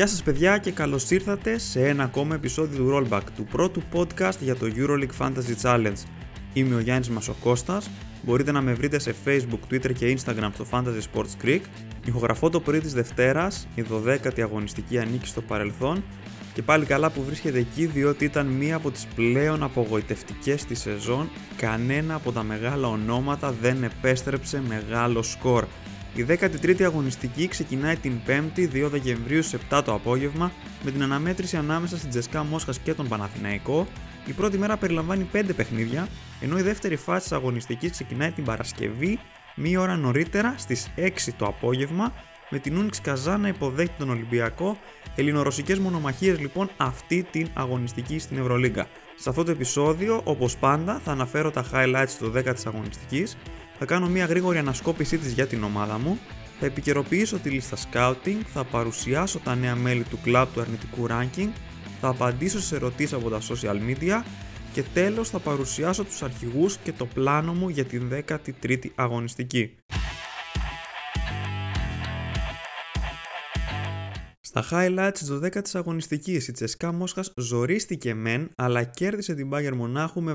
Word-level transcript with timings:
Γεια 0.00 0.08
σας 0.08 0.22
παιδιά 0.22 0.58
και 0.58 0.70
καλώς 0.70 1.10
ήρθατε 1.10 1.58
σε 1.58 1.88
ένα 1.88 2.04
ακόμα 2.04 2.34
επεισόδιο 2.34 2.84
του 2.84 2.90
Rollback, 2.94 3.22
του 3.36 3.44
πρώτου 3.44 3.82
podcast 3.92 4.38
για 4.40 4.56
το 4.56 4.66
EuroLeague 4.76 5.26
Fantasy 5.26 5.62
Challenge. 5.62 6.02
Είμαι 6.52 6.74
ο 6.74 6.78
Γιάννης 6.78 7.08
Μασοκώστας, 7.08 7.90
μπορείτε 8.22 8.52
να 8.52 8.60
με 8.60 8.72
βρείτε 8.72 8.98
σε 8.98 9.14
Facebook, 9.24 9.72
Twitter 9.72 9.92
και 9.92 10.16
Instagram 10.18 10.50
στο 10.54 10.66
Fantasy 10.70 11.00
Sports 11.12 11.44
Creek. 11.44 11.60
Ηχογραφώ 12.04 12.50
το 12.50 12.60
πρωί 12.60 12.80
της 12.80 12.94
Δευτέρας, 12.94 13.68
η 13.74 13.84
12η 13.90 14.40
αγωνιστική 14.40 14.98
ανήκει 14.98 15.26
στο 15.26 15.40
παρελθόν 15.40 16.04
και 16.54 16.62
πάλι 16.62 16.84
καλά 16.84 17.10
που 17.10 17.22
βρίσκεται 17.22 17.58
εκεί 17.58 17.86
διότι 17.86 18.24
ήταν 18.24 18.46
μία 18.46 18.76
από 18.76 18.90
τις 18.90 19.06
πλέον 19.14 19.62
απογοητευτικές 19.62 20.64
της 20.64 20.80
σεζόν, 20.80 21.30
κανένα 21.56 22.14
από 22.14 22.32
τα 22.32 22.42
μεγάλα 22.42 22.88
ονόματα 22.88 23.54
δεν 23.60 23.82
επέστρεψε 23.82 24.62
μεγάλο 24.68 25.22
σκορ. 25.22 25.64
Η 26.14 26.26
13η 26.28 26.82
αγωνιστική 26.82 27.48
ξεκινάει 27.48 27.96
την 27.96 28.20
5η 28.26 28.68
2 28.72 28.86
Δεκεμβρίου 28.90 29.42
σε 29.42 29.58
7 29.70 29.82
το 29.84 29.94
απόγευμα 29.94 30.52
με 30.82 30.90
την 30.90 31.02
αναμέτρηση 31.02 31.56
ανάμεσα 31.56 31.96
στην 31.96 32.10
Τζεσκά 32.10 32.44
Μόσχας 32.44 32.78
και 32.78 32.94
τον 32.94 33.08
Παναθηναϊκό. 33.08 33.86
Η 34.26 34.32
πρώτη 34.32 34.58
μέρα 34.58 34.76
περιλαμβάνει 34.76 35.28
5 35.32 35.42
παιχνίδια, 35.56 36.08
ενώ 36.40 36.58
η 36.58 36.62
δεύτερη 36.62 36.96
φάση 36.96 37.22
της 37.22 37.32
αγωνιστικής 37.32 37.90
ξεκινάει 37.90 38.30
την 38.30 38.44
Παρασκευή 38.44 39.18
μία 39.54 39.80
ώρα 39.80 39.96
νωρίτερα 39.96 40.54
στις 40.58 40.90
6 40.96 41.10
το 41.36 41.44
απόγευμα 41.46 42.12
με 42.50 42.58
την 42.58 42.76
Ούνιξ 42.76 43.00
Καζά 43.00 43.38
να 43.38 43.48
υποδέχει 43.48 43.92
τον 43.98 44.10
Ολυμπιακό. 44.10 44.78
Ελληνορωσικές 45.16 45.78
μονομαχίες 45.78 46.38
λοιπόν 46.38 46.70
αυτή 46.76 47.26
την 47.30 47.48
αγωνιστική 47.54 48.18
στην 48.18 48.38
Ευρωλίγκα. 48.38 48.86
Σε 49.16 49.28
αυτό 49.28 49.44
το 49.44 49.50
επεισόδιο, 49.50 50.20
όπως 50.24 50.56
πάντα, 50.56 51.00
θα 51.04 51.12
αναφέρω 51.12 51.50
τα 51.50 51.64
highlights 51.72 52.14
του 52.18 52.32
10 52.36 52.54
της 52.54 52.66
αγωνιστικής 52.66 53.36
θα 53.82 53.86
κάνω 53.86 54.08
μια 54.08 54.24
γρήγορη 54.24 54.58
ανασκόπησή 54.58 55.18
της 55.18 55.32
για 55.32 55.46
την 55.46 55.62
ομάδα 55.62 55.98
μου, 55.98 56.18
θα 56.60 56.66
επικαιροποιήσω 56.66 57.38
τη 57.38 57.50
λίστα 57.50 57.76
scouting, 57.76 58.36
θα 58.52 58.64
παρουσιάσω 58.64 59.38
τα 59.38 59.54
νέα 59.54 59.76
μέλη 59.76 60.02
του 60.02 60.18
club 60.24 60.46
του 60.54 60.60
αρνητικού 60.60 61.06
ranking, 61.08 61.48
θα 62.00 62.08
απαντήσω 62.08 62.60
σε 62.60 62.76
ερωτήσεις 62.76 63.12
από 63.12 63.30
τα 63.30 63.38
social 63.40 63.76
media 63.76 64.22
και 64.72 64.82
τέλος 64.82 65.30
θα 65.30 65.38
παρουσιάσω 65.38 66.04
τους 66.04 66.22
αρχηγούς 66.22 66.76
και 66.76 66.92
το 66.92 67.06
πλάνο 67.06 67.54
μου 67.54 67.68
για 67.68 67.84
την 67.84 68.10
13η 68.62 68.86
αγωνιστική. 68.94 69.76
Στα 74.40 74.64
highlights 74.70 75.12
της 75.12 75.32
12ης 75.32 75.70
αγωνιστικής 75.72 76.48
η 76.48 76.52
Τσεσκά 76.52 76.92
Μόσχας 76.92 77.32
ζορίστηκε 77.36 78.14
μεν 78.14 78.50
αλλά 78.56 78.84
κέρδισε 78.84 79.34
την 79.34 79.48
Bayern 79.52 79.74
Μονάχου 79.74 80.22
με 80.22 80.32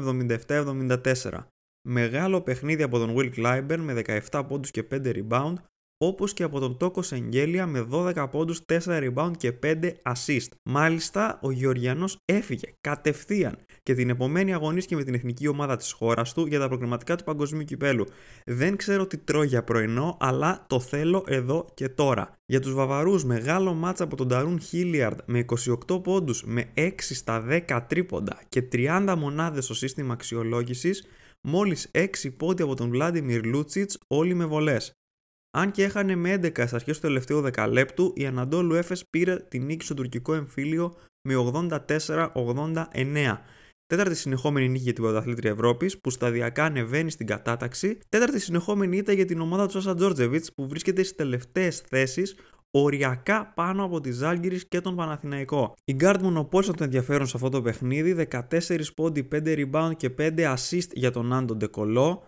77-74. 0.47 1.54
Μεγάλο 1.87 2.41
παιχνίδι 2.41 2.83
από 2.83 2.97
τον 2.97 3.15
Will 3.17 3.29
Clyburn 3.35 3.77
με 3.77 4.01
17 4.31 4.43
πόντους 4.47 4.71
και 4.71 4.83
5 4.91 5.11
rebound, 5.13 5.53
όπως 5.97 6.33
και 6.33 6.43
από 6.43 6.59
τον 6.59 6.77
Τόκο 6.77 7.01
Σεγγέλια 7.01 7.65
με 7.65 7.87
12 7.91 8.27
πόντους, 8.31 8.61
4 8.65 8.79
rebound 8.85 9.31
και 9.37 9.51
5 9.51 9.91
assist. 10.03 10.47
Μάλιστα, 10.63 11.39
ο 11.41 11.51
Γεωργιανός 11.51 12.17
έφυγε 12.25 12.73
κατευθείαν 12.81 13.57
και 13.83 13.93
την 13.93 14.09
επομένη 14.09 14.53
αγωνίστηκε 14.53 14.95
με 14.95 15.03
την 15.03 15.13
εθνική 15.13 15.47
ομάδα 15.47 15.75
της 15.75 15.91
χώρας 15.91 16.33
του 16.33 16.45
για 16.45 16.59
τα 16.59 16.67
προγραμματικά 16.67 17.15
του 17.15 17.23
παγκοσμίου 17.23 17.63
κυπέλου. 17.63 18.05
Δεν 18.45 18.75
ξέρω 18.75 19.07
τι 19.07 19.17
τρώει 19.17 19.47
για 19.47 19.63
πρωινό, 19.63 20.17
αλλά 20.19 20.65
το 20.67 20.79
θέλω 20.79 21.23
εδώ 21.27 21.65
και 21.73 21.89
τώρα. 21.89 22.37
Για 22.45 22.59
τους 22.59 22.73
Βαβαρούς, 22.73 23.23
μεγάλο 23.23 23.73
μάτσα 23.73 24.03
από 24.03 24.15
τον 24.15 24.27
Ταρούν 24.27 24.59
Χίλιαρντ 24.59 25.19
με 25.25 25.45
28 25.87 26.01
πόντους, 26.03 26.43
με 26.45 26.69
6 26.73 27.15
στα 27.15 27.45
10 27.67 27.85
τρίποντα 27.87 28.39
και 28.49 28.61
30 28.61 29.15
μονάδες 29.17 29.63
στο 29.63 29.73
σύστημα 29.73 30.13
αξιολόγησης, 30.13 31.07
μόλις 31.45 31.89
6 31.91 32.35
πόντια 32.37 32.65
από 32.65 32.75
τον 32.75 32.89
Βλάντιμιρ 32.89 33.45
Λούτσιτς, 33.45 33.97
όλοι 34.07 34.33
με 34.33 34.45
βολές. 34.45 34.93
Αν 35.57 35.71
και 35.71 35.83
έχανε 35.83 36.15
με 36.15 36.33
11 36.33 36.51
στις 36.51 36.73
αρχές 36.73 36.95
του 36.95 37.01
τελευταίου 37.01 37.41
δεκαλέπτου, 37.41 38.13
η 38.15 38.25
Αναντόλου 38.25 38.73
Έφες 38.73 39.05
πήρε 39.09 39.37
την 39.37 39.65
νίκη 39.65 39.85
στο 39.85 39.93
τουρκικό 39.93 40.33
εμφύλιο 40.33 40.95
με 41.27 41.35
84-89. 41.35 43.41
Τέταρτη 43.85 44.15
συνεχόμενη 44.15 44.69
νίκη 44.69 44.83
για 44.83 44.93
την 44.93 45.03
πρωταθλήτρια 45.03 45.51
Ευρώπης, 45.51 45.99
που 45.99 46.09
σταδιακά 46.09 46.63
ανεβαίνει 46.63 47.11
στην 47.11 47.27
κατάταξη. 47.27 47.99
Τέταρτη 48.09 48.39
συνεχόμενη 48.39 48.97
ήττα 48.97 49.11
για 49.11 49.25
την 49.25 49.39
ομάδα 49.39 49.65
του 49.65 49.71
Σάσα 49.71 49.95
Τζόρτζεβιτς, 49.95 50.53
που 50.53 50.67
βρίσκεται 50.67 51.03
στις 51.03 51.15
τελευταίες 51.15 51.79
θέσεις, 51.79 52.35
οριακά 52.81 53.51
πάνω 53.55 53.83
από 53.83 54.01
τη 54.01 54.11
Ζαλγκίρις 54.11 54.67
και 54.67 54.81
τον 54.81 54.95
Παναθηναϊκό. 54.95 55.73
Οι 55.85 55.95
guard 55.99 56.19
μονοπόλησαν 56.21 56.75
το 56.75 56.83
ενδιαφέρον 56.83 57.27
σε 57.27 57.33
αυτό 57.35 57.49
το 57.49 57.61
παιχνίδι, 57.61 58.27
14 58.31 58.93
πόντοι, 58.95 59.27
5 59.31 59.65
rebound 59.65 59.91
και 59.97 60.09
5 60.17 60.53
assist 60.53 60.89
για 60.93 61.11
τον 61.11 61.33
Άντων 61.33 61.57
Ντεκολό. 61.57 62.23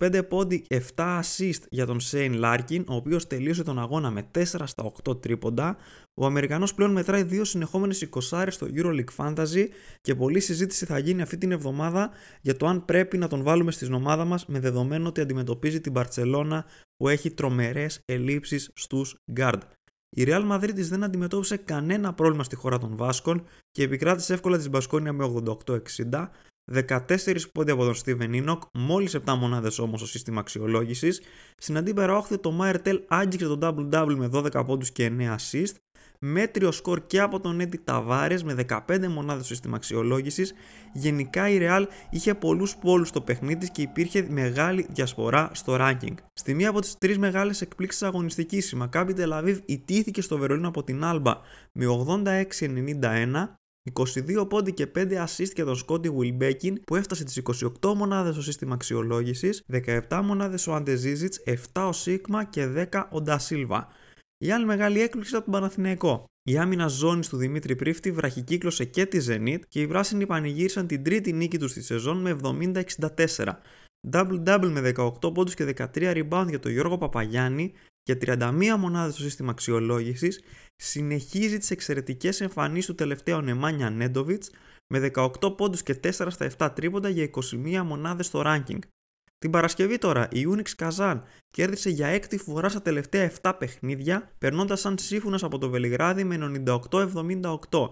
25 0.00 0.22
πόντοι, 0.28 0.66
7 0.68 1.20
assist 1.20 1.62
για 1.70 1.86
τον 1.86 2.00
Σέιν 2.00 2.32
Λάρκιν, 2.32 2.84
ο 2.88 2.94
οποίος 2.94 3.26
τελείωσε 3.26 3.62
τον 3.62 3.78
αγώνα 3.78 4.10
με 4.10 4.22
4 4.30 4.42
στα 4.64 4.92
8 5.04 5.20
τρίποντα. 5.20 5.76
Ο 6.14 6.26
Αμερικανός 6.26 6.74
πλέον 6.74 6.92
μετράει 6.92 7.22
δύο 7.22 7.44
συνεχόμενες 7.44 8.08
20 8.30 8.46
στο 8.48 8.66
EuroLeague 8.74 9.16
Fantasy 9.16 9.66
και 10.00 10.14
πολλή 10.14 10.40
συζήτηση 10.40 10.84
θα 10.84 10.98
γίνει 10.98 11.22
αυτή 11.22 11.38
την 11.38 11.52
εβδομάδα 11.52 12.10
για 12.40 12.56
το 12.56 12.66
αν 12.66 12.84
πρέπει 12.84 13.18
να 13.18 13.28
τον 13.28 13.42
βάλουμε 13.42 13.70
στην 13.70 13.92
ομάδα 13.92 14.24
μας 14.24 14.46
με 14.46 14.60
δεδομένο 14.60 15.08
ότι 15.08 15.20
αντιμετωπίζει 15.20 15.80
την 15.80 15.92
Μπαρτσελώνα 15.92 16.64
που 16.96 17.08
έχει 17.08 17.30
τρομερές 17.30 18.00
ελλείψεις 18.04 18.70
στους 18.74 19.16
guard. 19.36 19.60
Η 20.16 20.24
Real 20.26 20.50
Madrid 20.52 20.74
δεν 20.74 21.04
αντιμετώπισε 21.04 21.56
κανένα 21.56 22.14
πρόβλημα 22.14 22.44
στη 22.44 22.56
χώρα 22.56 22.78
των 22.78 22.96
Βάσκων 22.96 23.44
και 23.70 23.82
επικράτησε 23.82 24.32
εύκολα 24.32 24.58
τη 24.58 24.68
Μπασκόνια 24.68 25.12
με 25.12 25.42
88-60, 25.66 26.28
14 26.72 27.50
πόντι 27.52 27.70
από 27.70 27.84
τον 27.84 27.94
Steven 28.04 28.44
Enoch, 28.44 28.58
μόλις 28.72 29.16
7 29.16 29.34
μονάδες 29.38 29.78
όμως 29.78 30.00
στο 30.00 30.08
σύστημα 30.08 30.40
αξιολόγησης. 30.40 31.20
Στην 31.56 31.76
αντίπερα 31.76 32.16
όχθη 32.16 32.38
το 32.38 32.58
Maertel 32.60 33.00
άγγιξε 33.08 33.46
το 33.46 33.58
double-double 33.62 34.14
με 34.16 34.28
12 34.32 34.64
πόντους 34.66 34.90
και 34.90 35.06
9 35.06 35.36
assist. 35.36 35.74
Μέτριο 36.18 36.72
σκορ 36.72 37.06
και 37.06 37.20
από 37.20 37.40
τον 37.40 37.60
Έντι 37.60 37.80
Ταβάρες 37.84 38.42
με 38.42 38.54
15 38.88 39.08
μονάδες 39.08 39.44
στο 39.44 39.54
σύστημα 39.54 39.76
αξιολόγησης. 39.76 40.54
Γενικά 40.92 41.48
η 41.48 41.58
Real 41.60 41.84
είχε 42.10 42.34
πολλούς 42.34 42.76
πόλους 42.76 43.08
στο 43.08 43.20
παιχνίδι 43.20 43.70
και 43.70 43.82
υπήρχε 43.82 44.26
μεγάλη 44.28 44.86
διασπορά 44.90 45.50
στο 45.52 45.76
ranking. 45.80 46.14
Στη 46.32 46.54
μία 46.54 46.68
από 46.68 46.80
τις 46.80 46.98
τρεις 46.98 47.18
μεγάλες 47.18 47.60
εκπλήξεις 47.60 48.02
αγωνιστικής, 48.02 48.72
η 48.72 48.78
Maccabi 48.82 49.10
Tel 49.16 49.42
Aviv 49.42 49.58
ιτήθηκε 49.64 50.22
στο 50.22 50.38
Βερολίνο 50.38 50.68
από 50.68 50.84
την 50.84 51.00
Alba 51.04 51.34
με 51.72 51.86
86-91 51.86 53.58
22 53.92 54.48
πόντι 54.48 54.72
και 54.72 54.86
5 54.94 55.24
assist 55.24 55.54
για 55.54 55.64
τον 55.64 55.76
Σκόντι 55.76 56.10
Wilbekin 56.18 56.72
που 56.86 56.96
έφτασε 56.96 57.24
τις 57.24 57.42
28 57.82 57.94
μονάδες 57.94 58.32
στο 58.32 58.42
σύστημα 58.42 58.74
αξιολόγησης, 58.74 59.62
17 60.08 60.20
μονάδες 60.24 60.66
ο 60.66 60.74
Αντεζίζιτς, 60.74 61.40
7 61.72 61.86
ο 61.86 61.92
Σίγμα 61.92 62.44
και 62.44 62.66
10 62.66 63.08
ο 63.10 63.20
Ντασίλβα. 63.20 63.88
Η 64.38 64.50
άλλη 64.50 64.64
μεγάλη 64.64 65.00
έκπληξη 65.00 65.30
ήταν 65.30 65.44
τον 65.44 65.52
Παναθηναϊκό. 65.52 66.24
Η 66.42 66.58
άμυνα 66.58 66.86
ζώνης 66.86 67.28
του 67.28 67.36
Δημήτρη 67.36 67.76
Πρίφτη 67.76 68.12
βραχικύκλωσε 68.12 68.84
και 68.84 69.06
τη 69.06 69.26
Zenit 69.28 69.60
και 69.68 69.80
οι 69.80 69.86
πράσινοι 69.86 70.26
πανηγύρισαν 70.26 70.86
την 70.86 71.02
τρίτη 71.02 71.32
νίκη 71.32 71.58
τους 71.58 71.70
στη 71.70 71.82
σεζόν 71.82 72.20
με 72.20 72.38
70-64. 72.42 73.52
Double-double 74.10 74.70
με 74.70 74.92
18 74.96 75.34
πόντους 75.34 75.54
και 75.54 75.74
13 75.76 75.86
rebound 75.94 76.46
για 76.48 76.58
τον 76.58 76.72
Γιώργο 76.72 76.98
Παπαγιάννη 76.98 77.72
για 78.02 78.18
31 78.20 78.76
μονάδες 78.78 79.14
στο 79.14 79.22
σύστημα 79.22 79.50
αξιολόγησης 79.50 80.40
συνεχίζει 80.76 81.58
τις 81.58 81.70
εξαιρετικές 81.70 82.40
εμφανίσεις 82.40 82.86
του 82.86 82.94
τελευταίου 82.94 83.40
Νεμάνια 83.40 83.90
Νέντοβιτς 83.90 84.50
με 84.86 85.10
18 85.14 85.56
πόντους 85.56 85.82
και 85.82 86.00
4 86.04 86.10
στα 86.10 86.50
7 86.58 86.74
τρίποντα 86.74 87.08
για 87.08 87.30
21 87.52 87.82
μονάδες 87.84 88.26
στο 88.26 88.42
ranking. 88.46 88.78
Την 89.44 89.52
Παρασκευή 89.52 89.98
τώρα 89.98 90.28
η 90.30 90.46
Unix 90.48 90.84
Kazan 90.84 91.20
κέρδισε 91.50 91.90
για 91.90 92.06
έκτη 92.06 92.38
φορά 92.38 92.68
στα 92.68 92.82
τελευταία 92.82 93.32
7 93.42 93.52
παιχνίδια, 93.58 94.32
περνώντας 94.38 94.80
σαν 94.80 94.98
σύμφωνος 94.98 95.44
από 95.44 95.58
το 95.58 95.68
Βελιγράδι 95.68 96.24
με 96.24 96.62
98-78. 96.66 97.88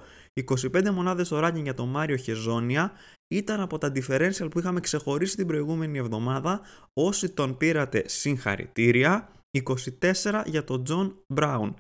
25 0.73 0.91
μονάδες 0.91 1.27
στο 1.27 1.41
ranking 1.45 1.63
για 1.63 1.75
τον 1.75 1.89
Μάριο 1.89 2.17
Χεζόνια 2.17 2.93
ήταν 3.29 3.61
από 3.61 3.79
τα 3.79 3.93
differential 3.95 4.51
που 4.51 4.59
είχαμε 4.59 4.81
ξεχωρίσει 4.81 5.37
την 5.37 5.47
προηγούμενη 5.47 5.99
εβδομάδα. 5.99 6.61
Όσοι 6.93 7.31
τον 7.31 7.57
πήρατε 7.57 8.03
συγχαρητήρια, 8.07 9.29
24 9.51 10.43
για 10.47 10.65
τον 10.65 10.85
John 10.89 11.13
Brown 11.41 11.75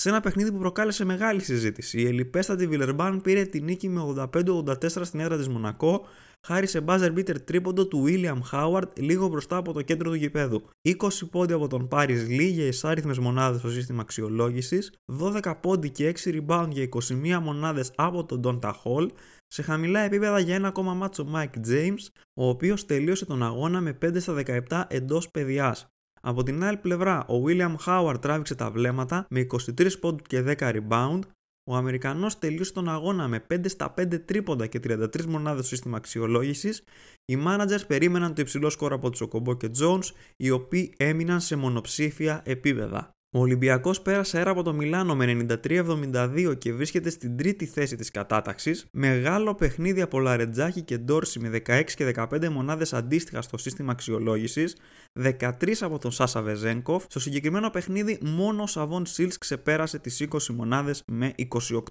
σε 0.00 0.08
ένα 0.08 0.20
παιχνίδι 0.20 0.52
που 0.52 0.58
προκάλεσε 0.58 1.04
μεγάλη 1.04 1.40
συζήτηση. 1.40 2.00
Η 2.00 2.06
Ελιπέστατη 2.06 2.66
Βιλερμπάν 2.66 3.20
πήρε 3.20 3.44
τη 3.44 3.60
νίκη 3.60 3.88
με 3.88 4.28
85-84 4.34 4.86
στην 4.86 5.20
έδρα 5.20 5.36
της 5.36 5.48
Μονακό, 5.48 6.06
χάρη 6.46 6.66
σε 6.66 6.84
buzzer 6.86 7.12
beater 7.14 7.40
τρίποντο 7.44 7.86
του 7.86 8.04
William 8.06 8.38
Howard 8.52 8.98
λίγο 8.98 9.28
μπροστά 9.28 9.56
από 9.56 9.72
το 9.72 9.82
κέντρο 9.82 10.10
του 10.10 10.16
γηπέδου. 10.16 10.62
20 10.88 10.94
πόντι 11.30 11.52
από 11.52 11.66
τον 11.66 11.88
Paris 11.90 12.26
Lee 12.28 12.50
για 12.52 12.66
εισάριθμε 12.66 13.14
μονάδες 13.20 13.60
στο 13.60 13.70
σύστημα 13.70 14.00
αξιολόγησης, 14.00 14.92
12 15.20 15.54
πόντι 15.60 15.90
και 15.90 16.08
6 16.24 16.40
rebound 16.40 16.68
για 16.70 16.82
21 16.82 17.40
μονάδες 17.42 17.92
από 17.96 18.24
τον 18.24 18.40
Donta 18.44 18.70
Hall, 18.70 19.08
σε 19.46 19.62
χαμηλά 19.62 20.00
επίπεδα 20.00 20.38
για 20.38 20.54
ένα 20.54 20.68
ακόμα 20.68 20.94
μάτσο 20.94 21.28
Mike 21.34 21.68
James, 21.68 22.06
ο 22.34 22.48
οποίος 22.48 22.86
τελείωσε 22.86 23.24
τον 23.24 23.42
αγώνα 23.42 23.80
με 23.80 23.92
5 23.92 24.20
στα 24.20 24.34
17 24.68 24.84
εντός 24.88 25.30
παιδιάς. 25.30 25.90
Από 26.20 26.42
την 26.42 26.64
άλλη 26.64 26.76
πλευρά, 26.76 27.26
ο 27.26 27.42
William 27.46 27.74
Howard 27.86 28.20
τράβηξε 28.20 28.54
τα 28.54 28.70
βλέμματα 28.70 29.26
με 29.30 29.46
23 29.78 29.98
πόντου 30.00 30.22
και 30.22 30.44
10 30.46 30.54
rebound. 30.58 31.20
Ο 31.64 31.76
Αμερικανός 31.76 32.38
τελείωσε 32.38 32.72
τον 32.72 32.88
αγώνα 32.88 33.28
με 33.28 33.46
5 33.54 33.68
στα 33.68 33.94
5 33.96 34.24
τρίποντα 34.24 34.66
και 34.66 34.80
33 34.84 35.24
μονάδες 35.24 35.66
στο 35.66 35.74
σύστημα 35.74 35.96
αξιολόγησης. 35.96 36.84
Οι 37.24 37.38
managers 37.46 37.86
περίμεναν 37.86 38.34
το 38.34 38.40
υψηλό 38.40 38.70
σκορ 38.70 38.92
από 38.92 39.10
τους 39.10 39.20
Οκομπό 39.20 39.54
και 39.54 39.70
Jones, 39.80 40.10
οι 40.36 40.50
οποίοι 40.50 40.94
έμειναν 40.96 41.40
σε 41.40 41.56
μονοψήφια 41.56 42.42
επίπεδα. 42.44 43.10
Ο 43.32 43.38
Ολυμπιακός 43.38 44.02
πέρασε 44.02 44.36
αέρα 44.36 44.50
από 44.50 44.62
το 44.62 44.72
Μιλάνο 44.72 45.16
με 45.16 45.46
93-72 45.66 46.54
και 46.58 46.72
βρίσκεται 46.72 47.10
στην 47.10 47.36
τρίτη 47.36 47.66
θέση 47.66 47.96
της 47.96 48.10
κατάταξης. 48.10 48.86
Μεγάλο 48.90 49.54
παιχνίδι 49.54 50.00
από 50.00 50.20
Λαρετζάκη 50.20 50.82
και 50.82 50.98
Ντόρση 50.98 51.38
με 51.40 51.48
16 51.66 51.82
και 51.94 52.12
15 52.16 52.48
μονάδες 52.48 52.92
αντίστοιχα 52.92 53.42
στο 53.42 53.58
σύστημα 53.58 53.92
αξιολόγησης, 53.92 54.76
13 55.12 55.82
από 55.82 55.98
τον 55.98 56.10
Σάσα 56.10 56.42
Βεζένκοφ. 56.42 57.04
Στο 57.08 57.20
συγκεκριμένο 57.20 57.70
παιχνίδι 57.70 58.18
μόνο 58.22 58.62
ο 58.62 58.66
Σαβόν 58.66 59.06
Σίλς 59.06 59.38
ξεπέρασε 59.38 59.98
τις 59.98 60.20
20 60.20 60.54
μονάδες 60.54 61.02
με 61.06 61.34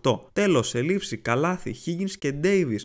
28. 0.04 0.30
Τέλος, 0.34 0.68
σε 0.68 0.82
λήψη, 0.82 1.18
Καλάθι, 1.18 1.76
Higgins 1.86 2.12
και 2.20 2.34
Davis 2.44 2.82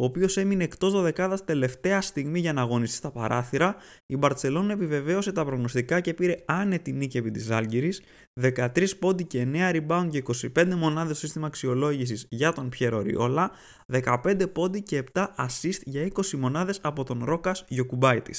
ο 0.00 0.04
οποίος 0.04 0.36
έμεινε 0.36 0.64
εκτός 0.64 0.92
δωδεκάδας 0.92 1.44
τελευταία 1.44 2.00
στιγμή 2.00 2.38
για 2.38 2.52
να 2.52 2.60
αγωνιστεί 2.60 2.96
στα 2.96 3.10
παράθυρα, 3.10 3.76
η 4.06 4.16
Μπαρσελόνα 4.16 4.72
επιβεβαίωσε 4.72 5.32
τα 5.32 5.44
προγνωστικά 5.44 6.00
και 6.00 6.14
πήρε 6.14 6.34
άνετη 6.46 6.92
νίκη 6.92 7.16
επί 7.16 7.30
της 7.30 7.50
Άλγηρης, 7.50 8.02
13 8.40 8.98
πόντι 8.98 9.24
και 9.24 9.46
9 9.52 9.70
rebound 9.72 10.08
και 10.10 10.22
25 10.56 10.74
μονάδες 10.74 11.16
στο 11.16 11.26
σύστημα 11.26 11.46
αξιολόγησης 11.46 12.26
για 12.30 12.52
τον 12.52 12.68
Πιέρο 12.68 13.02
Ριόλα, 13.02 13.50
15 13.86 14.46
πόντι 14.52 14.82
και 14.82 15.04
7 15.14 15.26
assist 15.38 15.80
για 15.84 16.02
20 16.02 16.36
μονάδες 16.38 16.78
από 16.82 17.04
τον 17.04 17.24
Ρόκας 17.24 17.64
Γιοκουμπάιτη. 17.68 18.34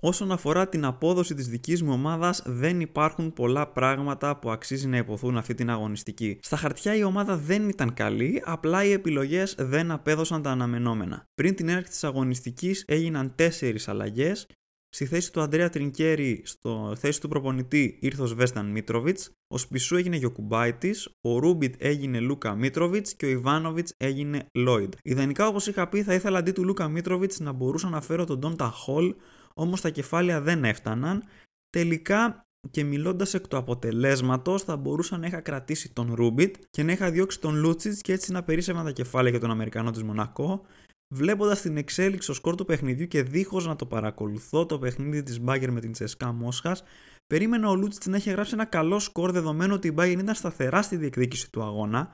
Όσον 0.00 0.32
αφορά 0.32 0.68
την 0.68 0.84
απόδοση 0.84 1.34
της 1.34 1.48
δικής 1.48 1.82
μου 1.82 1.92
ομάδας 1.92 2.42
δεν 2.46 2.80
υπάρχουν 2.80 3.32
πολλά 3.32 3.68
πράγματα 3.68 4.38
που 4.38 4.50
αξίζει 4.50 4.86
να 4.86 4.96
ειπωθούν 4.96 5.36
αυτή 5.36 5.54
την 5.54 5.70
αγωνιστική. 5.70 6.38
Στα 6.42 6.56
χαρτιά 6.56 6.96
η 6.96 7.02
ομάδα 7.02 7.36
δεν 7.36 7.68
ήταν 7.68 7.94
καλή, 7.94 8.42
απλά 8.44 8.84
οι 8.84 8.92
επιλογές 8.92 9.54
δεν 9.58 9.90
απέδωσαν 9.90 10.42
τα 10.42 10.50
αναμενόμενα. 10.50 11.24
Πριν 11.34 11.54
την 11.54 11.68
έναρξη 11.68 11.90
της 11.90 12.04
αγωνιστικής 12.04 12.84
έγιναν 12.86 13.34
4 13.36 13.74
αλλαγές, 13.86 14.46
Στη 14.90 15.06
θέση 15.06 15.32
του 15.32 15.40
Αντρέα 15.40 15.68
Τρινκέρι, 15.68 16.42
στο 16.44 16.94
θέση 16.98 17.20
του 17.20 17.28
προπονητή 17.28 17.98
ήρθε 18.00 18.22
ο 18.22 18.26
Ζβέζνταν 18.26 18.66
Μίτροβιτς, 18.66 19.30
ο 19.48 19.58
Σπισού 19.58 19.96
έγινε 19.96 20.16
Γιοκουμπάιτη, 20.16 20.94
ο 21.20 21.38
Ρούμπιτ 21.38 21.74
έγινε 21.78 22.20
Λούκα 22.20 22.54
Μίτροβιτς 22.54 23.14
και 23.14 23.26
ο 23.26 23.28
Ιβάνοβιτς 23.28 23.94
έγινε 23.96 24.46
Λόιντ. 24.54 24.92
Ιδανικά, 25.02 25.46
όπως 25.46 25.66
είχα 25.66 25.88
πει, 25.88 26.02
θα 26.02 26.14
ήθελα 26.14 26.38
αντί 26.38 26.52
του 26.52 26.64
Λούκα 26.64 26.88
Μίτροβιτς 26.88 27.40
να 27.40 27.52
μπορούσα 27.52 27.88
να 27.88 28.00
φέρω 28.00 28.24
τον 28.24 28.38
Ντόντα 28.38 28.70
Χολ, 28.70 29.14
όμως 29.58 29.80
τα 29.80 29.90
κεφάλαια 29.90 30.40
δεν 30.40 30.64
έφταναν. 30.64 31.22
Τελικά 31.70 32.46
και 32.70 32.84
μιλώντας 32.84 33.34
εκ 33.34 33.48
του 33.48 33.56
αποτελέσματος, 33.56 34.62
θα 34.62 34.76
μπορούσα 34.76 35.18
να 35.18 35.26
είχα 35.26 35.40
κρατήσει 35.40 35.92
τον 35.92 36.14
Ρούμπιτ 36.14 36.54
και 36.70 36.82
να 36.82 36.92
είχα 36.92 37.10
διώξει 37.10 37.40
τον 37.40 37.54
Λούτσιτς 37.54 38.00
και 38.00 38.12
έτσι 38.12 38.32
να 38.32 38.42
περίσευαν 38.42 38.84
τα 38.84 38.90
κεφάλαια 38.90 39.30
για 39.30 39.40
τον 39.40 39.50
Αμερικανό 39.50 39.90
της 39.90 40.02
Μονακό. 40.02 40.66
Βλέποντας 41.14 41.60
την 41.60 41.76
εξέλιξη 41.76 42.22
στο 42.22 42.32
σκορ 42.32 42.54
του 42.54 42.64
παιχνιδιού 42.64 43.06
και 43.06 43.22
δίχως 43.22 43.66
να 43.66 43.76
το 43.76 43.86
παρακολουθώ 43.86 44.66
το 44.66 44.78
παιχνίδι 44.78 45.22
της 45.22 45.40
Μπάγκερ 45.40 45.70
με 45.72 45.80
την 45.80 45.92
Τσεσκά 45.92 46.32
Μόσχας, 46.32 46.82
περίμενα 47.26 47.68
ο 47.68 47.74
Λούτσιτς 47.74 48.06
να 48.06 48.16
έχει 48.16 48.30
γράψει 48.30 48.54
ένα 48.54 48.64
καλό 48.64 48.98
σκορ 48.98 49.32
δεδομένου 49.32 49.74
ότι 49.74 49.88
η 49.88 49.92
Μπάγκερ 49.94 50.18
ήταν 50.18 50.34
σταθερά 50.34 50.82
στη 50.82 50.96
διεκδίκηση 50.96 51.50
του 51.50 51.62
αγώνα. 51.62 52.08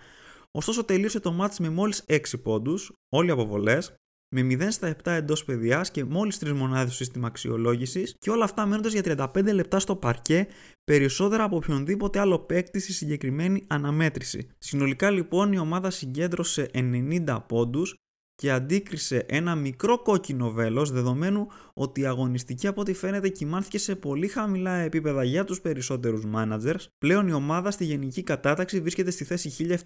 Ωστόσο 0.51 0.85
τελείωσε 0.85 1.21
το 1.21 1.33
μάτς 1.33 1.59
με 1.59 1.69
μόλις 1.69 2.05
6 2.09 2.39
πόντους, 2.43 2.93
όλοι 3.09 3.31
αποβολές, 3.31 3.95
με 4.35 4.67
0 4.67 4.67
στα 4.71 4.97
7 5.05 5.11
εντός 5.13 5.45
παιδιάς 5.45 5.91
και 5.91 6.05
μόλις 6.05 6.39
3 6.45 6.53
μονάδες 6.53 6.95
στο 6.95 7.05
σύστημα 7.05 7.27
αξιολόγησης 7.27 8.15
και 8.19 8.31
όλα 8.31 8.45
αυτά 8.45 8.67
μένοντας 8.67 8.93
για 8.93 9.31
35 9.35 9.53
λεπτά 9.53 9.79
στο 9.79 9.97
παρκέ, 9.97 10.47
περισσότερα 10.85 11.45
από 11.45 11.57
οποιονδήποτε 11.57 12.19
άλλο 12.19 12.39
παίκτη 12.39 12.81
στη 12.81 12.93
συγκεκριμένη 12.93 13.65
αναμέτρηση. 13.67 14.49
Συνολικά 14.59 15.11
λοιπόν 15.11 15.53
η 15.53 15.59
ομάδα 15.59 15.91
συγκέντρωσε 15.91 16.71
90 16.75 17.39
πόντους 17.47 17.95
και 18.35 18.51
αντίκρισε 18.51 19.25
ένα 19.29 19.55
μικρό 19.55 20.03
κόκκινο 20.03 20.51
βέλος 20.51 20.91
δεδομένου 20.91 21.47
ότι 21.75 22.01
η 22.01 22.07
αγωνιστική 22.07 22.67
από 22.67 22.81
ό,τι 22.81 22.93
φαίνεται 22.93 23.29
κοιμάνθηκε 23.29 23.79
σε 23.79 23.97
πολύ 23.97 24.29
χαμηλά 24.29 24.75
επίπεδα 24.75 25.25
για 25.25 25.45
τους 25.45 25.61
περισσότερους 25.61 26.23
managers. 26.35 26.87
Πλέον 26.99 27.29
η 27.29 27.33
ομάδα 27.33 27.71
στη 27.71 27.85
γενική 27.85 28.23
κατάταξη 28.23 28.81
βρίσκεται 28.81 29.11
στη 29.11 29.25
θέση 29.25 29.79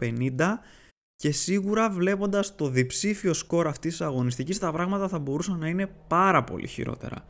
1750 0.00 0.58
και 1.18 1.32
σίγουρα 1.32 1.90
βλέποντας 1.90 2.54
το 2.56 2.68
διψήφιο 2.68 3.34
σκορ 3.34 3.66
αυτής 3.66 3.90
της 3.90 4.06
αγωνιστικής, 4.06 4.58
τα 4.58 4.72
πράγματα 4.72 5.08
θα 5.08 5.18
μπορούσαν 5.18 5.58
να 5.58 5.68
είναι 5.68 5.90
πάρα 6.08 6.44
πολύ 6.44 6.66
χειρότερα. 6.66 7.24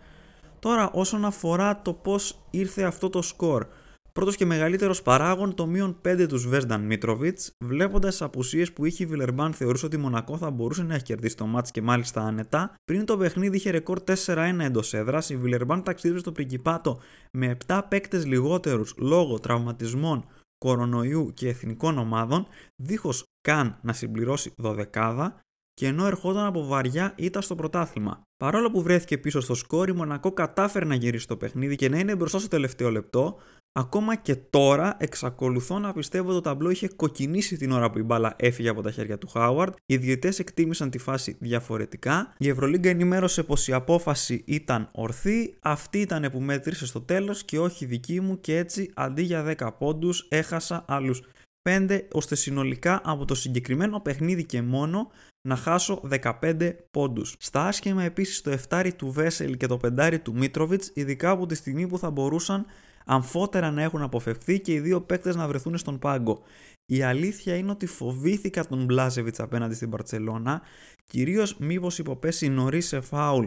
Τώρα, 0.59 0.91
όσον 0.91 1.25
αφορά 1.25 1.83
το 1.83 1.93
πώς 1.93 2.47
ήρθε 2.51 2.83
αυτό 2.83 3.11
το 3.11 3.23
σκορ, 3.23 3.67
πρώτος 4.13 4.37
και 4.37 4.47
μεγαλύτερος 4.47 5.03
παράγον 5.03 5.55
το 5.55 5.67
μείον 5.67 6.01
5 6.03 6.27
τους 6.29 6.49
Βέσταν 6.49 6.81
Μίτροβιτς, 6.81 7.51
βλέποντας 7.65 8.11
τις 8.11 8.23
απουσίες 8.23 8.73
που 8.73 8.85
είχε 8.85 9.03
η 9.03 9.07
Βιλερμπάν, 9.07 9.53
θεωρούσε 9.53 9.87
ότι 9.87 9.97
η 9.97 9.99
Μονακό 9.99 10.37
θα 10.37 10.51
μπορούσε 10.51 10.83
να 10.83 10.95
έχει 10.95 11.05
κερδίσει 11.05 11.37
το 11.37 11.47
μάτς 11.47 11.71
και 11.71 11.83
μάλιστα 11.83 12.23
άνετα. 12.23 12.75
Πριν 12.85 13.05
το 13.05 13.17
παιχνίδι 13.17 13.57
είχε 13.57 13.71
ρεκόρ 13.71 14.01
4-1 14.25 14.65
εντός 14.65 14.95
έδρας, 14.95 15.31
η 15.31 15.37
Βιλερμπάν 15.37 15.83
ταξίδευε 15.83 16.21
στο 16.21 16.33
Πριγκιπάτο 16.33 16.99
με 17.33 17.57
7 17.67 17.81
παίκτες 17.89 18.27
λιγότερους 18.27 18.95
λόγω 18.99 19.39
τραυματισμών, 19.39 20.25
κορονοϊού 20.59 21.33
και 21.35 21.49
εθνικών 21.49 21.99
ομάδων, 21.99 22.47
δίχως 22.77 23.25
καν 23.49 23.79
να 23.83 23.93
συμπληρώσει 23.93 24.53
δωδεκάδα 24.57 25.41
και 25.75 25.87
ενώ 25.87 26.07
ερχόταν 26.07 26.45
από 26.45 26.65
βαριά 26.65 27.13
ήττα 27.17 27.41
στο 27.41 27.55
πρωτάθλημα. 27.55 28.23
Παρόλο 28.37 28.71
που 28.71 28.83
βρέθηκε 28.83 29.19
πίσω 29.19 29.41
στο 29.41 29.55
σκόρ, 29.55 29.89
η 29.89 29.93
Μονακό 29.93 30.33
κατάφερε 30.33 30.85
να 30.85 30.95
γυρίσει 30.95 31.27
το 31.27 31.37
παιχνίδι 31.37 31.77
και 31.77 31.89
να 31.89 31.99
είναι 31.99 32.17
μπροστά 32.17 32.39
στο 32.39 32.49
τελευταίο 32.49 32.91
λεπτό, 32.91 33.39
Ακόμα 33.73 34.15
και 34.15 34.37
τώρα 34.37 34.97
εξακολουθώ 34.99 35.79
να 35.79 35.93
πιστεύω 35.93 36.27
ότι 36.27 36.35
το 36.35 36.41
ταμπλό 36.41 36.71
είχε 36.71 36.89
κοκκινήσει 36.89 37.57
την 37.57 37.71
ώρα 37.71 37.91
που 37.91 37.99
η 37.99 38.03
μπάλα 38.03 38.35
έφυγε 38.39 38.69
από 38.69 38.83
τα 38.83 38.91
χέρια 38.91 39.19
του 39.19 39.29
Χάουαρντ. 39.29 39.73
Οι 39.87 39.97
διαιτέ 39.97 40.33
εκτίμησαν 40.39 40.91
τη 40.91 40.99
φάση 40.99 41.37
διαφορετικά. 41.41 42.35
Η 42.39 42.49
Ευρωλίγκα 42.49 42.89
ενημέρωσε 42.89 43.43
πως 43.43 43.69
η 43.69 43.73
απόφαση 43.73 44.43
ήταν 44.47 44.89
ορθή. 44.93 45.57
Αυτή 45.61 46.01
ήταν 46.01 46.31
που 46.33 46.41
μέτρησε 46.41 46.87
στο 46.87 47.01
τέλος 47.01 47.45
και 47.45 47.59
όχι 47.59 47.85
δική 47.87 48.21
μου 48.21 48.41
και 48.41 48.57
έτσι 48.57 48.91
αντί 48.95 49.23
για 49.23 49.57
10 49.59 49.69
πόντους 49.79 50.27
έχασα 50.29 50.85
άλλους 50.89 51.23
5 51.63 52.01
ώστε 52.13 52.35
συνολικά 52.35 53.01
από 53.05 53.25
το 53.25 53.35
συγκεκριμένο 53.35 54.01
παιχνίδι 54.01 54.45
και 54.45 54.63
μόνο 54.63 55.11
να 55.49 55.57
χάσω 55.57 56.01
15 56.23 56.73
πόντους. 56.91 57.35
Στα 57.39 57.67
άσχημα 57.67 58.03
επίσης 58.03 58.41
το 58.41 58.59
7 58.69 58.91
του 58.97 59.11
Βέσελ 59.11 59.57
και 59.57 59.67
το 59.67 59.79
5 59.99 60.19
του 60.23 60.35
Μίτροβιτς, 60.35 60.91
ειδικά 60.95 61.31
από 61.31 61.47
τη 61.47 61.55
στιγμή 61.55 61.87
που 61.87 61.99
θα 61.99 62.11
μπορούσαν 62.11 62.67
αμφότερα 63.05 63.71
να 63.71 63.83
έχουν 63.83 64.03
αποφευθεί 64.03 64.61
και 64.61 64.73
οι 64.73 64.81
δύο 64.81 65.01
παίκτες 65.01 65.37
να 65.37 65.49
βρεθούν 65.49 65.79
στον 65.79 65.99
πάγκο. 65.99 66.43
Η 66.87 67.03
αλήθεια 67.03 67.57
είναι 67.57 67.71
ότι 67.71 67.87
φοβήθηκα 67.87 68.67
τον 68.67 68.85
Μπλάζεβιτς 68.85 69.41
απέναντι 69.41 69.75
στην 69.75 69.91
Παρτσελώνα, 69.91 70.63
κυρίως 71.05 71.59
μήπως 71.59 71.99
υποπέσει 71.99 72.49
νωρίς 72.49 72.87
σε 72.87 73.01
φάουλ 73.01 73.47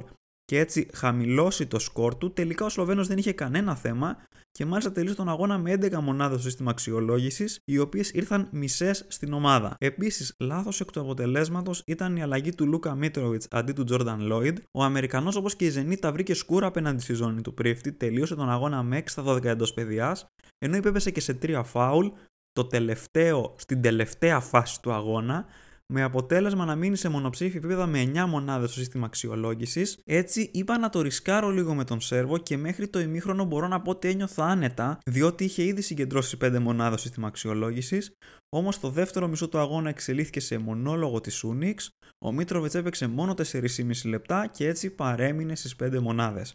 και 0.52 0.60
έτσι 0.60 0.88
χαμηλώσει 0.94 1.68
το 1.68 1.80
σκορ 1.80 2.16
του, 2.16 2.34
τελικά 2.34 2.66
ο 2.66 2.70
Σλοβαίνος 2.70 3.08
δεν 3.08 3.18
είχε 3.18 3.34
κανένα 3.34 3.76
θέμα 3.76 4.18
και 4.52 4.66
μάλιστα 4.66 4.92
τελείωσε 4.92 5.16
τον 5.16 5.30
αγώνα 5.30 5.58
με 5.58 5.72
11 5.72 6.00
μονάδες 6.02 6.40
στο 6.40 6.50
σύστημα 6.50 6.72
αξιολόγησης, 6.72 7.60
οι 7.66 7.78
οποίες 7.78 8.12
ήρθαν 8.12 8.48
μισές 8.52 9.06
στην 9.08 9.34
ομάδα. 9.34 9.76
Επίσης, 9.80 10.36
λάθος 10.40 10.82
εκ 10.82 10.92
του 10.92 11.00
αποτελέσματος 11.00 11.84
ήταν 11.86 12.16
η 12.16 12.22
αλλαγή 12.22 12.56
του 12.56 12.68
Λούκα 12.68 12.96
Μίτροβιτς 12.96 13.48
αντί 13.52 13.72
του 13.72 13.84
Τζόρνταν 13.84 14.22
Λόιντ. 14.22 14.58
Ο 14.72 14.84
Αμερικανός, 14.84 15.36
όπως 15.36 15.56
και 15.56 15.66
η 15.66 15.70
Ζενίτα, 15.70 16.12
βρήκε 16.12 16.34
σκούρα 16.34 16.68
απέναντι 16.68 17.02
στη 17.02 17.14
ζώνη 17.14 17.42
του 17.42 17.54
πρίφτη, 17.54 17.92
τελείωσε 17.92 18.36
τον 18.36 18.50
αγώνα 18.50 18.84
με 18.84 18.98
6 18.98 19.12
στα 19.12 19.24
12 19.24 19.44
εντός 19.44 19.74
παιδιάς, 19.74 20.26
ενώ 20.58 20.76
υπέπεσε 20.76 21.12
και 21.12 21.22
σε 21.22 21.34
3 21.34 21.64
φάουλ, 21.64 22.08
το 22.52 22.66
τελευταίο 22.66 23.56
στην 23.58 23.82
τελευταία 23.82 24.40
φάση 24.40 24.82
του 24.82 24.94
αγώνα, 24.94 25.46
με 25.94 26.04
αποτέλεσμα 26.04 26.66
να 26.66 26.76
μείνει 26.76 26.96
σε 26.96 27.10
μονοψήφι 27.10 27.58
επίπεδα 27.58 27.86
με 27.86 28.12
9 28.16 28.26
μονάδες 28.28 28.70
στο 28.70 28.80
σύστημα 28.80 29.06
αξιολόγησης. 29.06 30.00
Έτσι, 30.06 30.50
είπα 30.54 30.78
να 30.78 30.90
το 30.90 31.02
ρισκάρω 31.02 31.50
λίγο 31.50 31.74
με 31.74 31.84
τον 31.84 32.02
Σέρβο 32.02 32.38
και 32.38 32.58
μέχρι 32.58 32.88
το 32.88 33.00
ημίχρονο 33.00 33.46
μπορώ 33.46 33.68
να 33.68 33.82
πω 33.82 33.92
ότι 33.92 34.08
ένιωθα 34.08 34.46
άνετα, 34.46 34.98
διότι 35.06 35.44
είχε 35.44 35.64
ήδη 35.64 35.82
συγκεντρώσει 35.82 36.38
5 36.42 36.60
μονάδες 36.60 37.00
στο 37.00 37.08
σύστημα 37.08 37.28
αξιολόγησης. 37.28 38.14
Όμως 38.50 38.80
το 38.80 38.90
δεύτερο 38.90 39.28
μισό 39.28 39.50
του 39.50 39.58
αγώνα 39.58 39.90
εξελίχθηκε 39.90 40.40
σε 40.40 40.58
μονόλογο 40.58 41.22
της 41.22 41.46
Unix. 41.48 41.76
Ο 42.26 42.32
Μίτροβετ 42.32 42.76
έπαιξε 42.76 43.08
μόνο 43.08 43.34
4,5 43.34 44.06
λεπτά 44.06 44.48
και 44.48 44.68
έτσι 44.68 44.90
παρέμεινε 44.90 45.56
στις 45.56 45.76
5 45.76 46.00
μονάδες. 46.00 46.54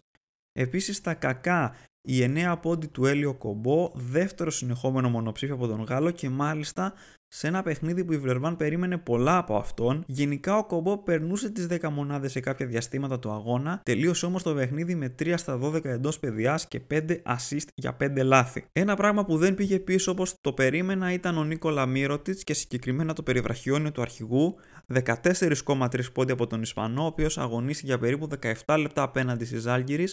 Επίσης, 0.52 1.00
τα 1.00 1.14
κακά 1.14 1.76
η 2.08 2.32
9 2.36 2.54
πόντι 2.62 2.86
του 2.86 3.06
Έλιο 3.06 3.34
Κομπό, 3.34 3.90
δεύτερο 3.94 4.50
συνεχόμενο 4.50 5.08
μονοψήφιο 5.08 5.54
από 5.54 5.66
τον 5.66 5.82
Γάλλο 5.82 6.10
και 6.10 6.28
μάλιστα 6.28 6.92
σε 7.28 7.46
ένα 7.46 7.62
παιχνίδι 7.62 8.04
που 8.04 8.12
η 8.12 8.18
Βλερβάν 8.18 8.56
περίμενε 8.56 8.98
πολλά 8.98 9.36
από 9.38 9.56
αυτόν. 9.56 10.04
Γενικά 10.06 10.56
ο 10.56 10.64
Κομπό 10.64 10.98
περνούσε 10.98 11.50
τις 11.50 11.66
10 11.70 11.88
μονάδες 11.88 12.32
σε 12.32 12.40
κάποια 12.40 12.66
διαστήματα 12.66 13.18
του 13.18 13.30
αγώνα, 13.30 13.80
τελείωσε 13.84 14.26
όμως 14.26 14.42
το 14.42 14.54
παιχνίδι 14.54 14.94
με 14.94 15.14
3 15.18 15.34
στα 15.36 15.58
12 15.62 15.84
εντός 15.84 16.18
παιδιάς 16.18 16.68
και 16.68 16.80
5 16.90 17.22
assist 17.26 17.66
για 17.74 17.96
5 18.00 18.22
λάθη. 18.22 18.64
Ένα 18.72 18.96
πράγμα 18.96 19.24
που 19.24 19.36
δεν 19.36 19.54
πήγε 19.54 19.78
πίσω 19.78 20.10
όπως 20.10 20.34
το 20.40 20.52
περίμενα 20.52 21.12
ήταν 21.12 21.38
ο 21.38 21.44
Νίκολα 21.44 21.86
Μύρωτιτ 21.86 22.40
και 22.44 22.54
συγκεκριμένα 22.54 23.12
το 23.12 23.22
περιβραχιόνιο 23.22 23.92
του 23.92 24.02
αρχηγού, 24.02 24.56
14,3 25.04 26.12
πόντι 26.12 26.32
από 26.32 26.46
τον 26.46 26.62
Ισπανό, 26.62 27.02
ο 27.02 27.06
οποίος 27.06 27.38
αγωνίστηκε 27.38 27.86
για 27.86 27.98
περίπου 27.98 28.28
17 28.66 28.76
λεπτά 28.78 29.02
απέναντι 29.02 29.44
στις 29.44 29.60
Ζάλγκυρη 29.60 30.08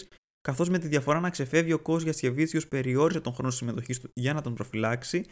καθώς 0.48 0.68
με 0.68 0.78
τη 0.78 0.88
διαφορά 0.88 1.20
να 1.20 1.30
ξεφεύγει 1.30 1.72
ο 1.72 1.78
Κόζια 1.78 2.10
Γιασκεβίτσιο 2.10 2.60
περιόρισε 2.68 3.20
τον 3.20 3.34
χρόνο 3.34 3.50
συμμετοχής 3.50 4.00
του 4.00 4.10
για 4.14 4.32
να 4.32 4.40
τον 4.40 4.54
προφυλάξει. 4.54 5.24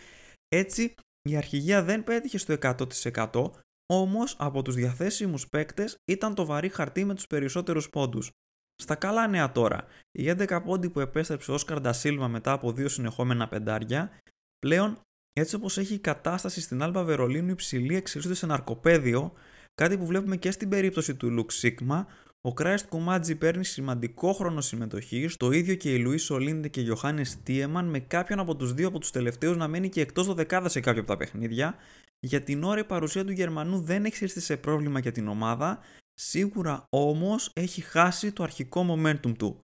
Έτσι, 0.49 0.95
η 1.28 1.37
αρχηγία 1.37 1.83
δεν 1.83 2.04
πέτυχε 2.04 2.38
στο 2.38 2.57
100%, 3.33 3.50
όμως 3.92 4.37
από 4.38 4.62
τους 4.62 4.75
διαθέσιμους 4.75 5.49
παίκτες 5.49 5.97
ήταν 6.04 6.35
το 6.35 6.45
βαρύ 6.45 6.69
χαρτί 6.69 7.04
με 7.04 7.14
τους 7.14 7.26
περισσότερους 7.26 7.90
πόντους. 7.90 8.31
Στα 8.83 8.95
καλά 8.95 9.26
νέα 9.26 9.52
τώρα, 9.52 9.85
οι 10.12 10.28
11 10.28 10.62
πόντι 10.64 10.90
που 10.90 11.00
επέστρεψε 11.00 11.50
ο 11.50 11.54
Όσκαρ 11.54 11.81
Ντασίλβα 11.81 12.28
μετά 12.28 12.52
από 12.52 12.73
δύο 12.73 12.88
συνεχόμενα 12.88 13.49
πεντάρια, 13.49 14.19
πλέον 14.59 15.00
έτσι 15.33 15.54
όπως 15.54 15.78
έχει 15.78 15.95
η 15.95 15.99
κατάσταση 15.99 16.61
στην 16.61 16.83
Άλμπα 16.83 17.04
Βερολίνου 17.04 17.50
υψηλή 17.50 17.97
εξελίσσονται 17.97 18.37
σε 18.37 18.47
ναρκοπαίδιο, 18.47 19.33
κάτι 19.75 19.99
που 19.99 20.07
βλέπουμε 20.07 20.37
και 20.37 20.50
στην 20.50 20.69
περίπτωση 20.69 21.14
του 21.14 21.31
Λουκ 21.31 21.50
Σίγμα, 21.50 22.07
ο 22.44 22.52
Κράιστ 22.52 22.88
Κουμάτζι 22.88 23.37
παίρνει 23.37 23.64
σημαντικό 23.64 24.32
χρόνο 24.32 24.61
συμμετοχής, 24.61 25.37
το 25.37 25.50
ίδιο 25.50 25.75
και 25.75 25.94
η 25.94 25.99
Λουί 25.99 26.18
Ολίντε 26.28 26.68
και 26.68 26.80
Γιωχάνη 26.80 27.22
Τίεμαν, 27.42 27.87
με 27.87 27.99
κάποιον 28.00 28.38
από 28.38 28.56
τους 28.56 28.75
δύο 28.75 28.88
από 28.88 28.99
τους 28.99 29.11
τελευταίους 29.11 29.56
να 29.56 29.68
μένει 29.68 29.88
και 29.88 30.00
εκτός 30.00 30.26
δωδεκάδα 30.26 30.68
σε 30.68 30.80
κάποια 30.80 31.00
από 31.00 31.11
τα 31.11 31.16
παιχνίδια. 31.16 31.75
Για 32.20 32.40
την 32.40 32.62
ώρα 32.62 32.80
η 32.80 32.84
παρουσία 32.84 33.25
του 33.25 33.32
Γερμανού 33.32 33.80
δεν 33.80 34.04
έχει 34.04 34.25
έρθει 34.25 34.40
σε 34.40 34.56
πρόβλημα 34.56 34.99
για 34.99 35.12
την 35.12 35.28
ομάδα, 35.28 35.78
σίγουρα 36.14 36.84
όμως 36.90 37.50
έχει 37.54 37.80
χάσει 37.80 38.32
το 38.32 38.42
αρχικό 38.42 38.87
momentum 38.90 39.37
του. 39.38 39.61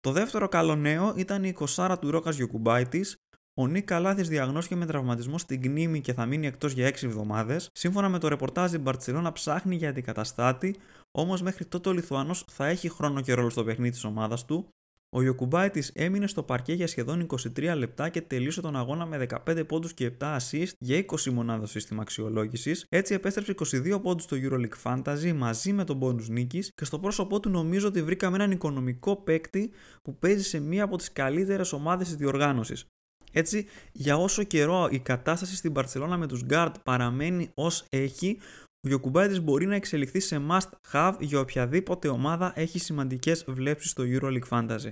Το 0.00 0.12
δεύτερο 0.12 0.48
καλό 0.48 0.76
νέο 0.76 1.14
ήταν 1.16 1.44
η 1.44 1.52
κοσάρα 1.52 1.98
του 1.98 2.10
Ρόκας 2.10 2.36
Γιοκουμπάητη, 2.36 3.06
ο 3.54 3.66
Νίκ 3.66 3.84
Καλάθης 3.84 4.28
διαγνώστηκε 4.28 4.76
με 4.76 4.86
τραυματισμό 4.86 5.38
στην 5.38 5.60
κνήμη 5.60 6.00
και 6.00 6.12
θα 6.12 6.26
μείνει 6.26 6.46
εκτός 6.46 6.72
για 6.72 6.86
6 6.86 7.06
εβδομάδες. 7.06 7.68
Σύμφωνα 7.72 8.08
με 8.08 8.18
το 8.18 8.28
ρεπορτάζ, 8.28 8.72
η 8.72 8.78
Μπαρσελόνα 8.78 9.32
ψάχνει 9.32 9.76
για 9.76 9.88
αντικαταστάτη, 9.88 10.76
όμως 11.10 11.42
μέχρι 11.42 11.64
τότε 11.64 11.88
ο 11.88 11.92
Λιθουανός 11.92 12.44
θα 12.50 12.66
έχει 12.66 12.88
χρόνο 12.88 13.20
και 13.20 13.34
ρόλο 13.34 13.50
στο 13.50 13.64
παιχνίδι 13.64 13.90
της 13.90 14.04
ομάδας 14.04 14.44
του. 14.44 14.68
Ο 15.16 15.22
Ιωκουμπάητης 15.22 15.90
έμεινε 15.94 16.26
στο 16.26 16.42
παρκέ 16.42 16.72
για 16.72 16.86
σχεδόν 16.86 17.26
23 17.56 17.74
λεπτά 17.76 18.08
και 18.08 18.20
τελείωσε 18.20 18.60
τον 18.60 18.76
αγώνα 18.76 19.06
με 19.06 19.26
15 19.46 19.66
πόντους 19.66 19.94
και 19.94 20.10
7 20.20 20.36
assist 20.36 20.72
για 20.78 21.04
20 21.06 21.30
μονάδες 21.30 21.70
σύστημα 21.70 22.02
αξιολόγησης. 22.02 22.86
Έτσι 22.88 23.14
επέστρεψε 23.14 23.54
22 23.92 24.00
πόντους 24.02 24.24
στο 24.24 24.36
EuroLeague 24.40 24.82
Fantasy 24.82 25.32
μαζί 25.32 25.72
με 25.72 25.84
τον 25.84 25.98
πόντους 25.98 26.28
νίκης 26.28 26.70
και 26.74 26.84
στο 26.84 26.98
πρόσωπό 26.98 27.40
του 27.40 27.50
νομίζω 27.50 27.88
ότι 27.88 28.02
βρήκαμε 28.02 28.36
έναν 28.36 28.50
οικονομικό 28.50 29.16
παίκτη 29.16 29.70
που 30.02 30.18
παίζει 30.18 30.42
σε 30.42 30.60
μία 30.60 30.84
από 30.84 30.96
τις 30.96 31.12
καλύτερες 31.12 31.72
ομάδες 31.72 32.06
της 32.06 32.16
διοργάνωσης. 32.16 32.86
Έτσι, 33.32 33.66
για 33.92 34.16
όσο 34.16 34.42
καιρό 34.42 34.88
η 34.90 34.98
κατάσταση 34.98 35.56
στην 35.56 35.72
Παρσελώνα 35.72 36.16
με 36.16 36.26
τους 36.26 36.44
Guard 36.50 36.72
παραμένει 36.82 37.50
ως 37.54 37.84
έχει, 37.88 38.38
ο 38.84 38.88
Γιοκουμπάιτης 38.88 39.40
μπορεί 39.42 39.66
να 39.66 39.74
εξελιχθεί 39.74 40.20
σε 40.20 40.40
must 40.50 40.68
have 40.92 41.14
για 41.18 41.40
οποιαδήποτε 41.40 42.08
ομάδα 42.08 42.52
έχει 42.54 42.78
σημαντικές 42.78 43.44
βλέψεις 43.48 43.90
στο 43.90 44.04
EuroLeague 44.06 44.48
Fantasy. 44.48 44.90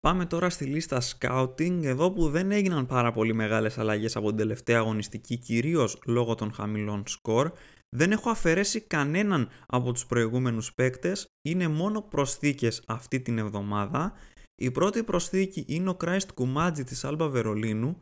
Πάμε 0.00 0.26
τώρα 0.26 0.50
στη 0.50 0.64
λίστα 0.64 1.00
scouting, 1.00 1.80
εδώ 1.82 2.12
που 2.12 2.28
δεν 2.28 2.50
έγιναν 2.50 2.86
πάρα 2.86 3.12
πολύ 3.12 3.34
μεγάλες 3.34 3.78
αλλαγές 3.78 4.16
από 4.16 4.28
την 4.28 4.36
τελευταία 4.36 4.78
αγωνιστική, 4.78 5.36
κυρίως 5.36 5.98
λόγω 6.06 6.34
των 6.34 6.52
χαμηλών 6.52 7.02
σκορ. 7.06 7.52
Δεν 7.96 8.12
έχω 8.12 8.30
αφαιρέσει 8.30 8.80
κανέναν 8.80 9.48
από 9.66 9.92
τους 9.92 10.06
προηγούμενους 10.06 10.74
παίκτες, 10.74 11.26
είναι 11.42 11.68
μόνο 11.68 12.02
προσθήκες 12.02 12.82
αυτή 12.86 13.20
την 13.20 13.38
εβδομάδα. 13.38 14.12
Η 14.54 14.70
πρώτη 14.70 15.02
προσθήκη 15.02 15.64
είναι 15.68 15.88
ο 15.88 15.94
Κράιστ 15.94 16.32
Κουμάτζη 16.32 16.84
της 16.84 17.04
Άλμπα 17.04 17.28
Βερολίνου, 17.28 18.00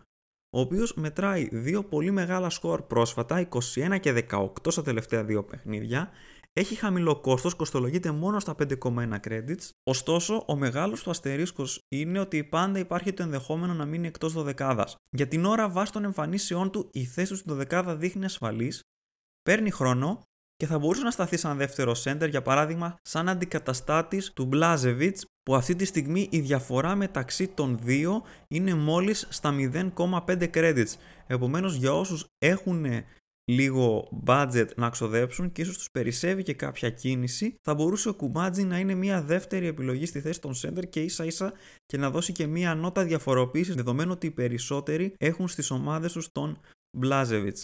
ο 0.56 0.60
οποίος 0.60 0.94
μετράει 0.94 1.48
δύο 1.52 1.84
πολύ 1.84 2.10
μεγάλα 2.10 2.50
σκορ 2.50 2.82
πρόσφατα, 2.82 3.48
21 3.74 3.98
και 4.00 4.12
18 4.12 4.70
στα 4.70 4.82
τελευταία 4.82 5.24
δύο 5.24 5.44
παιχνίδια, 5.44 6.10
έχει 6.52 6.74
χαμηλό 6.74 7.20
κόστος, 7.20 7.54
κοστολογείται 7.54 8.10
μόνο 8.10 8.40
στα 8.40 8.54
5,1 8.54 9.20
credits. 9.28 9.68
Ωστόσο, 9.82 10.44
ο 10.48 10.56
μεγάλος 10.56 11.02
του 11.02 11.10
αστερίσκος 11.10 11.80
είναι 11.88 12.18
ότι 12.18 12.44
πάντα 12.44 12.78
υπάρχει 12.78 13.12
το 13.12 13.22
ενδεχόμενο 13.22 13.74
να 13.74 13.84
μείνει 13.84 14.06
εκτός 14.06 14.32
δωδεκάδας. 14.32 14.96
Για 15.10 15.28
την 15.28 15.44
ώρα, 15.44 15.68
βάσει 15.68 15.92
των 15.92 16.04
εμφανίσεών 16.04 16.70
του, 16.70 16.88
η 16.92 17.04
θέση 17.04 17.30
του 17.30 17.36
στην 17.36 17.52
δωδεκάδα 17.52 17.96
δείχνει 17.96 18.24
ασφαλής 18.24 18.82
παίρνει 19.42 19.70
χρόνο 19.70 20.22
και 20.56 20.66
θα 20.66 20.78
μπορούσε 20.78 21.02
να 21.02 21.10
σταθεί 21.10 21.36
σαν 21.36 21.56
δεύτερο 21.56 21.94
center, 22.04 22.28
για 22.30 22.42
παράδειγμα, 22.42 22.96
σαν 23.02 23.28
αντικαταστάτης 23.28 24.32
του 24.32 24.44
Μπλάζεβιτ, 24.44 25.18
που 25.42 25.54
αυτή 25.54 25.74
τη 25.74 25.84
στιγμή 25.84 26.28
η 26.30 26.40
διαφορά 26.40 26.94
μεταξύ 26.94 27.48
των 27.48 27.78
δύο 27.82 28.22
είναι 28.48 28.74
μόλις 28.74 29.26
στα 29.30 29.54
0,5 29.96 30.50
credits. 30.54 30.94
Επομένως, 31.26 31.74
για 31.74 31.92
όσους 31.94 32.26
έχουν 32.38 32.84
λίγο 33.44 34.08
budget 34.26 34.66
να 34.76 34.90
ξοδέψουν 34.90 35.52
και 35.52 35.62
ίσως 35.62 35.76
τους 35.76 35.90
περισσεύει 35.90 36.42
και 36.42 36.54
κάποια 36.54 36.90
κίνηση, 36.90 37.54
θα 37.62 37.74
μπορούσε 37.74 38.08
ο 38.08 38.14
Κουμάτζι 38.14 38.62
να 38.62 38.78
είναι 38.78 38.94
μια 38.94 39.22
δεύτερη 39.22 39.66
επιλογή 39.66 40.06
στη 40.06 40.20
θέση 40.20 40.40
των 40.40 40.54
center 40.54 40.88
και 40.88 41.00
ίσα 41.00 41.24
ίσα 41.24 41.52
και 41.86 41.96
να 41.96 42.10
δώσει 42.10 42.32
και 42.32 42.46
μια 42.46 42.74
νότα 42.74 43.04
διαφοροποίησης 43.04 43.74
δεδομένου 43.74 44.12
ότι 44.12 44.26
οι 44.26 44.30
περισσότεροι 44.30 45.14
έχουν 45.18 45.48
στις 45.48 45.70
ομάδες 45.70 46.12
τους 46.12 46.28
τον 46.32 46.60
Μπλάζεβιτ. 46.96 47.58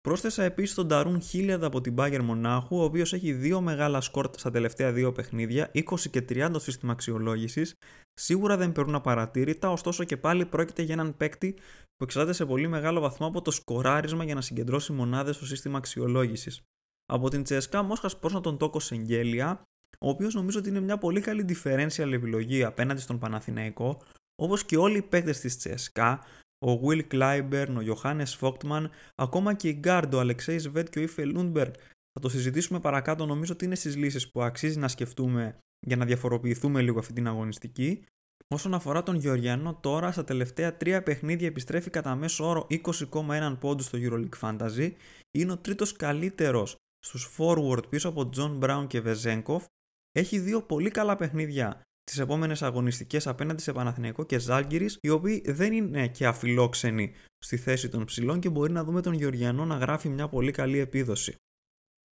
Πρόσθεσα 0.00 0.42
επίσης 0.42 0.74
τον 0.74 0.88
Ταρούν 0.88 1.20
Χίλιαδ 1.20 1.64
από 1.64 1.80
την 1.80 1.94
Bayern 1.98 2.22
Μονάχου, 2.22 2.76
ο 2.76 2.82
οποίος 2.82 3.12
έχει 3.12 3.32
δύο 3.32 3.60
μεγάλα 3.60 4.00
σκορτ 4.00 4.34
στα 4.38 4.50
τελευταία 4.50 4.92
δύο 4.92 5.12
παιχνίδια, 5.12 5.70
20 5.74 6.10
και 6.10 6.20
30 6.28 6.46
στο 6.48 6.58
σύστημα 6.58 6.92
αξιολόγησης. 6.92 7.74
Σίγουρα 8.12 8.56
δεν 8.56 8.72
περνούν 8.72 8.94
απαρατήρητα, 8.94 9.70
ωστόσο 9.70 10.04
και 10.04 10.16
πάλι 10.16 10.46
πρόκειται 10.46 10.82
για 10.82 10.94
έναν 10.94 11.16
παίκτη 11.16 11.52
που 11.96 12.04
εξαρτάται 12.04 12.32
σε 12.32 12.46
πολύ 12.46 12.68
μεγάλο 12.68 13.00
βαθμό 13.00 13.26
από 13.26 13.42
το 13.42 13.50
σκοράρισμα 13.50 14.24
για 14.24 14.34
να 14.34 14.40
συγκεντρώσει 14.40 14.92
μονάδες 14.92 15.36
στο 15.36 15.46
σύστημα 15.46 15.78
αξιολόγησης. 15.78 16.62
Από 17.06 17.30
την 17.30 17.42
Τσέσκα, 17.42 17.82
Μόσχας 17.82 18.18
πρόσνα 18.18 18.40
τον 18.40 18.58
Τόκο 18.58 18.80
Σεγγέλια, 18.80 19.62
ο 20.00 20.08
οποίος 20.08 20.34
νομίζω 20.34 20.58
ότι 20.58 20.68
είναι 20.68 20.80
μια 20.80 20.98
πολύ 20.98 21.20
καλή 21.20 21.44
differential 21.48 22.12
επιλογή 22.12 22.64
απέναντι 22.64 23.00
στον 23.00 23.18
Παναθηναϊκό, 23.18 24.02
όπως 24.42 24.64
και 24.64 24.76
όλοι 24.76 24.96
οι 24.96 25.02
παίκτες 25.02 25.40
της 25.40 25.58
Τσέσκα, 25.58 26.20
ο 26.66 26.80
Will 26.82 27.02
Clyburn, 27.12 27.74
ο 27.76 27.94
Johannes 27.94 28.38
Vogtman, 28.40 28.84
ακόμα 29.14 29.54
και 29.54 29.68
η 29.68 29.76
Γκάρντο, 29.78 30.16
ο 30.16 30.20
Αλεξέι 30.20 30.58
Σβεντ 30.58 30.88
και 30.88 30.98
ο 30.98 31.02
Ιφε 31.02 31.24
Λούντμπεργκ. 31.24 31.72
Θα 32.12 32.20
το 32.20 32.28
συζητήσουμε 32.28 32.80
παρακάτω, 32.80 33.26
νομίζω 33.26 33.52
ότι 33.52 33.64
είναι 33.64 33.74
στις 33.74 33.96
λύσεις 33.96 34.30
που 34.30 34.42
αξίζει 34.42 34.78
να 34.78 34.88
σκεφτούμε 34.88 35.58
για 35.86 35.96
να 35.96 36.04
διαφοροποιηθούμε 36.04 36.82
λίγο 36.82 36.98
αυτή 36.98 37.12
την 37.12 37.26
αγωνιστική. 37.26 38.04
Όσον 38.48 38.74
αφορά 38.74 39.02
τον 39.02 39.14
Γεωργιανό, 39.14 39.74
τώρα 39.74 40.12
στα 40.12 40.24
τελευταία 40.24 40.76
τρία 40.76 41.02
παιχνίδια 41.02 41.46
επιστρέφει 41.46 41.90
κατά 41.90 42.14
μέσο 42.14 42.48
όρο 42.48 42.66
20,1 42.70 43.56
πόντους 43.60 43.86
στο 43.86 43.98
EuroLeague 44.02 44.38
Fantasy. 44.40 44.92
Είναι 45.30 45.52
ο 45.52 45.58
τρίτος 45.58 45.92
καλύτερος 45.92 46.76
στους 46.98 47.36
forward 47.38 47.88
πίσω 47.88 48.08
από 48.08 48.30
John 48.36 48.58
Brown 48.58 48.86
και 48.86 49.02
Vezenkov. 49.04 49.64
Έχει 50.12 50.38
δύο 50.38 50.62
πολύ 50.62 50.90
καλά 50.90 51.16
παιχνίδια 51.16 51.82
τις 52.10 52.18
επόμενες 52.18 52.62
αγωνιστικές 52.62 53.26
απέναντι 53.26 53.62
σε 53.62 53.72
Παναθηναϊκό 53.72 54.24
και 54.24 54.38
Ζάλγκυρη, 54.38 54.90
οι 55.00 55.08
οποίοι 55.08 55.42
δεν 55.46 55.72
είναι 55.72 56.08
και 56.08 56.26
αφιλόξενοι 56.26 57.12
στη 57.38 57.56
θέση 57.56 57.88
των 57.88 58.04
ψηλών 58.04 58.40
και 58.40 58.48
μπορεί 58.48 58.72
να 58.72 58.84
δούμε 58.84 59.00
τον 59.00 59.12
Γεωργιανό 59.12 59.64
να 59.64 59.76
γράφει 59.76 60.08
μια 60.08 60.28
πολύ 60.28 60.50
καλή 60.50 60.78
επίδοση. 60.78 61.34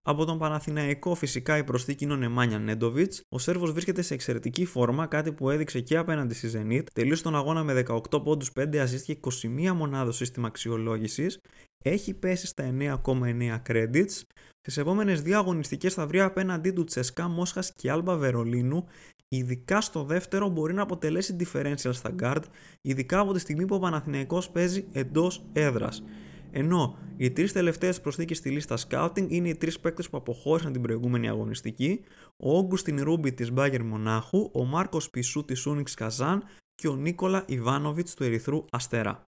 Από 0.02 0.24
τον 0.24 0.38
Παναθηναϊκό 0.38 1.14
φυσικά 1.14 1.56
η 1.56 1.64
προσθήκη 1.64 2.04
είναι 2.04 2.12
ο 2.12 2.16
Νεμάνια 2.16 2.58
Νέντοβιτς. 2.58 3.20
Ο 3.28 3.38
Σέρβος 3.38 3.72
βρίσκεται 3.72 4.02
σε 4.02 4.14
εξαιρετική 4.14 4.64
φόρμα, 4.64 5.06
κάτι 5.06 5.32
που 5.32 5.50
έδειξε 5.50 5.80
και 5.80 5.96
απέναντι 5.96 6.34
στη 6.34 6.50
Zenit. 6.54 6.84
Τελείωσε 6.92 7.22
τον 7.22 7.36
αγώνα 7.36 7.62
με 7.62 7.84
18 7.86 8.22
πόντους, 8.22 8.52
5 8.52 8.82
assist 8.82 9.00
και 9.04 9.12
21 9.12 9.72
μονάδο 9.74 10.12
σύστημα 10.12 10.46
αξιολόγησης. 10.46 11.38
Έχει 11.84 12.14
πέσει 12.14 12.46
στα 12.46 12.64
9,9 12.64 13.62
credits. 13.68 14.22
Στι 14.60 14.80
επόμενες 14.80 15.22
δύο 15.22 15.38
αγωνιστικές 15.38 15.94
θα 15.94 16.06
βρει 16.06 16.20
απέναντί 16.20 16.70
του 16.70 16.84
Τσεσκά 16.84 17.28
Μόσχας 17.28 17.72
και 17.72 17.90
Άλμπα 17.90 18.16
Βερολίνου 18.16 18.86
ειδικά 19.28 19.80
στο 19.80 20.04
δεύτερο 20.04 20.48
μπορεί 20.48 20.74
να 20.74 20.82
αποτελέσει 20.82 21.36
differential 21.40 21.90
στα 21.92 22.14
guard, 22.22 22.42
ειδικά 22.80 23.18
από 23.18 23.32
τη 23.32 23.38
στιγμή 23.38 23.64
που 23.64 23.74
ο 23.74 23.78
Παναθηναϊκός 23.78 24.50
παίζει 24.50 24.84
εντός 24.92 25.44
έδρας. 25.52 26.02
Ενώ 26.50 26.96
οι 27.16 27.30
τρεις 27.30 27.52
τελευταίες 27.52 28.00
προσθήκες 28.00 28.36
στη 28.36 28.50
λίστα 28.50 28.78
scouting 28.88 29.26
είναι 29.28 29.48
οι 29.48 29.56
τρεις 29.56 29.80
παίκτες 29.80 30.10
που 30.10 30.16
αποχώρησαν 30.16 30.72
την 30.72 30.82
προηγούμενη 30.82 31.28
αγωνιστική: 31.28 32.00
ο 32.36 32.56
Όγκουστιν 32.56 33.02
Ρούμπι 33.02 33.32
της 33.32 33.52
Μπάγκερ 33.52 33.84
Μονάχου, 33.84 34.50
ο 34.52 34.64
Μάρκος 34.64 35.10
Πισού 35.10 35.44
της 35.44 35.66
Ούνιξ 35.66 35.94
Καζάν 35.94 36.42
και 36.74 36.88
ο 36.88 36.96
Νίκολα 36.96 37.44
Ιβάνοβιτς 37.46 38.14
του 38.14 38.24
Ερυθρού 38.24 38.64
Αστέρα. 38.70 39.24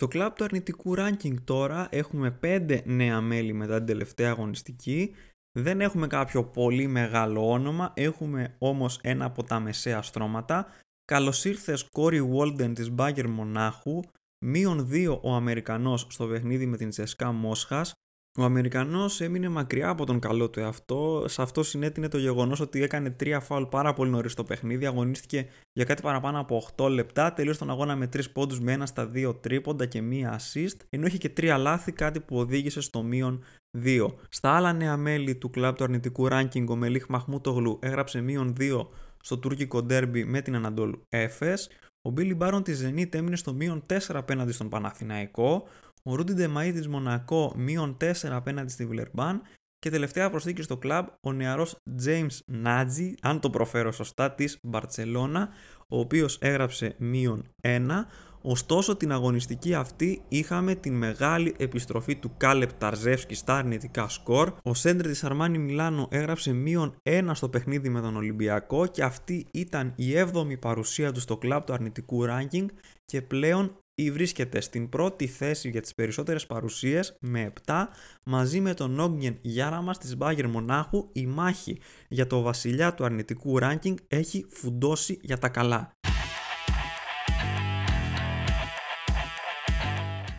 Στο 0.00 0.08
κλαμπ 0.08 0.32
του 0.32 0.44
αρνητικού 0.44 0.94
ranking 0.96 1.34
τώρα 1.44 1.88
έχουμε 1.90 2.38
5 2.42 2.80
νέα 2.84 3.20
μέλη 3.20 3.52
μετά 3.52 3.76
την 3.76 3.86
τελευταία 3.86 4.30
αγωνιστική. 4.30 5.14
Δεν 5.58 5.80
έχουμε 5.80 6.06
κάποιο 6.06 6.44
πολύ 6.44 6.86
μεγάλο 6.86 7.50
όνομα, 7.50 7.92
έχουμε 7.94 8.54
όμως 8.58 8.98
ένα 9.02 9.24
από 9.24 9.42
τα 9.42 9.60
μεσαία 9.60 10.02
στρώματα. 10.02 10.66
Καλώς 11.04 11.44
ήρθες 11.44 11.88
Κόρι 11.92 12.30
Walden 12.34 12.72
της 12.74 12.92
Bagger 12.98 13.26
Μονάχου, 13.26 14.00
μείον 14.44 14.88
2 14.90 15.20
ο 15.22 15.34
Αμερικανός 15.34 16.06
στο 16.10 16.26
παιχνίδι 16.26 16.66
με 16.66 16.76
την 16.76 16.90
Τσεσκά 16.90 17.32
Μόσχας, 17.32 17.92
ο 18.42 18.44
Αμερικανός 18.44 19.20
έμεινε 19.20 19.48
μακριά 19.48 19.88
από 19.88 20.06
τον 20.06 20.18
καλό 20.18 20.50
του 20.50 20.60
εαυτό. 20.60 21.24
Σε 21.28 21.42
αυτό 21.42 21.62
συνέτεινε 21.62 22.08
το 22.08 22.18
γεγονός 22.18 22.60
ότι 22.60 22.82
έκανε 22.82 23.10
τρία 23.10 23.40
φάουλ 23.40 23.62
πάρα 23.62 23.92
πολύ 23.92 24.10
νωρίς 24.10 24.32
στο 24.32 24.44
παιχνίδι. 24.44 24.86
Αγωνίστηκε 24.86 25.46
για 25.72 25.84
κάτι 25.84 26.02
παραπάνω 26.02 26.40
από 26.40 26.62
8 26.76 26.88
λεπτά. 26.90 27.32
Τελείωσε 27.32 27.58
τον 27.58 27.70
αγώνα 27.70 27.96
με 27.96 28.08
3 28.16 28.20
πόντους 28.32 28.60
με 28.60 28.72
ένα 28.72 28.86
στα 28.86 29.10
2 29.14 29.34
τρίποντα 29.40 29.86
και 29.86 30.02
μία 30.02 30.40
assist. 30.40 30.76
Ενώ 30.88 31.06
είχε 31.06 31.18
και 31.18 31.32
3 31.36 31.56
λάθη, 31.58 31.92
κάτι 31.92 32.20
που 32.20 32.38
οδήγησε 32.38 32.80
στο 32.80 33.02
μείον 33.02 33.42
2. 33.84 34.06
Στα 34.28 34.50
άλλα 34.50 34.72
νέα 34.72 34.96
μέλη 34.96 35.34
του 35.36 35.50
κλαμπ 35.50 35.74
του 35.74 35.84
αρνητικού 35.84 36.28
ranking, 36.30 36.66
ο 36.68 36.76
Μελίχ 36.76 37.06
Μαχμούτογλου 37.08 37.78
έγραψε 37.82 38.20
μείον 38.20 38.54
2 38.60 38.86
στο 39.22 39.38
τουρκικό 39.38 39.82
ντέρμπι 39.82 40.24
με 40.24 40.40
την 40.40 40.54
Αναντόλου 40.54 41.02
Έφε. 41.08 41.54
Ο 42.02 42.10
Μπίλι 42.10 42.34
Μπάρον 42.34 42.62
της 42.62 42.84
Zenit 42.86 43.14
έμεινε 43.14 43.36
στο 43.36 43.52
μείον 43.52 43.82
4 43.86 43.98
απέναντι 44.08 44.52
στον 44.52 44.68
Παναθηναϊκό. 44.68 45.68
Ο 46.02 46.14
Ρούντι 46.14 46.34
Ντεμαΐ 46.36 46.70
της 46.72 46.88
Μονακό 46.88 47.52
μείον 47.56 47.96
4 48.00 48.12
απέναντι 48.30 48.72
στη 48.72 48.86
Βιλερμπάν 48.86 49.42
και 49.78 49.90
τελευταία 49.90 50.30
προσθήκη 50.30 50.62
στο 50.62 50.76
κλαμπ 50.76 51.06
ο 51.20 51.32
νεαρός 51.32 51.76
James 52.04 52.38
Νάτζι, 52.46 53.14
αν 53.22 53.40
το 53.40 53.50
προφέρω 53.50 53.92
σωστά, 53.92 54.34
της 54.34 54.58
Μπαρτσελώνα, 54.62 55.48
ο 55.88 55.98
οποίος 55.98 56.38
έγραψε 56.40 56.94
μείον 56.98 57.44
1, 57.62 58.06
Ωστόσο 58.42 58.96
την 58.96 59.12
αγωνιστική 59.12 59.74
αυτή 59.74 60.22
είχαμε 60.28 60.74
την 60.74 60.94
μεγάλη 60.94 61.54
επιστροφή 61.58 62.16
του 62.16 62.34
Κάλεπ 62.36 62.72
Ταρζεύσκη 62.72 63.34
στα 63.34 63.56
αρνητικά 63.56 64.08
σκορ. 64.08 64.52
Ο 64.62 64.74
Σέντρε 64.74 65.08
της 65.08 65.24
Αρμάνι 65.24 65.58
Μιλάνο 65.58 66.08
έγραψε 66.10 66.52
μείον 66.52 66.94
1 67.02 67.30
στο 67.32 67.48
παιχνίδι 67.48 67.88
με 67.88 68.00
τον 68.00 68.16
Ολυμπιακό 68.16 68.86
και 68.86 69.02
αυτή 69.02 69.46
ήταν 69.52 69.92
η 69.96 70.12
7η 70.16 70.58
παρουσία 70.60 71.12
του 71.12 71.20
στο 71.20 71.36
κλαμπ 71.36 71.64
του 71.64 71.72
αρνητικού 71.72 72.24
ranking 72.28 72.66
και 73.04 73.22
πλέον 73.22 73.78
βρίσκεται 74.10 74.60
στην 74.60 74.88
πρώτη 74.88 75.26
θέση 75.26 75.68
για 75.70 75.80
τις 75.80 75.94
περισσότερες 75.94 76.46
παρουσίες 76.46 77.16
με 77.20 77.52
7 77.66 77.86
μαζί 78.22 78.60
με 78.60 78.74
τον 78.74 78.98
Όγγεν 78.98 79.38
Γιάραμας 79.40 79.98
της 79.98 80.16
Μπάγκερ 80.16 80.48
Μονάχου 80.48 81.08
η 81.12 81.26
μάχη 81.26 81.80
για 82.08 82.26
το 82.26 82.40
βασιλιά 82.40 82.94
του 82.94 83.04
αρνητικού 83.04 83.58
ranking 83.60 83.94
έχει 84.08 84.46
φουντώσει 84.48 85.18
για 85.22 85.38
τα 85.38 85.48
καλά. 85.48 85.92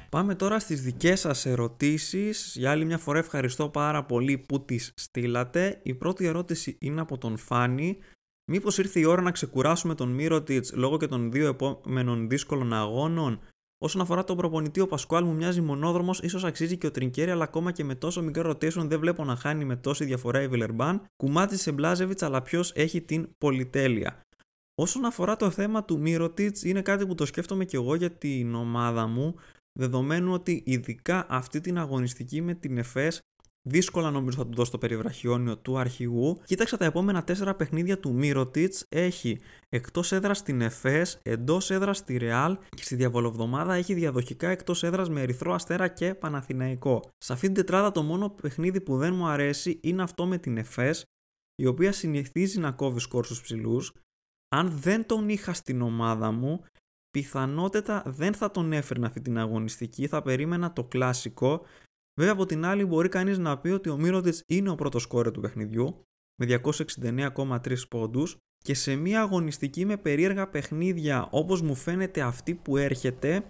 Πάμε 0.09 0.35
τώρα 0.35 0.59
στις 0.59 0.81
δικές 0.81 1.19
σας 1.19 1.45
ερωτήσεις. 1.45 2.55
Για 2.55 2.71
άλλη 2.71 2.85
μια 2.85 2.97
φορά 2.97 3.19
ευχαριστώ 3.19 3.69
πάρα 3.69 4.05
πολύ 4.05 4.37
που 4.37 4.65
τις 4.65 4.93
στείλατε. 4.95 5.79
Η 5.83 5.93
πρώτη 5.93 6.25
ερώτηση 6.25 6.77
είναι 6.79 7.01
από 7.01 7.17
τον 7.17 7.37
Φάνη. 7.37 7.97
Μήπως 8.51 8.77
ήρθε 8.77 8.99
η 8.99 9.05
ώρα 9.05 9.21
να 9.21 9.31
ξεκουράσουμε 9.31 9.95
τον 9.95 10.09
Μύρωτιτς 10.09 10.73
λόγω 10.73 10.97
και 10.97 11.07
των 11.07 11.31
δύο 11.31 11.47
επόμενων 11.47 12.29
δύσκολων 12.29 12.73
αγώνων; 12.73 13.39
Όσον 13.81 14.01
αφορά 14.01 14.23
τον 14.23 14.37
προπονητή, 14.37 14.79
ο 14.79 14.87
Πασκουάλ 14.87 15.23
μου 15.23 15.33
μοιάζει 15.33 15.61
μονόδρομος, 15.61 16.19
ίσως 16.19 16.43
αξίζει 16.43 16.77
και 16.77 16.87
ο 16.87 16.91
Τρινκέρι, 16.91 17.31
αλλά 17.31 17.43
ακόμα 17.43 17.71
και 17.71 17.83
με 17.83 17.95
τόσο 17.95 18.21
μικρό 18.21 18.51
rotation 18.51 18.87
δεν 18.87 18.99
βλέπω 18.99 19.23
να 19.23 19.35
χάνει 19.35 19.65
με 19.65 19.75
τόση 19.75 20.05
διαφορά 20.05 20.41
η 20.41 20.47
Βιλερμπάν. 20.47 21.05
Κουμάτι 21.15 21.57
σε 21.57 21.71
Μπλάζεβιτς, 21.71 22.23
αλλά 22.23 22.41
ποιος 22.41 22.71
έχει 22.75 23.01
την 23.01 23.27
πολυτέλεια. 23.37 24.21
Όσον 24.75 25.05
αφορά 25.05 25.35
το 25.35 25.49
θέμα 25.49 25.85
του 25.85 25.99
Μύρωτιτ, 25.99 26.63
είναι 26.63 26.81
κάτι 26.81 27.07
που 27.07 27.15
το 27.15 27.25
σκέφτομαι 27.25 27.65
και 27.65 27.77
εγώ 27.77 27.95
για 27.95 28.11
την 28.11 28.55
ομάδα 28.55 29.07
μου 29.07 29.35
δεδομένου 29.79 30.33
ότι 30.33 30.63
ειδικά 30.65 31.25
αυτή 31.29 31.61
την 31.61 31.77
αγωνιστική 31.77 32.41
με 32.41 32.53
την 32.53 32.77
ΕΦΕΣ 32.77 33.19
δύσκολα 33.61 34.11
νομίζω 34.11 34.37
θα 34.37 34.47
του 34.47 34.55
δώσω 34.55 34.71
το 34.71 34.77
περιβραχιόνιο 34.77 35.57
του 35.57 35.77
αρχηγού. 35.77 36.39
Κοίταξα 36.45 36.77
τα 36.77 36.85
επόμενα 36.85 37.23
τέσσερα 37.23 37.55
παιχνίδια 37.55 37.99
του 37.99 38.13
Μύρωτιτς, 38.13 38.85
έχει 38.89 39.39
εκτός 39.69 40.11
έδρας 40.11 40.37
στην 40.37 40.61
ΕΦΕΣ, 40.61 41.19
εντός 41.23 41.71
έδρας 41.71 41.97
στη 41.97 42.17
Ρεάλ 42.17 42.57
και 42.69 42.83
στη 42.83 42.95
διαβολοβδομάδα 42.95 43.73
έχει 43.73 43.93
διαδοχικά 43.93 44.49
εκτός 44.49 44.83
έδρας 44.83 45.09
με 45.09 45.21
Ερυθρό 45.21 45.53
Αστέρα 45.53 45.87
και 45.87 46.13
Παναθηναϊκό. 46.13 47.01
Σε 47.17 47.33
αυτή 47.33 47.45
την 47.45 47.55
τετράδα 47.55 47.91
το 47.91 48.03
μόνο 48.03 48.29
παιχνίδι 48.29 48.81
που 48.81 48.97
δεν 48.97 49.13
μου 49.13 49.27
αρέσει 49.27 49.79
είναι 49.83 50.01
αυτό 50.01 50.25
με 50.25 50.37
την 50.37 50.57
ΕΦΕΣ, 50.57 51.03
η 51.55 51.65
οποία 51.65 51.91
συνηθίζει 51.91 52.59
να 52.59 52.71
κόβει 52.71 52.99
σκορ 52.99 53.25
στους 53.25 53.41
ψηλούς. 53.41 53.93
Αν 54.55 54.71
δεν 54.71 55.05
τον 55.05 55.29
είχα 55.29 55.53
στην 55.53 55.81
ομάδα 55.81 56.31
μου, 56.31 56.63
πιθανότατα 57.11 58.03
δεν 58.05 58.33
θα 58.33 58.51
τον 58.51 58.73
έφερνα 58.73 59.07
αυτή 59.07 59.21
την 59.21 59.37
αγωνιστική, 59.37 60.07
θα 60.07 60.21
περίμενα 60.21 60.73
το 60.73 60.83
κλασικό. 60.83 61.65
Βέβαια 62.19 62.33
από 62.33 62.45
την 62.45 62.65
άλλη 62.65 62.85
μπορεί 62.85 63.09
κανείς 63.09 63.37
να 63.37 63.57
πει 63.57 63.69
ότι 63.69 63.89
ο 63.89 63.97
Μύρωτιτς 63.97 64.43
είναι 64.47 64.69
ο 64.69 64.75
πρώτος 64.75 65.01
σκόρε 65.01 65.31
του 65.31 65.39
παιχνιδιού 65.39 66.07
με 66.35 66.59
269,3 66.63 67.87
πόντους 67.89 68.37
και 68.57 68.73
σε 68.73 68.95
μια 68.95 69.21
αγωνιστική 69.21 69.85
με 69.85 69.97
περίεργα 69.97 70.47
παιχνίδια 70.47 71.27
όπως 71.31 71.61
μου 71.61 71.75
φαίνεται 71.75 72.21
αυτή 72.21 72.55
που 72.55 72.77
έρχεται 72.77 73.43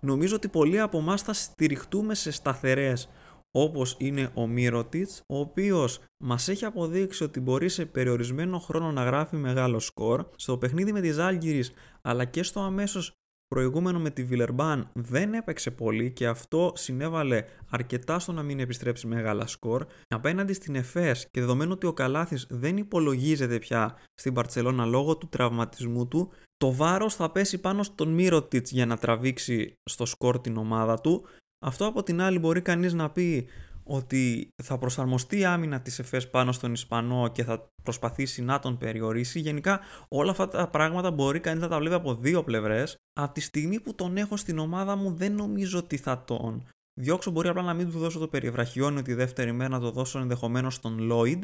νομίζω 0.00 0.36
ότι 0.36 0.48
πολλοί 0.48 0.80
από 0.80 0.98
εμάς 0.98 1.22
θα 1.22 1.32
στηριχτούμε 1.32 2.14
σε 2.14 2.30
σταθερές 2.30 3.08
όπως 3.50 3.96
είναι 3.98 4.30
ο 4.34 4.46
Μύρωτιτς, 4.46 5.22
ο 5.26 5.38
οποίος 5.38 6.00
μας 6.16 6.48
έχει 6.48 6.64
αποδείξει 6.64 7.24
ότι 7.24 7.40
μπορεί 7.40 7.68
σε 7.68 7.86
περιορισμένο 7.86 8.58
χρόνο 8.58 8.92
να 8.92 9.04
γράφει 9.04 9.36
μεγάλο 9.36 9.78
σκορ. 9.78 10.26
Στο 10.36 10.58
παιχνίδι 10.58 10.92
με 10.92 11.00
τη 11.00 11.10
Ζάλγκυρης 11.10 11.72
αλλά 12.02 12.24
και 12.24 12.42
στο 12.42 12.60
αμέσως 12.60 13.12
προηγούμενο 13.52 13.98
με 13.98 14.10
τη 14.10 14.24
Βιλερμπάν 14.24 14.90
δεν 14.92 15.34
έπαιξε 15.34 15.70
πολύ 15.70 16.10
και 16.10 16.26
αυτό 16.26 16.72
συνέβαλε 16.74 17.44
αρκετά 17.70 18.18
στο 18.18 18.32
να 18.32 18.42
μην 18.42 18.60
επιστρέψει 18.60 19.06
μεγάλα 19.06 19.46
σκορ. 19.46 19.86
Απέναντι 20.08 20.52
στην 20.52 20.74
ΕΦΕΣ 20.74 21.26
και 21.30 21.40
δεδομένου 21.40 21.72
ότι 21.74 21.86
ο 21.86 21.92
Καλάθης 21.92 22.46
δεν 22.50 22.76
υπολογίζεται 22.76 23.58
πια 23.58 23.96
στην 24.14 24.32
Παρτσελώνα 24.32 24.84
λόγω 24.84 25.16
του 25.16 25.28
τραυματισμού 25.28 26.08
του, 26.08 26.30
το 26.56 26.72
βάρος 26.72 27.14
θα 27.14 27.30
πέσει 27.30 27.58
πάνω 27.60 27.82
στον 27.82 28.08
Μύρωτιτς 28.08 28.70
για 28.70 28.86
να 28.86 28.96
τραβήξει 28.96 29.74
στο 29.90 30.06
σκορ 30.06 30.40
την 30.40 30.56
ομάδα 30.56 31.00
του 31.00 31.24
αυτό 31.64 31.86
από 31.86 32.02
την 32.02 32.20
άλλη 32.20 32.38
μπορεί 32.38 32.60
κανείς 32.60 32.92
να 32.92 33.10
πει 33.10 33.46
ότι 33.84 34.48
θα 34.62 34.78
προσαρμοστεί 34.78 35.38
η 35.38 35.44
άμυνα 35.44 35.80
της 35.80 35.98
ΕΦΕΣ 35.98 36.30
πάνω 36.30 36.52
στον 36.52 36.72
Ισπανό 36.72 37.28
και 37.28 37.44
θα 37.44 37.68
προσπαθήσει 37.82 38.42
να 38.42 38.58
τον 38.58 38.78
περιορίσει. 38.78 39.40
Γενικά 39.40 39.80
όλα 40.08 40.30
αυτά 40.30 40.48
τα 40.48 40.68
πράγματα 40.68 41.10
μπορεί 41.10 41.40
κανείς 41.40 41.62
να 41.62 41.68
τα 41.68 41.78
βλέπει 41.78 41.94
από 41.94 42.14
δύο 42.14 42.44
πλευρές. 42.44 42.96
Από 43.12 43.34
τη 43.34 43.40
στιγμή 43.40 43.80
που 43.80 43.94
τον 43.94 44.16
έχω 44.16 44.36
στην 44.36 44.58
ομάδα 44.58 44.96
μου 44.96 45.14
δεν 45.14 45.34
νομίζω 45.34 45.78
ότι 45.78 45.96
θα 45.96 46.24
τον 46.24 46.66
διώξω. 47.00 47.30
Μπορεί 47.30 47.48
απλά 47.48 47.62
να 47.62 47.74
μην 47.74 47.90
του 47.90 47.98
δώσω 47.98 48.18
το 48.18 48.28
περιβραχιόνιο 48.28 49.02
τη 49.02 49.14
δεύτερη 49.14 49.52
μέρα 49.52 49.70
να 49.70 49.80
το 49.80 49.90
δώσω 49.90 50.18
ενδεχομένως 50.18 50.74
στον 50.74 50.98
Lloyd. 51.12 51.40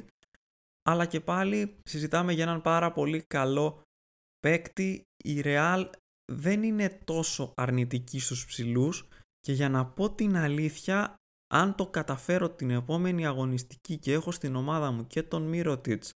Αλλά 0.83 1.07
και 1.07 1.21
πάλι 1.21 1.77
συζητάμε 1.83 2.33
για 2.33 2.43
έναν 2.43 2.63
πάρα 2.63 2.93
πολύ 2.93 3.25
καλό 3.27 3.83
παίκτη. 4.39 5.03
Η 5.25 5.41
Real 5.45 5.85
δεν 6.33 6.63
είναι 6.63 7.01
τόσο 7.05 7.53
αρνητική 7.57 8.21
στους 8.21 8.47
ψηλούς 8.47 9.09
και 9.41 9.53
για 9.53 9.69
να 9.69 9.87
πω 9.87 10.11
την 10.11 10.37
αλήθεια, 10.37 11.15
αν 11.55 11.75
το 11.75 11.87
καταφέρω 11.87 12.51
την 12.51 12.71
επόμενη 12.71 13.27
αγωνιστική 13.27 13.99
και 13.99 14.13
έχω 14.13 14.31
στην 14.31 14.57
ομάδα 14.57 14.91
μου 14.91 15.07
και 15.07 15.23
τον 15.23 15.43
Μύρωτιτς 15.43 16.11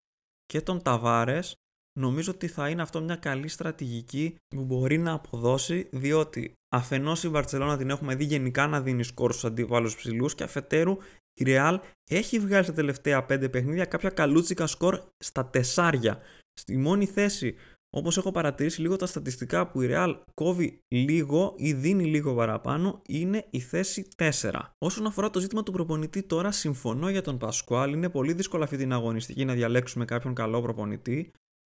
και 0.45 0.61
τον 0.61 0.81
Ταβάρες, 0.81 1.55
νομίζω 1.99 2.31
ότι 2.31 2.47
θα 2.47 2.69
είναι 2.69 2.81
αυτό 2.81 3.01
μια 3.01 3.15
καλή 3.15 3.47
στρατηγική 3.47 4.35
που 4.47 4.63
μπορεί 4.63 4.97
να 4.97 5.13
αποδώσει, 5.13 5.89
διότι 5.91 6.53
αφενός 6.73 7.23
η 7.23 7.29
Βαρτσελώνα 7.29 7.77
την 7.77 7.89
έχουμε 7.89 8.15
δει 8.15 8.23
γενικά 8.23 8.67
να 8.67 8.81
δίνει 8.81 9.03
σκόρ 9.03 9.31
στους 9.31 9.45
αντίπαλους 9.45 9.95
ψηλούς 9.95 10.35
και 10.35 10.43
αφετέρου 10.43 10.97
η 11.33 11.43
Real 11.45 11.77
έχει 12.09 12.39
βγάλει 12.39 12.63
στα 12.63 12.73
τελευταία 12.73 13.25
5 13.29 13.51
παιχνίδια 13.51 13.85
κάποια 13.85 14.09
καλούτσικα 14.09 14.67
σκορ 14.67 15.01
στα 15.17 15.45
τεσσάρια. 15.45 16.19
Στη 16.53 16.77
μόνη 16.77 17.05
θέση 17.05 17.55
όπως 17.93 18.17
έχω 18.17 18.31
παρατηρήσει 18.31 18.81
λίγο 18.81 18.95
τα 18.95 19.05
στατιστικά 19.05 19.67
που 19.67 19.81
η 19.81 19.87
Real 19.91 20.15
κόβει 20.33 20.81
λίγο 20.87 21.53
ή 21.57 21.73
δίνει 21.73 22.05
λίγο 22.05 22.35
παραπάνω 22.35 23.01
είναι 23.07 23.45
η 23.49 23.59
θέση 23.59 24.07
4. 24.17 24.29
Όσον 24.77 25.05
αφορά 25.05 25.29
το 25.29 25.39
ζήτημα 25.39 25.63
του 25.63 25.71
προπονητή 25.71 26.23
τώρα 26.23 26.51
συμφωνώ 26.51 27.09
για 27.09 27.21
τον 27.21 27.37
Πασκουάλ, 27.37 27.93
είναι 27.93 28.09
πολύ 28.09 28.33
δύσκολο 28.33 28.63
αυτή 28.63 28.77
την 28.77 28.93
αγωνιστική 28.93 29.45
να 29.45 29.53
διαλέξουμε 29.53 30.05
κάποιον 30.05 30.33
καλό 30.33 30.61
προπονητή. 30.61 31.31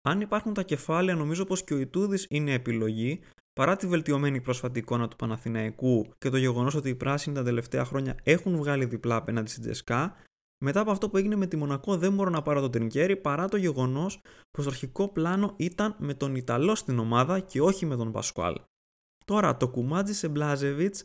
Αν 0.08 0.20
υπάρχουν 0.20 0.54
τα 0.54 0.62
κεφάλαια 0.62 1.14
νομίζω 1.14 1.44
πως 1.44 1.64
και 1.64 1.74
ο 1.74 1.78
Ιτούδης 1.78 2.26
είναι 2.28 2.52
επιλογή 2.52 3.20
παρά 3.52 3.76
τη 3.76 3.86
βελτιωμένη 3.86 4.40
πρόσφατη 4.40 4.78
εικόνα 4.78 5.08
του 5.08 5.16
Παναθηναϊκού 5.16 6.06
και 6.18 6.28
το 6.28 6.36
γεγονός 6.36 6.74
ότι 6.74 6.88
οι 6.88 6.94
πράσινοι 6.94 7.34
τα 7.34 7.42
τελευταία 7.42 7.84
χρόνια 7.84 8.16
έχουν 8.22 8.56
βγάλει 8.56 8.84
διπλά 8.84 9.16
απέναντι 9.16 9.50
στην 9.50 9.62
Τζεσκά, 9.62 10.16
μετά 10.64 10.80
από 10.80 10.90
αυτό 10.90 11.08
που 11.08 11.16
έγινε 11.16 11.36
με 11.36 11.46
τη 11.46 11.56
Μονακό 11.56 11.96
δεν 11.96 12.14
μπορώ 12.14 12.30
να 12.30 12.42
πάρω 12.42 12.60
τον 12.60 12.70
Τρινκέρι 12.70 13.16
παρά 13.16 13.48
το 13.48 13.56
γεγονός 13.56 14.20
πως 14.50 14.64
το 14.64 14.70
αρχικό 14.70 15.08
πλάνο 15.08 15.54
ήταν 15.56 15.96
με 15.98 16.14
τον 16.14 16.34
Ιταλό 16.34 16.74
στην 16.74 16.98
ομάδα 16.98 17.40
και 17.40 17.60
όχι 17.60 17.86
με 17.86 17.96
τον 17.96 18.12
Πασκουάλ. 18.12 18.54
Τώρα 19.24 19.56
το 19.56 19.68
Κουμάτζε 19.68 20.14
σε 20.14 20.28
Μπλάζεβιτς 20.28 20.96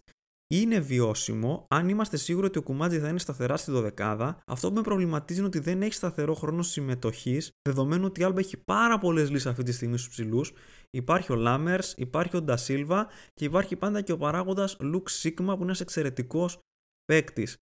είναι 0.48 0.80
βιώσιμο 0.80 1.66
αν 1.70 1.90
είμαστε 1.90 2.18
σίγουροι 2.18 2.46
ότι 2.46 2.58
ο 2.58 2.62
Κουμάτζε 2.62 3.00
θα 3.00 3.10
είναι 3.10 3.20
σταθερά 3.20 3.58
στη 3.58 3.72
δωδεκάδα. 3.72 4.42
Αυτό 4.48 4.68
που 4.68 4.74
με 4.74 4.82
προβληματίζει 4.82 5.40
είναι 5.40 5.48
ότι 5.48 5.60
δεν 5.60 5.82
έχει 5.82 5.94
σταθερό 5.94 6.34
χρόνο 6.34 6.62
συμμετοχής, 6.62 7.52
δεδομένου 7.62 8.06
ότι 8.06 8.22
η 8.22 8.24
Άλμπα 8.24 8.40
έχει 8.40 8.58
πάρα 8.58 8.98
πολλές 8.98 9.30
λύσεις 9.30 9.46
αυτή 9.46 9.64
τη 9.64 9.72
στιγμή 9.72 9.98
στους 9.98 10.10
ψηλούς. 10.10 10.54
Υπάρχει 10.90 11.32
ο 11.32 11.36
Λάμερς, 11.36 11.94
υπάρχει 11.98 12.38
ο 12.38 12.42
Ντασίλβα 12.42 13.08
και 13.34 13.46
υπάρχει 13.46 13.76
πάντα 13.76 14.02
και 14.02 14.12
ο 14.12 14.18
παράγοντας 14.18 14.78
Λουκ 14.80 15.10
Σίκμα 15.10 15.52
που 15.52 15.58
είναι 15.58 15.66
ένας 15.66 15.80
εξαιρετικός 15.80 16.60
παίκτης. 17.06 17.58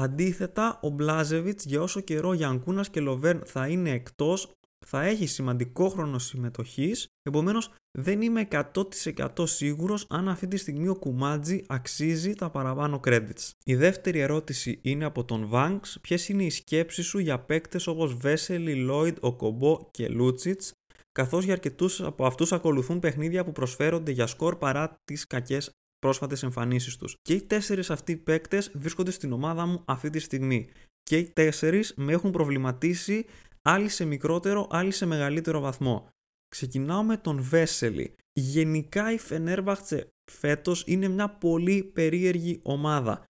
Αντίθετα, 0.00 0.78
ο 0.82 0.88
Μπλάζεβιτς 0.88 1.64
για 1.64 1.82
όσο 1.82 2.00
καιρό 2.00 2.32
Γιανκούνας 2.32 2.90
και 2.90 3.00
Λοβέρν 3.00 3.42
θα 3.44 3.68
είναι 3.68 3.90
εκτός, 3.90 4.50
θα 4.86 5.02
έχει 5.02 5.26
σημαντικό 5.26 5.88
χρόνο 5.88 6.18
συμμετοχής. 6.18 7.06
Επομένως, 7.22 7.70
δεν 7.98 8.22
είμαι 8.22 8.40
100% 8.40 9.46
σίγουρος 9.46 10.06
αν 10.08 10.28
αυτή 10.28 10.48
τη 10.48 10.56
στιγμή 10.56 10.88
ο 10.88 10.94
Κουμάτζη 10.94 11.64
αξίζει 11.66 12.34
τα 12.34 12.50
παραπάνω 12.50 13.00
credits. 13.04 13.50
Η 13.64 13.74
δεύτερη 13.74 14.18
ερώτηση 14.18 14.78
είναι 14.82 15.04
από 15.04 15.24
τον 15.24 15.46
Βάγκς. 15.48 15.98
Ποιες 16.00 16.28
είναι 16.28 16.44
οι 16.44 16.50
σκέψεις 16.50 17.06
σου 17.06 17.18
για 17.18 17.38
παίκτες 17.38 17.86
όπως 17.86 18.14
Βέσελη, 18.14 18.74
Λόιντ, 18.74 19.16
Οκομπό 19.20 19.88
και 19.90 20.08
Λούτσιτς, 20.08 20.72
καθώς 21.12 21.44
για 21.44 21.52
αρκετούς 21.52 22.00
από 22.00 22.26
αυτούς 22.26 22.52
ακολουθούν 22.52 23.00
παιχνίδια 23.00 23.44
που 23.44 23.52
προσφέρονται 23.52 24.10
για 24.10 24.26
σκορ 24.26 24.56
παρά 24.56 25.00
τις 25.04 25.26
κακές 25.26 25.70
πρόσφατες 26.04 26.42
εμφανίσεις 26.42 26.96
τους. 26.96 27.16
Και 27.22 27.34
οι 27.34 27.42
τέσσερις 27.42 27.90
αυτοί 27.90 28.16
παίκτες 28.16 28.70
βρίσκονται 28.74 29.10
στην 29.10 29.32
ομάδα 29.32 29.66
μου 29.66 29.82
αυτή 29.84 30.10
τη 30.10 30.18
στιγμή. 30.18 30.68
Και 31.02 31.18
οι 31.18 31.30
τέσσερις 31.32 31.94
με 31.96 32.12
έχουν 32.12 32.30
προβληματίσει 32.30 33.26
άλλοι 33.62 33.88
σε 33.88 34.04
μικρότερο, 34.04 34.66
άλλοι 34.70 34.90
σε 34.90 35.06
μεγαλύτερο 35.06 35.60
βαθμό. 35.60 36.08
Ξεκινάω 36.48 37.02
με 37.02 37.16
τον 37.16 37.42
Βέσελη. 37.42 38.14
Γενικά 38.32 39.12
η 39.12 39.18
Φενέρβαχτσε 39.18 40.08
φέτος 40.32 40.84
είναι 40.86 41.08
μια 41.08 41.28
πολύ 41.28 41.82
περίεργη 41.84 42.60
ομάδα. 42.62 43.24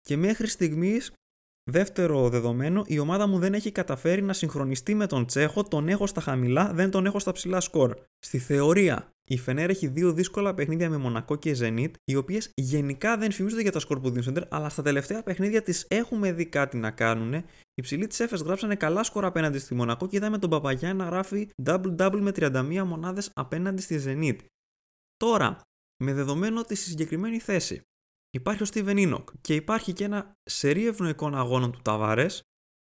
Και 0.00 0.16
μέχρι 0.16 0.46
στιγμής, 0.46 1.12
δεύτερο 1.70 2.28
δεδομένο, 2.28 2.82
η 2.86 2.98
ομάδα 2.98 3.26
μου 3.26 3.38
δεν 3.38 3.54
έχει 3.54 3.72
καταφέρει 3.72 4.22
να 4.22 4.32
συγχρονιστεί 4.32 4.94
με 4.94 5.06
τον 5.06 5.26
Τσέχο, 5.26 5.62
τον 5.62 5.88
έχω 5.88 6.06
στα 6.06 6.20
χαμηλά, 6.20 6.72
δεν 6.72 6.90
τον 6.90 7.06
έχω 7.06 7.18
στα 7.18 7.32
ψηλά 7.32 7.60
σκορ. 7.60 7.96
Στη 8.18 8.38
θεωρία, 8.38 9.14
η 9.28 9.38
Φενέρ 9.38 9.70
έχει 9.70 9.86
δύο 9.86 10.12
δύσκολα 10.12 10.54
παιχνίδια 10.54 10.90
με 10.90 10.96
Μονακό 10.96 11.36
και 11.36 11.54
Ζενίτ, 11.54 11.94
οι 12.04 12.16
οποίες 12.16 12.50
γενικά 12.54 13.16
δεν 13.16 13.32
φημίζονται 13.32 13.62
για 13.62 13.72
τα 13.72 13.78
σκορ 13.78 14.00
που 14.00 14.10
δίνουν 14.10 14.44
αλλά 14.48 14.68
στα 14.68 14.82
τελευταία 14.82 15.22
παιχνίδια 15.22 15.62
τις 15.62 15.86
έχουμε 15.88 16.32
δει 16.32 16.46
κάτι 16.46 16.76
να 16.76 16.90
κάνουν. 16.90 17.32
Οι 17.74 17.82
ψηλοί 17.82 18.06
της 18.06 18.20
Έφε 18.20 18.36
γράψανε 18.36 18.76
καλά 18.76 19.02
σκορ 19.02 19.24
απέναντι 19.24 19.58
στη 19.58 19.74
Μονακό 19.74 20.06
και 20.06 20.16
είδαμε 20.16 20.38
τον 20.38 20.50
Παπαγιά 20.50 20.94
να 20.94 21.04
γράφει 21.04 21.50
double-double 21.64 22.18
με 22.20 22.30
31 22.34 22.82
μονάδες 22.86 23.30
απέναντι 23.34 23.82
στη 23.82 24.02
Zenit. 24.06 24.36
Τώρα, 25.16 25.60
με 26.02 26.12
δεδομένο 26.12 26.60
ότι 26.60 26.74
στη 26.74 26.88
συγκεκριμένη 26.88 27.38
θέση 27.38 27.82
υπάρχει 28.34 28.62
ο 28.62 28.66
Steven 28.72 29.14
Enoch 29.14 29.24
και 29.40 29.54
υπάρχει 29.54 29.92
και 29.92 30.04
ένα 30.04 30.36
σερί 30.42 30.86
ευνοϊκών 30.86 31.34
αγώνων 31.34 31.72
του 31.72 31.80
Ταβάρε, 31.82 32.26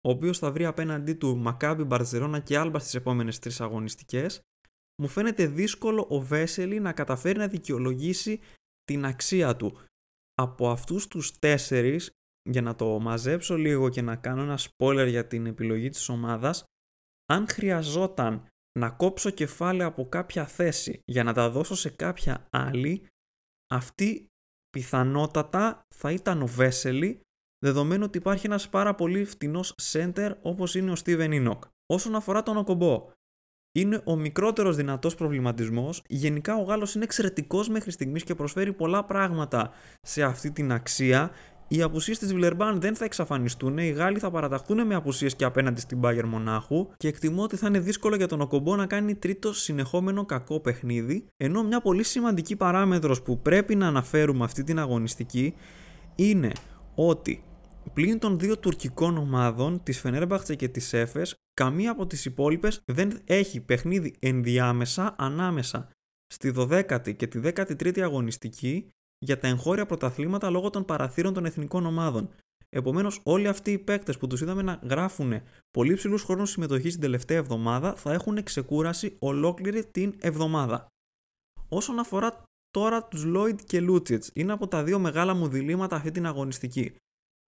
ο 0.02 0.10
οποίος 0.10 0.38
θα 0.38 0.52
βρει 0.52 0.66
απέναντί 0.66 1.14
του 1.14 1.38
Μακάμπι, 1.38 1.84
Μπαρσελόνα 1.84 2.40
και 2.40 2.58
Άλμπα 2.58 2.80
στις 2.80 2.96
επόμενες 2.96 3.40
τρεις 3.40 3.62
αγωνιστικές, 3.62 4.42
μου 5.02 5.08
φαίνεται 5.08 5.48
δύσκολο 5.48 6.06
ο 6.10 6.20
Βέσελη 6.20 6.80
να 6.80 6.94
καταφέρει 6.94 7.38
να 7.38 7.48
δικαιολογήσει 7.48 8.40
την 8.84 9.06
αξία 9.06 9.56
του. 9.56 9.78
Από 10.34 10.70
αυτούς 10.70 11.08
τους 11.08 11.40
τέσσερις, 11.40 12.12
για 12.50 12.62
να 12.62 12.76
το 12.76 13.00
μαζέψω 13.00 13.58
λίγο 13.58 13.90
και 13.90 14.02
να 14.02 14.16
κάνω 14.16 14.42
ένα 14.42 14.60
spoiler 14.60 15.08
για 15.10 15.28
την 15.28 15.46
επιλογή 15.46 15.90
της 15.90 16.10
ομάδας, 16.10 16.64
αν 17.26 17.48
χρειαζόταν 17.48 18.48
να 18.80 18.90
κόψω 18.90 19.30
κεφάλαια 19.30 19.86
από 19.86 20.10
κάποια 20.10 20.46
θέση 20.46 21.02
για 21.06 21.24
να 21.24 21.34
τα 21.34 21.50
δώσω 21.50 21.76
σε 21.76 21.90
κάποια 21.90 22.48
άλλη, 22.52 23.08
αυτή 23.74 24.29
πιθανότατα 24.70 25.86
θα 25.96 26.12
ήταν 26.12 26.42
ο 26.42 26.46
Βέσελη, 26.48 27.22
δεδομένου 27.60 28.04
ότι 28.06 28.18
υπάρχει 28.18 28.46
ένας 28.46 28.70
πάρα 28.70 28.96
πολύ 28.96 29.26
φτηνός 29.26 29.76
center 29.92 30.32
όπως 30.42 30.76
είναι 30.76 30.92
ο 30.92 30.96
Steven 31.06 31.48
Enoch. 31.48 31.60
Όσον 31.86 32.16
αφορά 32.16 32.44
τον 32.44 32.58
Οκομπό, 32.58 33.12
είναι 33.72 34.02
ο 34.06 34.16
μικρότερος 34.16 34.76
δυνατός 34.76 35.16
προβληματισμός. 35.16 36.04
Γενικά 36.08 36.56
ο 36.56 36.62
Γάλλος 36.62 36.96
είναι 36.96 37.04
εξαιρετικός 37.04 37.70
μέχρι 37.70 37.92
στιγμής 37.92 38.24
και 38.24 38.36
προσφέρει 38.36 38.74
πολλά 38.74 39.06
πράγματα 39.06 39.72
σε 40.02 40.24
αυτή 40.24 40.52
την 40.52 40.72
αξία. 40.72 41.32
Οι 41.72 41.82
απουσίες 41.82 42.18
της 42.18 42.34
Βιλερμπάν 42.34 42.82
δεν 42.82 42.96
θα 42.96 43.06
εξαφανιστούν. 43.06 43.78
Οι 43.78 43.90
Γάλλοι 43.90 44.20
θα 44.20 44.32
παραταχθούν 44.32 44.86
με 44.86 44.96
απουσίες 44.96 45.36
και 45.36 45.46
απέναντι 45.46 45.80
στην 45.80 46.00
Bayern 46.04 46.26
Μονάχου. 46.26 46.88
Και 46.98 47.08
εκτιμώ 47.08 47.44
ότι 47.44 47.56
θα 47.56 47.68
είναι 47.68 47.80
δύσκολο 47.80 48.16
για 48.16 48.28
τον 48.28 48.42
Οκομπό 48.42 48.76
να 48.76 48.86
κάνει 48.86 49.16
τρίτο 49.16 49.54
συνεχόμενο 49.54 50.26
κακό 50.26 50.60
παιχνίδι. 50.60 51.28
Ενώ 51.38 51.64
μια 51.64 51.82
πολύ 51.82 52.04
σημαντική 52.04 52.56
παράμετρος 52.56 53.22
που 53.22 53.42
πρέπει 53.42 53.76
να 53.76 53.88
αναφέρουμε 53.88 54.44
αυτή 54.44 54.64
την 54.64 54.80
αγωνιστική 54.80 55.54
είναι 56.16 56.52
ότι 56.96 57.44
πλην 57.94 58.20
των 58.20 58.40
δύο 58.40 58.58
τουρκικών 58.58 59.18
ομάδων, 59.18 59.84
της 59.84 60.00
Φενέρμπαχτσε 60.00 60.56
και 60.56 60.68
της 60.68 60.94
Έφες, 60.94 61.36
καμία 61.54 61.92
από 61.92 62.08
τις 62.08 62.26
υπόλοιπες 62.26 62.82
δεν 62.86 63.20
έχει 63.26 63.60
παιχνίδι 63.60 64.16
ενδιάμεσα 64.20 65.16
ανάμεσα 65.18 65.90
στη 66.28 66.54
12η 66.58 67.16
και 67.16 67.28
τη 67.28 67.40
13η 67.44 68.00
αγωνιστική 68.00 68.90
για 69.20 69.40
τα 69.40 69.48
εγχώρια 69.48 69.86
πρωταθλήματα 69.86 70.50
λόγω 70.50 70.70
των 70.70 70.86
παραθύρων 70.86 71.34
των 71.34 71.46
εθνικών 71.46 71.86
ομάδων. 71.86 72.30
Επομένως, 72.70 73.22
όλοι 73.24 73.48
αυτοί 73.48 73.72
οι 73.72 73.78
παίκτες 73.78 74.18
που 74.18 74.28
τους 74.28 74.42
είδαμε 74.42 74.62
να 74.62 74.80
γράφουν 74.84 75.42
πολύ 75.72 75.94
ψηλούς 75.94 76.24
χρόνους 76.24 76.50
συμμετοχής 76.50 76.92
την 76.92 77.02
τελευταία 77.02 77.38
εβδομάδα 77.38 77.96
θα 77.96 78.14
έχουν 78.14 78.44
ξεκούραση 78.44 79.16
ολόκληρη 79.20 79.86
την 79.86 80.16
εβδομάδα. 80.20 80.88
Όσον 81.70 82.00
αφορά 82.00 82.44
τώρα 82.70 83.04
τους 83.04 83.24
Lloyd 83.26 83.62
και 83.66 83.80
Λούτσιτ, 83.80 84.26
είναι 84.34 84.52
από 84.52 84.68
τα 84.68 84.84
δύο 84.84 85.00
μεγάλα 85.00 85.34
μου 85.34 85.48
διλήμματα 85.48 85.96
αυτή 85.96 86.12
την 86.12 86.26
αγωνιστική. 86.26 86.96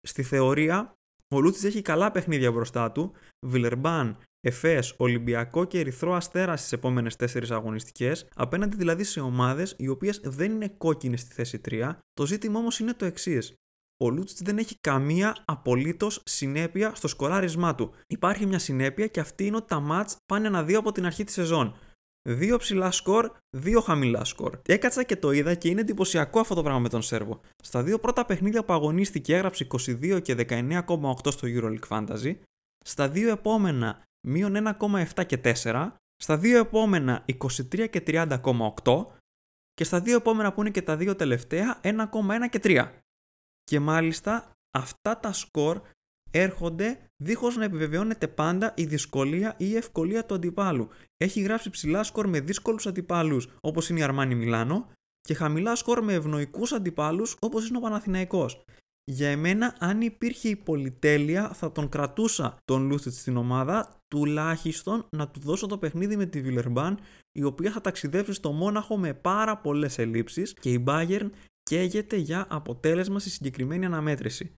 Στη 0.08 0.24
θεωρία, 0.24 0.94
ο 1.34 1.40
Λούτσι 1.40 1.68
έχει 1.68 1.82
καλά 1.82 2.12
παιχνίδια 2.12 2.52
μπροστά 2.52 2.92
του. 2.92 3.12
Βιλερμπάν, 3.46 4.18
Εφέ, 4.44 4.84
Ολυμπιακό 4.98 5.66
και 5.66 5.80
Ερυθρό 5.80 6.14
Αστέρα 6.14 6.58
στις 6.58 6.72
επόμενες 6.72 7.16
τέσσερις 7.16 7.52
αγωνιστικές, 7.52 8.28
απέναντι 8.36 8.76
δηλαδή 8.76 9.04
σε 9.04 9.20
ομάδες 9.20 9.76
οι 9.78 9.88
οποίες 9.88 10.20
δεν 10.24 10.52
είναι 10.52 10.68
κόκκινες 10.78 11.20
στη 11.20 11.34
θέση 11.34 11.62
3. 11.70 11.98
Το 12.14 12.26
ζήτημα 12.26 12.60
όμως 12.60 12.80
είναι 12.80 12.94
το 12.94 13.06
εξής. 13.06 13.54
Ο 14.04 14.10
Λούτσιτ 14.10 14.38
δεν 14.44 14.58
έχει 14.58 14.78
καμία 14.82 15.36
απολύτως 15.46 16.22
συνέπεια 16.26 16.96
στο 16.96 17.08
σκοράρισμά 17.08 17.76
του. 17.76 17.92
Υπάρχει 18.08 18.46
μια 18.46 18.60
συνέπεια 18.60 19.08
και 19.08 19.20
αυτή 19.20 19.46
είναι 19.46 19.56
ότι 19.56 19.68
τα 19.68 19.80
μάτς 19.80 20.16
πάνε 20.26 20.48
ένα 20.48 20.64
δύο 20.64 20.80
από 20.80 20.92
την 20.92 21.06
αρχή 21.06 21.24
της 21.24 21.34
σεζόν. 21.34 21.76
Δύο 22.30 22.58
ψηλά 22.58 22.92
σκορ, 22.92 23.32
δύο 23.58 23.82
χαμηλά 23.82 24.24
σκορ. 24.24 24.60
Έκατσα 24.66 25.04
και 25.04 25.16
το 25.16 25.32
είδα 25.32 25.56
και 25.56 25.70
είναι 25.70 25.82
εντυπωσιακό 25.82 26.40
αυτό 26.40 26.56
το 26.56 26.62
πράγμα 26.62 26.80
με 26.80 26.90
τον 26.90 27.02
Σέρβο. 27.02 27.42
Στα 27.64 27.84
δύο 27.84 28.00
πρώτα 28.00 28.26
παιχνίδια 28.26 28.64
που 28.64 28.74
αγωνίστηκε 28.74 29.36
έγραψε 29.36 29.68
22 29.88 30.22
και 30.22 30.36
19,8 30.50 31.32
στο 31.32 31.48
EuroLeague 31.48 31.88
Fantasy. 31.88 32.36
Στα 32.86 33.10
δύο 33.10 33.32
επόμενα 33.32 34.04
μείον 34.28 34.76
1,7 34.80 35.26
και 35.26 35.42
4. 35.64 35.92
Στα 36.16 36.38
δύο 36.38 36.60
επόμενα 36.60 37.26
23 37.44 37.90
και 37.90 38.04
30,8. 38.08 39.06
Και 39.74 39.84
στα 39.84 40.02
δύο 40.02 40.16
επόμενα 40.16 40.54
που 40.54 40.62
είναι 40.62 40.70
και 40.70 40.82
τα 40.82 40.98
δύο 40.98 41.16
τελευταία 41.16 41.80
1,1 41.84 42.50
και 42.50 42.60
3. 42.64 42.92
Και 43.64 43.80
μάλιστα 43.80 44.52
αυτά 44.78 45.20
τα 45.20 45.34
σκορ 45.34 45.82
έρχονται 46.32 47.10
δίχως 47.24 47.56
να 47.56 47.64
επιβεβαιώνεται 47.64 48.28
πάντα 48.28 48.74
η 48.76 48.86
δυσκολία 48.86 49.56
ή 49.58 49.66
η 49.70 49.76
ευκολία 49.76 50.26
του 50.26 50.34
αντιπάλου. 50.34 50.90
Έχει 51.18 51.42
γράψει 51.42 51.70
ψηλά 51.70 52.04
σκορ 52.04 52.28
με 52.28 52.40
δύσκολους 52.40 52.88
αντιπάλους 52.88 53.48
όπως 53.62 53.90
είναι 53.90 54.00
η 54.00 54.04
Αρμάνι 54.04 54.36
Μιλάνο 54.36 54.92
και 55.22 55.34
χαμηλά 55.34 55.76
σκορ 55.76 56.04
με 56.04 56.14
ευνοϊκούς 56.14 56.72
αντιπάλους 56.72 57.36
όπως 57.40 57.68
είναι 57.68 57.78
ο 57.78 57.82
Παναθηναϊκός. 57.82 58.64
Για 59.12 59.30
εμένα, 59.30 59.76
αν 59.80 60.02
υπήρχε 60.02 60.50
η 60.50 60.56
πολυτέλεια, 60.56 61.50
θα 61.50 61.72
τον 61.72 61.90
κρατούσα 61.90 62.58
τον 62.66 62.88
Λούστιτ 62.88 63.14
στην 63.14 63.38
ομάδα, 63.38 63.98
τουλάχιστον 64.08 65.06
να 65.10 65.28
του 65.28 65.40
δώσω 65.40 65.68
το 65.68 65.78
παιχνίδι 65.78 66.18
με 66.18 66.26
τη 66.26 66.42
Βιλερμπάν, 66.42 67.00
η 67.32 67.44
οποία 67.44 67.72
θα 67.72 67.82
ταξιδέψει 67.82 68.34
στο 68.34 68.52
Μόναχο 68.52 68.98
με 68.98 69.14
πάρα 69.14 69.58
πολλές 69.58 69.98
ελλείψεις 69.98 70.54
και 70.54 70.72
η 70.72 70.84
Bayern 70.88 71.30
καίγεται 71.64 72.16
για 72.16 72.46
αποτέλεσμα 72.50 73.20
στη 73.20 73.30
συγκεκριμένη 73.30 73.86
αναμέτρηση. 73.86 74.54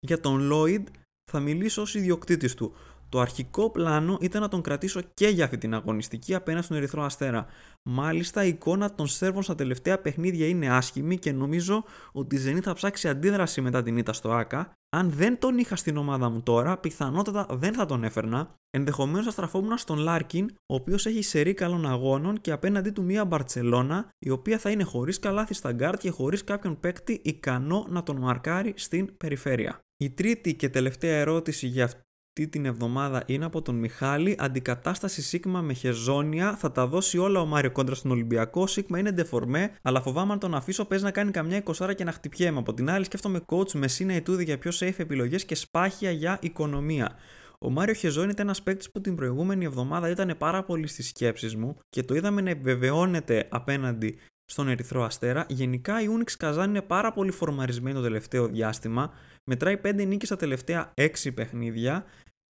Για 0.00 0.20
τον 0.20 0.40
Λόιντ 0.40 0.88
θα 1.30 1.40
μιλήσω 1.40 1.82
ως 1.82 1.94
ιδιοκτήτης 1.94 2.54
του. 2.54 2.74
Το 3.10 3.20
αρχικό 3.20 3.70
πλάνο 3.70 4.18
ήταν 4.20 4.40
να 4.40 4.48
τον 4.48 4.60
κρατήσω 4.60 5.00
και 5.14 5.28
για 5.28 5.44
αυτή 5.44 5.58
την 5.58 5.74
αγωνιστική 5.74 6.34
απέναντι 6.34 6.64
στον 6.64 6.76
Ερυθρό 6.76 7.02
Αστέρα. 7.02 7.46
Μάλιστα, 7.82 8.44
η 8.44 8.48
εικόνα 8.48 8.94
των 8.94 9.06
Σέρβων 9.06 9.42
στα 9.42 9.54
τελευταία 9.54 9.98
παιχνίδια 9.98 10.46
είναι 10.46 10.70
άσχημη 10.70 11.18
και 11.18 11.32
νομίζω 11.32 11.84
ότι 12.12 12.36
η 12.36 12.38
Ζενίτ 12.38 12.60
θα 12.60 12.72
ψάξει 12.72 13.08
αντίδραση 13.08 13.60
μετά 13.60 13.82
την 13.82 13.96
ήττα 13.96 14.12
στο 14.12 14.32
ΟΑΚΑ. 14.32 14.72
Αν 14.96 15.10
δεν 15.10 15.38
τον 15.38 15.58
είχα 15.58 15.76
στην 15.76 15.96
ομάδα 15.96 16.28
μου 16.28 16.42
τώρα, 16.42 16.78
πιθανότατα 16.78 17.46
δεν 17.50 17.74
θα 17.74 17.86
τον 17.86 18.04
έφερνα. 18.04 18.54
Ενδεχομένως 18.70 19.24
θα 19.24 19.30
στραφόμουν 19.30 19.78
στον 19.78 19.98
Λάρκιν, 19.98 20.50
ο 20.50 20.74
οποίος 20.74 21.06
έχει 21.06 21.22
σερί 21.22 21.54
καλών 21.54 21.86
αγώνων 21.86 22.40
και 22.40 22.52
απέναντί 22.52 22.90
του 22.90 23.02
μία 23.02 23.24
Μπαρσελόνα, 23.24 24.08
η 24.18 24.30
οποία 24.30 24.58
θα 24.58 24.70
είναι 24.70 24.82
χωρίς 24.82 25.18
Καλάθη 25.18 25.54
στα 25.54 25.72
γκάρτ 25.72 26.00
και 26.00 26.10
χωρίς 26.10 26.44
κάποιον 26.44 26.80
παίκτη 26.80 27.20
ικανό 27.24 27.86
να 27.88 28.02
τον 28.02 28.16
μαρκάρει 28.16 28.74
στην 28.76 29.16
περιφέρεια. 29.16 29.78
Η 29.96 30.10
τρίτη 30.10 30.54
και 30.54 30.68
τελευταία 30.68 31.16
ερώτηση 31.16 31.66
για 31.66 31.90
αυτή 32.32 32.48
την 32.48 32.66
εβδομάδα 32.66 33.22
είναι 33.26 33.44
από 33.44 33.62
τον 33.62 33.74
Μιχάλη. 33.74 34.36
Αντικατάσταση 34.38 35.22
Σίκμα 35.22 35.60
με 35.60 35.72
Χεζόνια. 35.72 36.56
Θα 36.56 36.72
τα 36.72 36.86
δώσει 36.86 37.18
όλα 37.18 37.40
ο 37.40 37.46
Μάριο 37.46 37.70
κόντρα 37.70 37.94
στον 37.94 38.10
Ολυμπιακό. 38.10 38.66
Σίκμα 38.66 38.98
είναι 38.98 39.10
ντεφορμέ, 39.10 39.70
αλλά 39.82 40.00
φοβάμαι 40.00 40.32
αν 40.32 40.38
τον 40.38 40.54
αφήσω 40.54 40.84
παίζει 40.84 41.04
να 41.04 41.10
κάνει 41.10 41.30
καμιά 41.30 41.62
20 41.64 41.94
και 41.94 42.04
να 42.04 42.12
χτυπιέμαι. 42.12 42.58
Από 42.58 42.74
την 42.74 42.90
άλλη, 42.90 43.04
σκέφτομαι 43.04 43.40
coach 43.46 43.72
Μεσίνα, 43.72 44.12
Ιτούδη 44.12 44.44
για 44.44 44.58
πιο 44.58 44.70
safe 44.74 44.98
επιλογές 44.98 45.44
και 45.44 45.54
Σπάχια 45.54 46.10
για 46.10 46.38
οικονομία. 46.42 47.16
Ο 47.58 47.70
Μάριο 47.70 47.94
Χεζόνι 47.94 48.30
ήταν 48.30 48.46
ένας 48.46 48.62
παίκτης 48.62 48.90
που 48.90 49.00
την 49.00 49.14
προηγούμενη 49.14 49.64
εβδομάδα 49.64 50.08
ήταν 50.08 50.34
πάρα 50.38 50.64
πολύ 50.64 50.86
στις 50.86 51.08
σκέψεις 51.08 51.56
μου 51.56 51.76
και 51.88 52.02
το 52.02 52.14
είδαμε 52.14 52.40
να 52.40 52.50
επιβεβαιώνεται 52.50 53.48
απέναντι 53.50 54.18
στον 54.50 54.68
Ερυθρό 54.68 55.02
Αστέρα. 55.04 55.46
Γενικά 55.48 56.02
η 56.02 56.06
Unix 56.08 56.32
Καζάν 56.38 56.68
είναι 56.68 56.82
πάρα 56.82 57.12
πολύ 57.12 57.30
φορμαρισμένη 57.30 57.96
το 57.96 58.02
τελευταίο 58.02 58.46
διάστημα. 58.46 59.12
Μετράει 59.44 59.80
5 59.84 60.06
νίκες 60.06 60.28
στα 60.28 60.36
τελευταία 60.36 60.94
6 60.94 61.34
παιχνίδια. 61.34 62.04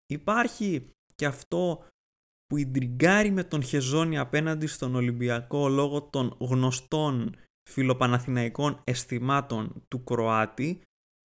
Υπάρχει 0.05 0.89
και 1.15 1.25
αυτό 1.25 1.85
που 2.45 2.57
ιντριγκάρει 2.57 3.31
με 3.31 3.43
τον 3.43 3.63
Χεζόνι 3.63 4.17
απέναντι 4.17 4.67
στον 4.67 4.95
Ολυμπιακό 4.95 5.69
λόγω 5.69 6.01
των 6.01 6.37
γνωστών 6.39 7.35
φιλοπαναθηναϊκών 7.69 8.81
αισθημάτων 8.83 9.83
του 9.87 10.03
Κροάτη. 10.03 10.81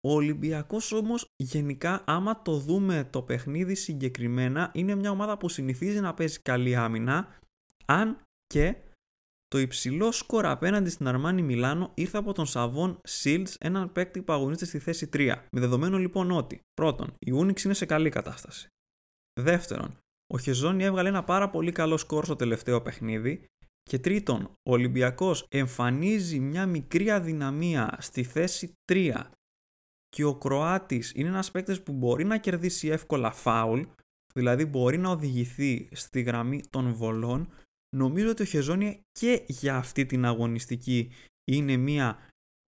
Ο 0.07 0.13
Ολυμπιακός 0.13 0.91
όμως 0.91 1.25
γενικά 1.35 2.03
άμα 2.05 2.41
το 2.41 2.57
δούμε 2.57 3.07
το 3.09 3.21
παιχνίδι 3.21 3.75
συγκεκριμένα 3.75 4.71
είναι 4.73 4.95
μια 4.95 5.11
ομάδα 5.11 5.37
που 5.37 5.49
συνηθίζει 5.49 5.99
να 5.99 6.13
παίζει 6.13 6.39
καλή 6.39 6.75
άμυνα 6.75 7.27
αν 7.85 8.21
και 8.47 8.75
το 9.49 9.57
υψηλό 9.57 10.11
σκορ 10.11 10.45
απέναντι 10.45 10.89
στην 10.89 11.07
Αρμάνι 11.07 11.41
Μιλάνο 11.41 11.91
ήρθε 11.93 12.17
από 12.17 12.33
τον 12.33 12.45
Σαββόν 12.45 12.99
Σίλτς, 13.03 13.55
έναν 13.59 13.91
παίκτη 13.91 14.21
που 14.21 14.33
αγωνίζεται 14.33 14.65
στη 14.65 14.79
θέση 14.79 15.09
3. 15.13 15.35
Με 15.51 15.59
δεδομένο 15.59 15.97
λοιπόν 15.97 16.31
ότι, 16.31 16.59
πρώτον, 16.73 17.13
η 17.19 17.31
Unix 17.35 17.63
είναι 17.63 17.73
σε 17.73 17.85
καλή 17.85 18.09
κατάσταση. 18.09 18.67
Δεύτερον, 19.41 19.97
Ο 20.33 20.37
Χεζόνι 20.37 20.83
έβγαλε 20.83 21.09
ένα 21.09 21.23
πάρα 21.23 21.49
πολύ 21.49 21.71
καλό 21.71 21.97
σκορ 21.97 22.23
στο 22.25 22.35
τελευταίο 22.35 22.81
παιχνίδι. 22.81 23.45
Και 23.83 23.99
τρίτον, 23.99 24.43
ο 24.43 24.71
Ολυμπιακός 24.71 25.45
εμφανίζει 25.49 26.39
μια 26.39 26.65
μικρή 26.65 27.11
αδυναμία 27.11 27.97
στη 27.99 28.23
θέση 28.23 28.73
3 28.91 29.29
και 30.09 30.23
ο 30.23 30.35
Κροάτης 30.35 31.11
είναι 31.15 31.27
ένας 31.27 31.51
παίκτης 31.51 31.83
που 31.83 31.91
μπορεί 31.91 32.23
να 32.23 32.37
κερδίσει 32.37 32.87
εύκολα 32.87 33.31
φάουλ, 33.31 33.81
δηλαδή 34.33 34.65
μπορεί 34.65 34.97
να 34.97 35.09
οδηγηθεί 35.09 35.89
στη 35.91 36.21
γραμμή 36.21 36.61
των 36.69 36.93
βολών, 36.93 37.49
νομίζω 37.95 38.29
ότι 38.29 38.41
ο 38.41 38.45
Χεζόνια 38.45 38.99
και 39.11 39.43
για 39.47 39.75
αυτή 39.75 40.05
την 40.05 40.25
αγωνιστική 40.25 41.11
είναι 41.51 41.77
μια 41.77 42.17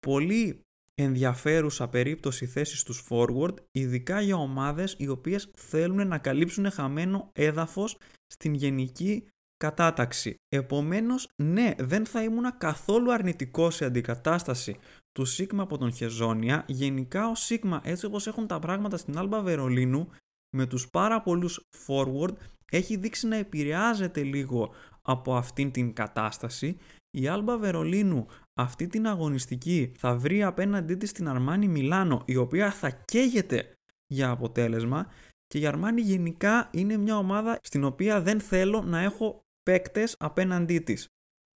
πολύ 0.07 0.61
ενδιαφέρουσα 0.93 1.87
περίπτωση 1.89 2.45
θέσης 2.45 2.79
στους 2.79 3.05
forward, 3.09 3.53
ειδικά 3.71 4.21
για 4.21 4.35
ομάδες 4.35 4.95
οι 4.97 5.07
οποίες 5.07 5.51
θέλουν 5.55 6.07
να 6.07 6.17
καλύψουν 6.17 6.71
χαμένο 6.71 7.29
έδαφος 7.33 7.97
στην 8.27 8.53
γενική 8.53 9.27
κατάταξη. 9.57 10.35
Επομένως, 10.49 11.29
ναι, 11.35 11.73
δεν 11.77 12.05
θα 12.05 12.23
ήμουν 12.23 12.57
καθόλου 12.57 13.13
αρνητικό 13.13 13.69
σε 13.69 13.85
αντικατάσταση 13.85 14.77
του 15.11 15.25
Σίγμα 15.25 15.63
από 15.63 15.77
τον 15.77 15.93
Χεζόνια. 15.93 16.65
Γενικά 16.67 17.27
ο 17.29 17.35
Σίγμα, 17.35 17.81
έτσι 17.83 18.05
όπως 18.05 18.27
έχουν 18.27 18.47
τα 18.47 18.59
πράγματα 18.59 18.97
στην 18.97 19.17
Άλμπα 19.17 19.41
Βερολίνου, 19.41 20.09
με 20.55 20.65
τους 20.65 20.89
πάρα 20.89 21.21
πολλούς 21.21 21.67
forward, 21.87 22.33
έχει 22.71 22.97
δείξει 22.97 23.27
να 23.27 23.35
επηρεάζεται 23.35 24.23
λίγο 24.23 24.73
από 25.01 25.35
αυτήν 25.35 25.71
την 25.71 25.93
κατάσταση. 25.93 26.77
Η 27.11 27.27
Άλμπα 27.27 27.57
Βερολίνου 27.57 28.25
αυτή 28.53 28.87
την 28.87 29.07
αγωνιστική 29.07 29.91
θα 29.97 30.15
βρει 30.15 30.43
απέναντί 30.43 30.95
της 30.95 31.11
την 31.11 31.27
Αρμάνι 31.27 31.67
Μιλάνο, 31.67 32.23
η 32.25 32.35
οποία 32.35 32.71
θα 32.71 32.89
καίγεται 32.89 33.73
για 34.07 34.29
αποτέλεσμα 34.29 35.07
και 35.47 35.59
η 35.59 35.65
Αρμάνι 35.65 36.01
γενικά 36.01 36.69
είναι 36.71 36.97
μια 36.97 37.17
ομάδα 37.17 37.59
στην 37.61 37.83
οποία 37.83 38.21
δεν 38.21 38.39
θέλω 38.39 38.81
να 38.81 38.99
έχω 38.99 39.43
παίκτες 39.63 40.15
απέναντί 40.19 40.79
της. 40.79 41.07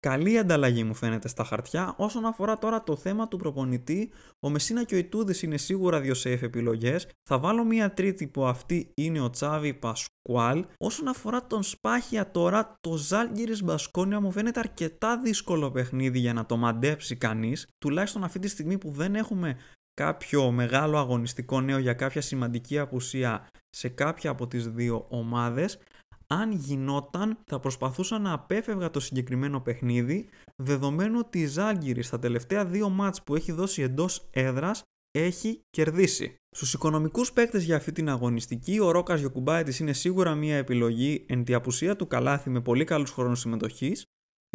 Καλή 0.05 0.39
ανταλλαγή 0.39 0.85
μου 0.85 0.95
φαίνεται 0.95 1.29
στα 1.29 1.45
χαρτιά. 1.45 1.95
Όσον 1.97 2.25
αφορά 2.25 2.59
τώρα 2.59 2.83
το 2.83 2.97
θέμα 2.97 3.29
του 3.29 3.37
προπονητή, 3.37 4.11
ο 4.41 4.51
Μεσίνα 4.51 4.85
και 4.85 4.95
ο 4.95 4.99
Ιτούδης 4.99 5.43
είναι 5.43 5.57
σίγουρα 5.57 6.01
δύο 6.01 6.15
safe 6.25 6.43
επιλογές. 6.43 7.09
Θα 7.23 7.39
βάλω 7.39 7.65
μία 7.65 7.93
τρίτη 7.93 8.27
που 8.27 8.45
αυτή 8.45 8.91
είναι 8.95 9.21
ο 9.21 9.31
Τσάβι 9.31 9.75
Πασκουάλ. 9.75 10.65
Όσον 10.79 11.09
αφορά 11.09 11.47
τον 11.47 11.63
Σπάχια 11.63 12.31
τώρα, 12.31 12.77
το 12.81 12.97
Ζάλγκυρης 12.97 13.63
Μπασκόνια 13.63 14.21
μου 14.21 14.31
φαίνεται 14.31 14.61
αρκετά 14.61 15.19
δύσκολο 15.19 15.71
παιχνίδι 15.71 16.19
για 16.19 16.33
να 16.33 16.47
το 16.47 16.57
μαντέψει 16.57 17.17
κανείς. 17.17 17.67
Τουλάχιστον 17.79 18.25
αυτή 18.25 18.39
τη 18.39 18.49
στιγμή 18.49 18.79
που 18.79 18.91
δεν 18.91 19.15
έχουμε 19.15 19.57
κάποιο 19.95 20.51
μεγάλο 20.51 20.99
αγωνιστικό 20.99 21.61
νέο 21.61 21.79
για 21.79 21.95
κάποια 21.95 22.21
σημαντική 22.21 22.79
απουσία 22.79 23.47
σε 23.71 23.89
κάποια 23.89 24.31
από 24.31 24.47
τις 24.47 24.69
δύο 24.69 25.07
ομάδες 25.09 25.79
αν 26.27 26.53
γινόταν 26.53 27.39
θα 27.47 27.61
προσπαθούσα 27.61 28.19
να 28.19 28.33
απέφευγα 28.33 28.91
το 28.91 29.01
συγκεκριμένο 29.01 29.61
παιχνίδι 29.61 30.29
δεδομένου 30.57 31.19
ότι 31.19 31.41
η 31.41 31.47
Ζαλγκίρις 31.47 32.03
στα 32.03 32.19
τελευταία 32.19 32.65
δύο 32.65 32.89
ματς 32.89 33.23
που 33.23 33.35
έχει 33.35 33.53
δώσει 33.53 33.83
εντός 33.83 34.29
έδρας 34.31 34.83
έχει 35.11 35.61
κερδίσει. 35.71 36.37
Στους 36.51 36.75
οικονομικούς 36.75 37.33
παίκτες 37.33 37.65
για 37.65 37.77
αυτή 37.77 37.93
την 37.93 38.09
αγωνιστική 38.09 38.81
ο 38.81 38.91
Ρόκας 38.91 39.21
Γιοκουμπάιτης 39.21 39.79
είναι 39.79 39.93
σίγουρα 39.93 40.35
μια 40.35 40.57
επιλογή 40.57 41.25
εν 41.29 41.45
τη 41.45 41.55
απουσία 41.55 41.97
του 41.97 42.07
Καλάθη 42.07 42.51
με 42.51 42.61
πολύ 42.61 42.85
καλούς 42.85 43.11
χρόνους 43.11 43.41
συμμετοχής 43.41 44.05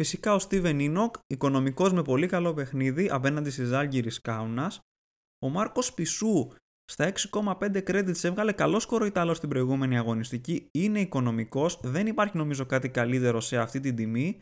Φυσικά 0.00 0.34
ο 0.34 0.38
Στίβεν 0.38 0.78
Ένοχ, 0.78 1.14
οικονομικός 1.26 1.92
με 1.92 2.02
πολύ 2.02 2.26
καλό 2.26 2.54
παιχνίδι 2.54 3.08
απέναντι 3.10 3.50
στη 3.50 3.64
Ζαλγκίρις 3.64 4.20
Κάουνας. 4.20 4.80
Ο 5.44 5.48
Μάρκος 5.48 5.94
Πισού 5.94 6.52
στα 6.90 7.12
6,5 7.32 7.82
credits 7.90 8.22
έβγαλε 8.24 8.52
καλό 8.52 8.80
σκορ 8.80 9.02
ο 9.02 9.04
Ιταλός 9.04 9.36
στην 9.36 9.48
προηγούμενη 9.48 9.98
αγωνιστική, 9.98 10.68
είναι 10.70 11.00
οικονομικός, 11.00 11.80
δεν 11.82 12.06
υπάρχει 12.06 12.36
νομίζω 12.36 12.66
κάτι 12.66 12.88
καλύτερο 12.88 13.40
σε 13.40 13.56
αυτή 13.56 13.80
την 13.80 13.96
τιμή, 13.96 14.38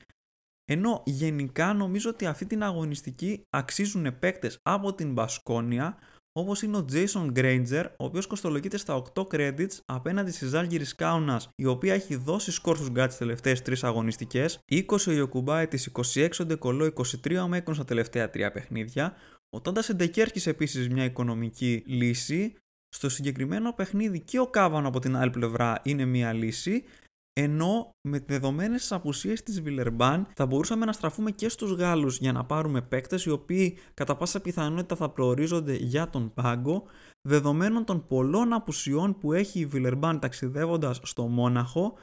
ενώ 0.65 1.03
γενικά 1.07 1.73
νομίζω 1.73 2.11
ότι 2.11 2.27
αυτή 2.27 2.47
την 2.47 2.63
αγωνιστική 2.63 3.43
αξίζουν 3.51 4.19
παίκτες 4.19 4.59
από 4.63 4.95
την 4.95 5.13
Μπασκόνια, 5.13 5.99
όπως 6.33 6.63
είναι 6.63 6.77
ο 6.77 6.85
Jason 6.93 7.33
Granger, 7.39 7.85
ο 7.99 8.05
οποίος 8.05 8.27
κοστολογείται 8.27 8.77
στα 8.77 9.03
8 9.15 9.27
credits 9.33 9.79
απέναντι 9.85 10.31
στη 10.31 10.47
Ζάλγκη 10.47 10.95
Κάουνα, 10.97 11.43
η 11.55 11.67
οποία 11.67 11.95
έχει 11.95 12.17
δώσει 12.17 12.51
σκορ 12.51 12.77
στους 12.77 12.89
γκάτς 12.89 13.09
τις 13.09 13.19
τελευταίες 13.19 13.63
3 13.63 13.75
αγωνιστικές, 13.83 14.59
20 14.71 14.83
ο 15.09 15.11
Ιωκουμπάη 15.11 15.69
τη 15.69 15.85
26 16.15 16.29
ο 16.41 16.45
Ντεκολό, 16.45 16.93
23 17.25 17.43
ο 17.43 17.49
Μέκον 17.49 17.75
στα 17.75 17.85
τελευταία 17.85 18.31
3 18.31 18.51
παιχνίδια. 18.53 19.17
Ο 19.51 19.61
Τόντα 19.61 19.83
Εντεκέρχη 19.89 20.49
επίσης 20.49 20.89
μια 20.89 21.05
οικονομική 21.05 21.83
λύση. 21.87 22.55
Στο 22.89 23.09
συγκεκριμένο 23.09 23.73
παιχνίδι 23.73 24.21
και 24.21 24.39
ο 24.39 24.47
Κάβανο 24.47 24.89
από 24.89 25.01
την 25.01 25.17
άλλη 25.17 25.31
πλευρά 25.31 25.81
είναι 25.83 26.05
μια 26.05 26.33
λύση. 26.33 26.85
Ενώ 27.33 27.91
με 28.09 28.19
δεδομένες 28.19 28.81
τις 28.81 28.93
απουσίες 28.93 29.43
της 29.43 29.63
Βιλερμπάν 29.63 30.29
θα 30.35 30.47
μπορούσαμε 30.47 30.85
να 30.85 30.93
στραφούμε 30.93 31.31
και 31.31 31.49
στους 31.49 31.73
Γάλλους 31.73 32.19
για 32.19 32.33
να 32.33 32.45
πάρουμε 32.45 32.83
παίκτες 32.83 33.25
οι 33.25 33.31
οποίοι 33.31 33.79
κατά 33.95 34.17
πάσα 34.17 34.41
πιθανότητα 34.41 34.97
θα 34.97 35.11
προορίζονται 35.11 35.75
για 35.75 36.11
τον 36.11 36.35
πάγκο, 36.35 36.85
δεδομένων 37.29 37.85
των 37.85 38.07
πολλών 38.07 38.53
απουσιών 38.53 39.19
που 39.19 39.33
έχει 39.33 39.61
η 39.61 39.67
Βιλερμπάν 39.67 40.21
ταξιδεύοντας 40.21 41.01
στο 41.03 41.27
Μόναχο, 41.27 41.95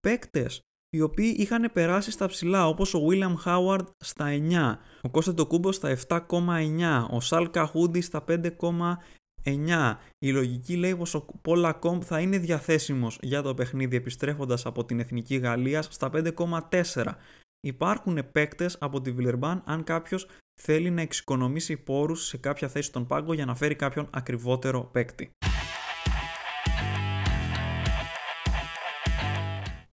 παίκτες 0.00 0.60
οι 0.90 1.00
οποίοι 1.00 1.34
είχαν 1.38 1.70
περάσει 1.72 2.10
στα 2.10 2.26
ψηλά 2.26 2.68
όπως 2.68 2.94
ο 2.94 3.00
William 3.08 3.34
Howard 3.44 3.86
στα 3.98 4.26
9, 4.28 4.76
ο 5.02 5.10
Κώστα 5.10 5.34
Τοκούμπο 5.34 5.72
στα 5.72 5.96
7,9, 6.08 7.06
ο 7.10 7.20
Σαλ 7.20 7.50
Καχούντι 7.50 8.00
στα 8.00 8.24
5,9. 8.28 9.96
Η 10.18 10.32
λογική 10.32 10.76
λέει 10.76 10.96
πως 10.96 11.14
ο 11.14 11.24
Πόλα 11.42 11.72
Κόμπ 11.72 12.02
θα 12.04 12.20
είναι 12.20 12.38
διαθέσιμος 12.38 13.18
για 13.22 13.42
το 13.42 13.54
παιχνίδι 13.54 13.96
επιστρέφοντας 13.96 14.66
από 14.66 14.84
την 14.84 15.00
Εθνική 15.00 15.36
Γαλλίας 15.36 15.88
στα 15.90 16.10
5,4. 16.14 17.16
Υπάρχουν 17.60 18.30
παίκτες 18.32 18.76
από 18.80 19.00
τη 19.00 19.12
Βιλερμπάν 19.12 19.62
αν 19.66 19.84
κάποιος 19.84 20.26
θέλει 20.60 20.90
να 20.90 21.00
εξοικονομήσει 21.00 21.76
πόρους 21.76 22.26
σε 22.26 22.36
κάποια 22.36 22.68
θέση 22.68 22.88
στον 22.88 23.06
πάγκο 23.06 23.32
για 23.32 23.44
να 23.44 23.54
φέρει 23.54 23.74
κάποιον 23.74 24.08
ακριβότερο 24.10 24.84
παίκτη. 24.84 25.30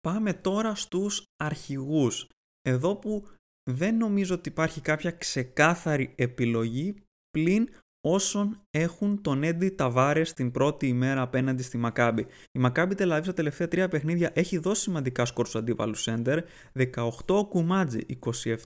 Πάμε 0.07 0.33
τώρα 0.33 0.75
στους 0.75 1.25
αρχηγούς. 1.37 2.29
Εδώ 2.63 2.97
που 2.97 3.27
δεν 3.71 3.97
νομίζω 3.97 4.35
ότι 4.35 4.49
υπάρχει 4.49 4.81
κάποια 4.81 5.11
ξεκάθαρη 5.11 6.15
επιλογή 6.17 6.95
πλην 7.31 7.69
όσων 8.01 8.63
έχουν 8.71 9.23
τον 9.23 9.43
Έντι 9.43 9.69
Ταβάρες 9.69 10.33
την 10.33 10.51
πρώτη 10.51 10.87
ημέρα 10.87 11.23
απέναντι 11.23 11.63
στη 11.63 11.79
Μακάμπη. 11.79 12.27
Η 12.53 12.59
Μακάμπη 12.59 12.95
Τελαβή 12.95 13.25
στα 13.25 13.33
τελευταία 13.33 13.69
τρία 13.69 13.89
παιχνίδια 13.89 14.31
έχει 14.35 14.59
δώσει 14.59 14.83
σημαντικά 14.83 15.25
σκορ 15.25 15.47
στους 15.47 15.61
αντίπαλους 15.61 16.03
σέντερ. 16.03 16.45
18 16.73 17.11
ο 17.27 17.47
Κουμάτζη, 17.47 18.01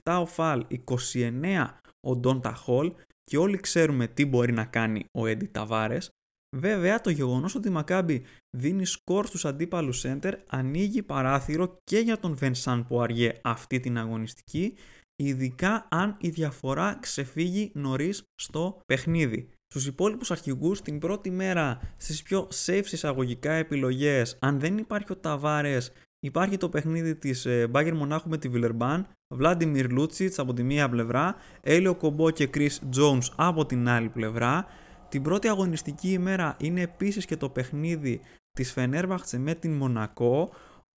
27 0.05 0.19
ο 0.21 0.27
Φαλ, 0.27 0.67
29 1.13 1.67
ο 2.01 2.17
Ντόντα 2.17 2.55
Χολ 2.55 2.95
και 3.25 3.39
όλοι 3.39 3.57
ξέρουμε 3.57 4.07
τι 4.07 4.27
μπορεί 4.27 4.53
να 4.53 4.65
κάνει 4.65 5.05
ο 5.19 5.27
Έντι 5.27 5.47
Ταβάρες. 5.47 6.11
Βέβαια, 6.57 7.01
το 7.01 7.11
γεγονός 7.11 7.55
ότι 7.55 7.69
η 7.69 7.71
Μακάμπη 7.71 8.23
δίνει 8.57 8.85
σκορ 8.85 9.27
στους 9.27 9.45
αντίπαλους 9.45 10.05
center 10.07 10.33
ανοίγει 10.47 11.03
παράθυρο 11.03 11.77
και 11.85 11.99
για 11.99 12.19
τον 12.19 12.35
Βενσάν 12.35 12.87
Ποαριέ 12.87 13.33
αυτή 13.43 13.81
την 13.81 13.99
αγωνιστική, 13.99 14.75
ειδικά 15.17 15.87
αν 15.91 16.17
η 16.21 16.29
διαφορά 16.29 16.99
ξεφύγει 17.01 17.71
νωρίς 17.75 18.23
στο 18.35 18.81
παιχνίδι. 18.87 19.49
Στους 19.67 19.87
υπόλοιπους 19.87 20.31
αρχηγούς 20.31 20.83
την 20.83 20.99
πρώτη 20.99 21.31
μέρα 21.31 21.81
στις 21.97 22.23
πιο 22.23 22.49
safe 22.67 22.87
εισαγωγικά 22.93 23.53
επιλογές 23.53 24.37
αν 24.41 24.61
δεν 24.61 24.79
υπάρχει 24.79 25.13
ο 25.13 25.17
Ταβάρες 25.17 25.93
υπάρχει 26.21 26.57
το 26.57 26.69
παιχνίδι 26.69 27.17
της 27.17 27.47
Μπάγκερ 27.71 27.95
Μονάχου 27.95 28.29
με 28.29 28.39
τη 28.39 28.49
Βιλερμπάν 28.49 29.09
Βλάντιμιρ 29.35 29.91
Λούτσιτς 29.93 30.39
από 30.39 30.53
τη 30.53 30.63
μία 30.63 30.89
πλευρά 30.89 31.35
Έλιο 31.61 31.95
Κομπό 31.95 32.31
και 32.31 32.51
Chris 32.55 32.79
Jones 32.97 33.29
από 33.37 33.67
την 33.67 33.89
άλλη 33.89 34.09
πλευρά 34.09 34.67
την 35.11 35.23
πρώτη 35.23 35.49
αγωνιστική 35.49 36.13
ημέρα 36.13 36.57
είναι 36.61 36.81
επίσης 36.81 37.25
και 37.25 37.37
το 37.37 37.49
παιχνίδι 37.49 38.21
της 38.53 38.73
Φενέρβαχτσε 38.73 39.39
με 39.39 39.55
την 39.55 39.73
Μονακό. 39.73 40.51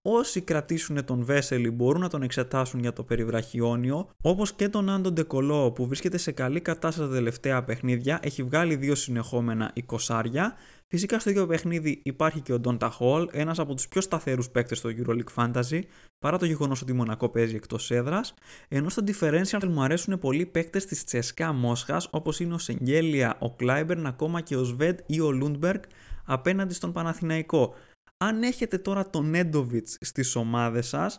Όσοι 0.06 0.42
κρατήσουν 0.42 1.06
τον 1.06 1.24
Βέσελι 1.24 1.72
μπορούν 1.72 2.02
να 2.02 2.10
τον 2.10 2.22
εξετάσουν 2.22 2.80
για 2.80 2.94
το 2.94 3.04
περιβραχιόνιο, 3.04 4.10
όπως 4.22 4.54
και 4.54 4.70
τον 4.70 4.89
Άντον 4.89 5.13
Ντεκολό 5.13 5.72
που 5.72 5.88
βρίσκεται 5.88 6.18
σε 6.18 6.32
καλή 6.32 6.62
κατάσταση 6.62 7.08
τα 7.10 7.13
τελευταία 7.13 7.63
παιχνίδια, 7.63 8.20
έχει 8.22 8.44
βγάλει 8.44 8.76
δύο 8.76 8.96
συνεχόμενα 8.96 9.74
20 10.08 10.22
Φυσικά 10.88 11.20
στο 11.20 11.30
ίδιο 11.30 11.48
παιχνίδι 11.48 12.02
υπάρχει 12.04 12.42
και 12.42 12.54
ο 12.54 12.60
Ντόντα 12.60 12.89
Χολ, 12.89 13.30
ένας 13.32 13.60
από 13.60 13.74
τους 13.74 13.88
πιο 13.88 14.02
σταθερούς 14.02 14.50
παίκτες 14.50 14.78
στο 14.78 14.89
EuroLeague 14.98 15.44
Fantasy, 15.44 15.82
παρά 16.20 16.38
το 16.38 16.46
γεγονός 16.46 16.82
ότι 16.82 16.92
η 16.92 16.96
Μονακό 16.96 17.30
παίζει 17.30 17.56
εκτός 17.56 17.92
έδρας. 17.92 18.34
Ενώ 18.68 18.89
στο 18.89 19.04
differential 19.08 19.68
μου 19.68 19.82
αρέσουν 19.82 20.20
πολλοί 20.20 20.46
παίκτες 20.46 20.86
της 20.86 21.04
Τσεσκά 21.04 21.54
Μόσχας, 21.54 22.08
όπως 22.12 22.39
είναι 22.39 22.54
ο 22.54 22.58
Σενγκέλια, 22.58 23.38
ο 23.39 23.52
Κλάιμπερν, 23.56 24.06
ακόμα 24.06 24.42
και 24.42 24.56
ο 24.56 24.63
Σβέντ 24.63 25.00
ή 25.06 25.20
ο 25.20 25.32
Λούντμπεργκ 25.32 25.82
απέναντι 26.26 26.74
στον 26.74 26.92
Παναθηναϊκό. 26.92 27.74
Αν 28.26 28.44
έχετε 28.44 28.78
τώρα 28.78 29.10
τον 29.10 29.30
Νέντοβιτς 29.30 29.98
στις 30.02 30.36
ομάδες 30.36 30.88
σας 30.88 31.18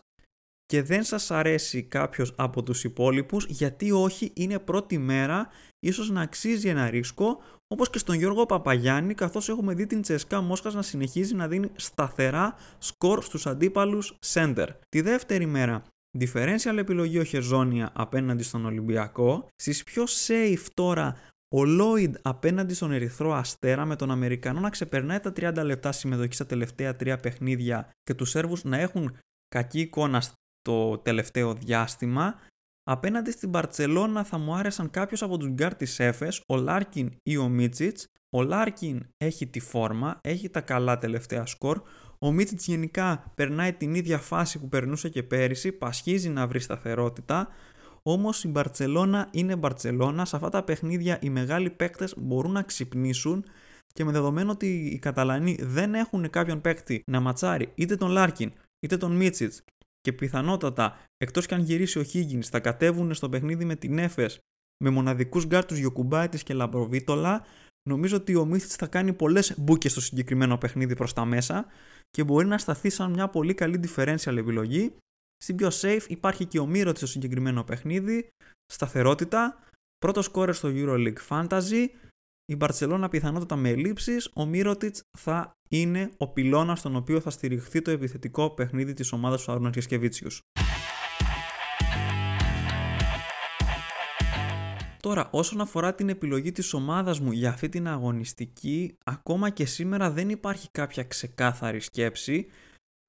και 0.67 0.83
δεν 0.83 1.03
σας 1.05 1.31
αρέσει 1.31 1.83
κάποιος 1.83 2.33
από 2.37 2.63
τους 2.63 2.85
υπόλοιπους, 2.85 3.47
γιατί 3.49 3.91
όχι 3.91 4.33
είναι 4.35 4.59
πρώτη 4.59 4.99
μέρα, 4.99 5.49
ίσως 5.79 6.11
να 6.11 6.21
αξίζει 6.21 6.69
ένα 6.69 6.91
ρίσκο, 6.91 7.39
όπως 7.67 7.91
και 7.91 7.99
στον 7.99 8.17
Γιώργο 8.17 8.47
Παπαγιάννη, 8.47 9.15
καθώς 9.15 9.49
έχουμε 9.49 9.75
δει 9.75 9.87
την 9.87 10.03
Τσεσκά 10.03 10.41
Μόσχας 10.41 10.75
να 10.75 10.83
συνεχίζει 10.83 11.35
να 11.35 11.49
δίνει 11.49 11.71
σταθερά 11.75 12.55
σκορ 12.79 13.23
στους 13.23 13.47
αντίπαλους 13.47 14.19
center. 14.27 14.67
Τη 14.89 15.01
δεύτερη 15.01 15.47
μέρα, 15.47 15.83
differential 16.19 16.77
επιλογή 16.77 17.19
ο 17.19 17.25
Χεζόνια 17.25 17.91
απέναντι 17.95 18.43
στον 18.43 18.65
Ολυμπιακό. 18.65 19.49
Στις 19.55 19.85
πιο 19.85 20.05
safe 20.27 20.67
τώρα 20.75 21.17
ο 21.49 21.65
Λόιντ 21.65 22.17
απέναντι 22.23 22.75
στον 22.75 22.93
Ερυθρό 22.93 23.33
Αστέρα 23.33 23.85
με 23.85 23.97
τον 23.97 24.11
Αμερικανό 24.11 24.61
να 24.61 24.71
ξεπερνάει 24.71 25.21
τα 25.21 25.33
30 25.37 25.63
λεπτά 25.65 25.93
συμμετοχής 25.93 26.35
στα 26.35 26.47
τελευταία 26.47 26.97
τρία 26.97 27.17
παιχνίδια 27.17 27.91
και 28.03 28.15
τους 28.15 28.31
Σέρβους 28.31 28.65
να 28.65 28.79
έχουν 28.79 29.17
κακή 29.49 29.81
εικόνα 29.81 30.21
στο 30.21 30.99
τελευταίο 30.99 31.55
διάστημα. 31.55 32.35
Απέναντι 32.83 33.31
στην 33.31 33.49
Μπαρτσελώνα 33.49 34.25
θα 34.25 34.39
μου 34.39 34.55
άρεσαν 34.55 34.91
κάποιος 34.91 35.23
από 35.23 35.37
τους 35.37 35.49
γκάρ 35.49 35.75
της 35.75 36.01
Έφες, 36.01 36.43
ο 36.47 36.57
Λάρκιν 36.57 37.17
ή 37.23 37.37
ο 37.37 37.49
Μίτσιτς. 37.49 38.07
Ο 38.31 38.43
Λάρκιν 38.43 39.07
έχει 39.17 39.47
τη 39.47 39.61
φόρμα, 39.61 40.19
έχει 40.21 40.51
τα 40.51 40.61
καλά 40.61 40.99
τελευταία 40.99 41.47
σκορ. 41.47 41.83
Ο 42.19 42.33
Μίτσιτς 42.33 42.67
γενικά 42.67 43.33
περνάει 43.35 43.73
την 43.73 43.95
ίδια 43.95 44.19
φάση 44.19 44.59
που 44.59 44.69
περνούσε 44.69 45.09
και 45.09 45.23
πέρυσι, 45.23 45.73
πασχίζει 45.73 46.29
να 46.29 46.47
βρει 46.47 46.61
σταθερότητα. 46.61 47.49
Όμως 48.07 48.45
η 48.45 48.49
Μπαρσελόνα 48.49 49.29
είναι 49.31 49.57
Μπαρσελόνα. 49.57 50.25
Σε 50.25 50.37
αυτά 50.37 50.49
τα 50.49 50.63
παιχνίδια 50.63 51.19
οι 51.23 51.31
μεγάλοι 51.31 51.71
παίκτες 51.71 52.15
μπορούν 52.17 52.53
να 52.53 52.63
ξυπνήσουν 52.63 53.45
και 53.93 54.05
με 54.05 54.13
δεδομένο 54.13 54.51
ότι 54.51 54.67
οι 54.67 54.99
Καταλανοί 54.99 55.59
δεν 55.61 55.95
έχουν 55.95 56.31
κάποιον 56.31 56.61
παίκτη 56.61 57.03
να 57.07 57.21
ματσάρει 57.21 57.73
είτε 57.75 57.97
τον 57.97 58.11
Λάρκιν 58.11 58.53
είτε 58.81 58.97
τον 58.97 59.17
Μίτσιτς 59.17 59.63
και 60.01 60.13
πιθανότατα 60.13 60.99
εκτός 61.17 61.47
και 61.47 61.55
αν 61.55 61.61
γυρίσει 61.61 61.99
ο 61.99 62.03
Χίγκινς 62.03 62.43
θα 62.43 62.61
κατέβουν 62.61 63.15
στο 63.15 63.29
παιχνίδι 63.29 63.65
με 63.65 63.77
την 63.77 63.99
Έφες 63.99 64.31
με 64.85 64.91
μοναδικούς 64.91 65.47
γκάρτους 65.47 65.79
Γιοκουμπάιτη 65.79 66.45
και 66.45 66.55
Λαπροβίτολα, 66.55 67.45
νομίζω 67.89 68.17
ότι 68.17 68.35
ο 68.35 68.45
Μίτσιτς 68.45 68.77
θα 68.77 68.87
κάνει 68.87 69.13
πολλές 69.13 69.55
μπούκες 69.59 69.89
στο 69.89 70.01
συγκεκριμένο 70.01 70.59
παιχνίδι 70.59 70.95
προς 70.95 71.13
τα 71.13 71.25
μέσα 71.25 71.67
και 72.11 72.25
μπορεί 72.25 72.47
να 72.47 72.59
σταθεί 72.59 72.91
σαν 72.91 73.11
μια 73.11 73.29
πολύ 73.29 73.55
καλή 73.55 73.81
differential 73.85 74.37
επιλογή 74.37 74.95
στην 75.45 75.57
πιο 75.57 75.69
safe 75.73 76.05
υπάρχει 76.09 76.47
και 76.47 76.59
ο 76.59 76.67
Μύρωτ 76.67 76.97
στο 76.97 77.07
συγκεκριμένο 77.07 77.65
παιχνίδι, 77.65 78.29
σταθερότητα, 78.73 79.59
πρώτο 79.99 80.23
σκόρερ 80.23 80.55
στο 80.55 80.71
EuroLeague 80.73 81.27
Fantasy, 81.29 81.87
η 82.45 82.57
Μπαρσελόνα 82.57 83.09
πιθανότατα 83.09 83.57
με 83.57 83.69
ελλείψεις, 83.69 84.31
ο 84.35 84.47
Μύρωτιτ 84.47 84.97
θα 85.19 85.51
είναι 85.69 86.11
ο 86.17 86.29
πυλώνας 86.29 86.79
στον 86.79 86.97
οποίο 86.97 87.21
θα 87.21 87.31
στηριχθεί 87.31 87.83
το 87.83 87.91
επιθετικό 87.91 88.51
παιχνίδι 88.51 88.95
της 88.95 89.13
ομάδας 89.13 89.45
του 89.45 89.53
Άρουνα 89.53 89.71
Γεσκεβίτσιου. 89.75 90.29
Τώρα, 95.01 95.29
όσον 95.31 95.61
αφορά 95.61 95.95
την 95.95 96.09
επιλογή 96.09 96.53
της 96.53 96.73
ομάδας 96.73 97.21
μου 97.21 97.33
για 97.33 97.49
αυτή 97.49 97.69
την 97.69 97.89
αγωνιστική, 97.89 98.97
ακόμα 99.05 99.51
και 99.51 99.67
σήμερα 99.67 100.11
δεν 100.11 100.29
υπάρχει 100.29 100.69
κάποια 100.71 101.05
ξεκάθαρη 101.05 101.81
σκέψη. 101.81 102.47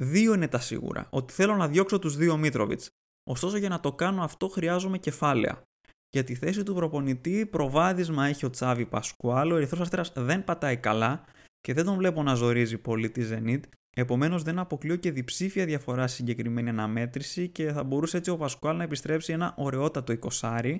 Δύο 0.03 0.33
είναι 0.33 0.47
τα 0.47 0.59
σίγουρα. 0.59 1.07
Ότι 1.09 1.33
θέλω 1.33 1.55
να 1.55 1.67
διώξω 1.67 1.99
τους 1.99 2.15
δύο 2.15 2.37
Μίτροβιτ. 2.37 2.81
Ωστόσο, 3.29 3.57
για 3.57 3.69
να 3.69 3.79
το 3.79 3.93
κάνω 3.93 4.23
αυτό 4.23 4.47
χρειάζομαι 4.47 4.97
κεφάλαια. 4.97 5.61
Για 6.09 6.23
τη 6.23 6.35
θέση 6.35 6.63
του 6.63 6.73
προπονητή, 6.73 7.45
προβάδισμα 7.45 8.25
έχει 8.25 8.45
ο 8.45 8.49
Τσάβη 8.49 8.85
Πασκουάλ. 8.85 9.51
Ο 9.51 9.55
Ερυθρός 9.55 9.79
Αστέρας 9.81 10.11
δεν 10.15 10.43
πατάει 10.43 10.77
καλά 10.77 11.25
και 11.61 11.73
δεν 11.73 11.85
τον 11.85 11.95
βλέπω 11.95 12.23
να 12.23 12.35
ζορίζει 12.35 12.77
πολύ 12.77 13.09
τη 13.09 13.27
Zenit. 13.31 13.59
Επομένως, 13.97 14.43
δεν 14.43 14.59
αποκλείω 14.59 14.95
και 14.95 15.11
διψήφια 15.11 15.65
διαφορά 15.65 16.07
στη 16.07 16.15
συγκεκριμένη 16.15 16.69
αναμέτρηση 16.69 17.49
και 17.49 17.71
θα 17.71 17.83
μπορούσε 17.83 18.17
έτσι 18.17 18.29
ο 18.29 18.37
Πασκουάλ 18.37 18.77
να 18.77 18.83
επιστρέψει 18.83 19.33
ένα 19.33 19.53
ωραιότατο 19.57 20.13
20. 20.41 20.79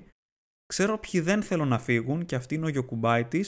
Ξέρω 0.66 0.98
ποιοι 0.98 1.20
δεν 1.20 1.42
θέλω 1.42 1.64
να 1.64 1.78
φύγουν 1.78 2.24
και 2.24 2.34
αυτή 2.34 2.54
είναι 2.54 2.66
ο 2.66 2.68
Γιοκουμπάιτη, 2.68 3.44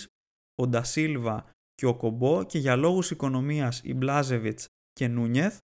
ο 0.54 0.66
Ντασίλβα 0.66 1.50
και 1.74 1.86
ο 1.86 1.94
Κομπό 1.94 2.44
και 2.44 2.58
για 2.58 2.76
λόγους 2.76 3.10
οικονομίας 3.10 3.80
η 3.84 3.94
Μπλάζεβιτς 3.94 4.68
και 4.98 5.08
Νούνιεθ. 5.08 5.56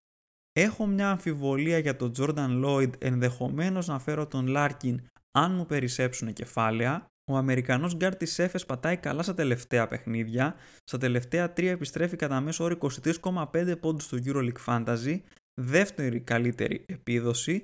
Έχω 0.51 0.85
μια 0.85 1.09
αμφιβολία 1.09 1.77
για 1.77 1.95
τον 1.95 2.11
Τζόρνταν 2.11 2.57
Λόιντ, 2.57 2.93
ενδεχομένως 2.97 3.87
να 3.87 3.99
φέρω 3.99 4.27
τον 4.27 4.47
Λάρκιν 4.47 5.01
αν 5.31 5.55
μου 5.55 5.65
περισσέψουν 5.65 6.33
κεφάλαια. 6.33 7.05
Ο 7.31 7.37
Αμερικανός 7.37 7.95
γκάρ 7.95 8.15
της 8.15 8.39
Έφες 8.39 8.59
πατάει 8.67 8.97
καλά 8.97 9.23
στα 9.23 9.33
τελευταία 9.33 9.87
παιχνίδια. 9.87 10.55
Στα 10.83 10.97
τελευταία 10.97 11.53
τρία 11.53 11.71
επιστρέφει 11.71 12.15
κατά 12.15 12.41
μέσο 12.41 12.63
όρο 12.63 12.77
23,5 13.21 13.79
πόντους 13.79 14.03
στο 14.03 14.17
Euroleague 14.25 14.65
Fantasy. 14.65 15.21
Δεύτερη 15.61 16.19
καλύτερη 16.19 16.85
επίδοση. 16.87 17.63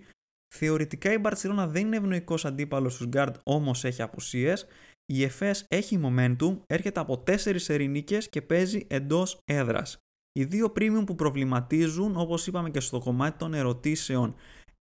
Θεωρητικά 0.56 1.14
η 1.14 1.18
Μπαρσελόνα 1.18 1.68
δεν 1.68 1.86
είναι 1.86 1.98
ευνοϊκός 1.98 2.46
αντίπαλος 2.46 2.94
στους 2.94 3.08
γκάρτ, 3.08 3.36
όμως 3.44 3.84
έχει 3.84 4.02
απουσίες. 4.02 4.66
Η 5.06 5.24
ΕΦΕΣ 5.24 5.66
έχει 5.68 6.00
momentum, 6.04 6.60
έρχεται 6.66 7.00
από 7.00 7.18
4 7.18 7.70
σερί 7.70 7.96
νίκες 7.96 8.30
και 8.30 8.42
παίζει 8.42 8.86
εντός 8.90 9.40
έδρας. 9.46 10.00
Οι 10.32 10.44
δύο 10.44 10.74
premium 10.76 11.04
που 11.06 11.16
προβληματίζουν, 11.16 12.18
όπως 12.18 12.48
είπαμε 12.48 12.70
και 12.70 12.80
στο 12.80 13.00
κομμάτι 13.00 13.38
των 13.38 13.54
ερωτήσεων, 13.54 14.36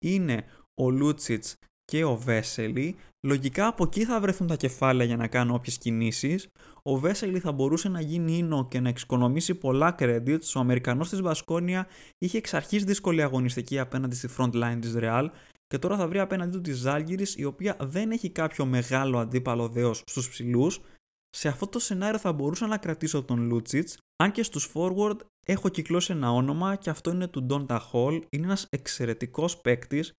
είναι 0.06 0.46
ο 0.74 0.90
Λούτσιτς 0.90 1.56
και 1.86 2.04
ο 2.04 2.16
Βέσελη. 2.16 2.96
Λογικά 3.26 3.68
από 3.68 3.84
εκεί 3.84 4.06
θα 4.06 4.20
βρεθούν 4.20 4.48
τα 4.48 4.56
κεφάλαια 4.56 5.06
για 5.08 5.18
να 5.18 5.28
κάνω 5.28 5.54
όποιες 5.54 5.78
κινήσεις. 5.78 6.48
Ο 6.84 6.98
Βέσελη 6.98 7.40
θα 7.40 7.52
μπορούσε 7.52 7.90
να 7.90 8.02
γίνει 8.02 8.38
ίνο 8.38 8.68
και 8.68 8.80
να 8.80 8.90
εξοικονομήσει 8.90 9.56
πολλά 9.56 9.96
credits. 10.00 10.54
Ο 10.56 10.60
Αμερικανός 10.60 11.10
της 11.10 11.22
Βασκόνια 11.22 11.88
είχε 12.18 12.38
εξ 12.38 12.54
αρχής 12.54 12.84
δύσκολη 12.84 13.22
αγωνιστική 13.22 13.80
απέναντι 13.80 14.16
στη 14.16 14.30
front 14.38 14.52
line 14.54 14.78
της 14.80 14.94
Real 14.98 15.28
και 15.68 15.78
τώρα 15.78 15.98
θα 15.98 16.08
βρει 16.08 16.20
απέναντί 16.20 16.52
του 16.52 16.62
τη 16.62 16.72
Ζάλγκυρη, 16.74 17.26
η 17.36 17.44
οποία 17.44 17.78
δεν 17.80 18.12
έχει 18.12 18.30
κάποιο 18.30 18.66
μεγάλο 18.66 19.18
αντίπαλο 19.18 19.68
δέος 19.68 20.04
στους 20.06 20.30
ψηλούς. 20.30 20.82
Σε 21.30 21.48
αυτό 21.48 21.68
το 21.68 21.80
σενάριο 21.80 22.20
θα 22.20 22.34
μπορούσα 22.34 22.68
να 22.68 22.78
κρατήσω 22.78 23.24
τον 23.24 23.48
Λούτσιτ, 23.48 23.90
αν 24.16 24.32
και 24.32 24.44
στους 24.44 24.72
forward 24.74 25.18
έχω 25.46 25.70
κυκλώσει 25.70 26.12
ένα 26.12 26.32
όνομα 26.32 26.76
και 26.76 26.90
αυτό 26.90 27.12
είναι 27.12 27.28
του 27.28 27.46
Donta 27.50 27.80
Hall. 27.92 28.22
Είναι 28.30 28.46
ένας 28.46 28.68
εξαιρετικός 28.70 29.58
παίκτης. 29.58 30.14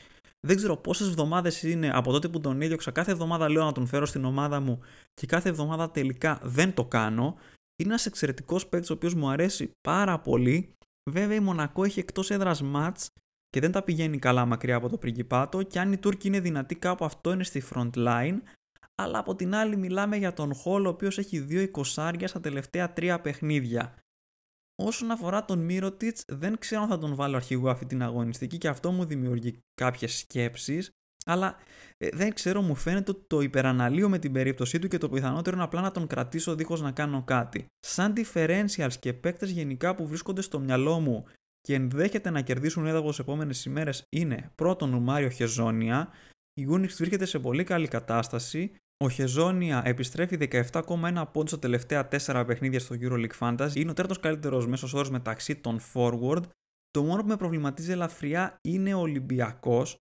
Δεν 0.47 0.57
ξέρω 0.57 0.77
πόσες 0.77 1.09
εβδομάδες 1.09 1.63
είναι 1.63 1.91
από 1.95 2.13
τότε 2.13 2.29
που 2.29 2.41
τον 2.41 2.63
έδιωξα. 2.63 2.91
Κάθε 2.91 3.11
εβδομάδα 3.11 3.51
λέω 3.51 3.65
να 3.65 3.73
τον 3.73 3.87
φέρω 3.87 4.07
στην 4.07 4.25
ομάδα 4.25 4.61
μου 4.61 4.81
και 5.15 5.27
κάθε 5.27 5.49
εβδομάδα 5.49 5.91
τελικά 5.91 6.41
δεν 6.43 6.75
το 6.75 6.85
κάνω. 6.85 7.37
Είναι 7.77 7.89
ένας 7.89 8.07
εξαιρετικός 8.07 8.67
παίκτης 8.67 8.91
ο 8.91 8.93
οποίος 8.93 9.15
μου 9.15 9.29
αρέσει 9.29 9.71
πάρα 9.89 10.21
πολύ. 10.21 10.75
Βέβαια 11.11 11.37
η 11.37 11.41
Μονακό 11.41 11.85
έχει 11.85 11.99
εκτός 11.99 12.31
έδρας 12.31 12.63
ματ 12.63 12.99
και 13.49 13.61
δεν 13.61 13.73
τα 13.73 13.83
πηγαίνει 13.83 14.19
καλά 14.19 14.45
μακριά 14.45 14.77
από 14.77 14.89
το 14.89 14.99
πριγκιπάτο. 14.99 15.63
Και 15.63 15.81
αν 15.81 15.93
η 15.93 15.97
Τούρκη 15.99 16.27
είναι 16.27 16.41
δυνατή, 16.41 16.75
κάπου 16.75 17.05
αυτό 17.05 17.33
είναι 17.33 17.45
στη 17.45 17.63
front 17.73 17.91
line. 17.95 18.39
Αλλά 19.03 19.19
από 19.19 19.35
την 19.35 19.55
άλλη 19.55 19.77
μιλάμε 19.77 20.17
για 20.17 20.33
τον 20.33 20.55
Χολ 20.55 20.87
ο 20.87 20.89
οποίος 20.89 21.19
έχει 21.19 21.41
δύο 21.41 21.61
εικοσάρια 21.61 22.29
στα 22.29 22.41
τελευταία 22.41 22.93
τρία 22.93 23.21
παιχνίδια. 23.21 23.95
Όσον 24.79 25.11
αφορά 25.11 25.45
τον 25.45 25.59
Μύρωτιτς, 25.59 26.25
δεν 26.29 26.59
ξέρω 26.59 26.83
αν 26.83 26.89
θα 26.89 26.99
τον 26.99 27.15
βάλω 27.15 27.37
αρχηγό 27.37 27.71
αυτή 27.71 27.87
την 27.87 28.03
αγωνιστική 28.03 28.59
και 28.59 28.69
αυτό 28.69 28.91
μου 28.91 29.05
δημιουργεί 29.05 29.59
κάποιες 29.75 30.19
σκέψεις. 30.19 30.91
Αλλά 31.27 31.57
ε, 31.97 32.09
δεν 32.13 32.35
ξέρω, 32.35 32.63
μου 32.63 32.75
φαίνεται 32.75 33.11
ότι 33.11 33.25
το 33.27 33.41
υπεραναλύω 33.41 34.09
με 34.09 34.19
την 34.19 34.33
περίπτωσή 34.33 34.79
του 34.79 34.89
και 34.89 34.99
το 34.99 35.09
πιθανότερο 35.09 35.57
είναι 35.57 35.65
απλά 35.65 35.81
να 35.81 35.91
τον 35.91 36.07
κρατήσω 36.07 36.55
δίχως 36.55 36.81
να 36.81 36.93
κάνω 36.93 37.23
κάτι. 37.23 37.67
Σαν 37.81 38.13
differentials 38.17 38.93
και 39.01 39.13
παίκτες 39.13 39.51
γενικά 39.51 39.95
που 39.95 40.07
βρίσκονται 40.07 40.41
στο 40.41 40.59
μυαλό 40.59 41.01
μου 41.01 41.25
και 41.61 41.75
ενδέχεται 41.75 42.31
να 42.31 42.41
κερδίσουν 42.41 42.87
έδαφος 42.87 43.15
σε 43.15 43.23
επόμενες 43.23 43.65
ημέρες 43.65 44.05
είναι 44.09 44.53
πρώτον 44.55 44.95
ο 44.95 45.01
Μάριο 45.01 45.29
Χεζόνια. 45.29 46.09
Η 46.61 46.67
Unix 46.71 46.89
βρίσκεται 46.89 47.25
σε 47.25 47.39
πολύ 47.39 47.65
καλή 47.65 47.89
κατάσταση. 47.89 48.77
Ο 49.05 49.09
Χεζόνια 49.09 49.83
επιστρέφει 49.85 50.39
17,1 50.73 51.25
πόντους 51.33 51.51
στα 51.51 51.59
τελευταία 51.59 52.09
4 52.27 52.45
παιχνίδια 52.47 52.81
στο 52.81 52.97
EuroLeague 53.01 53.39
Fantasy. 53.39 53.75
Είναι 53.75 53.91
ο 53.91 53.95
τέταρτος 53.95 54.21
καλύτερος 54.21 54.67
μέσος 54.67 54.95
όρος 54.95 55.11
μεταξύ 55.11 55.57
των 55.57 55.81
forward. 55.95 56.43
Το 56.91 57.03
μόνο 57.03 57.23
που 57.23 57.29
με 57.29 57.37
προβληματίζει 57.37 57.91
ελαφριά 57.91 58.59
είναι 58.61 58.95
ο 58.95 58.99
Ολυμπιακός. 58.99 59.97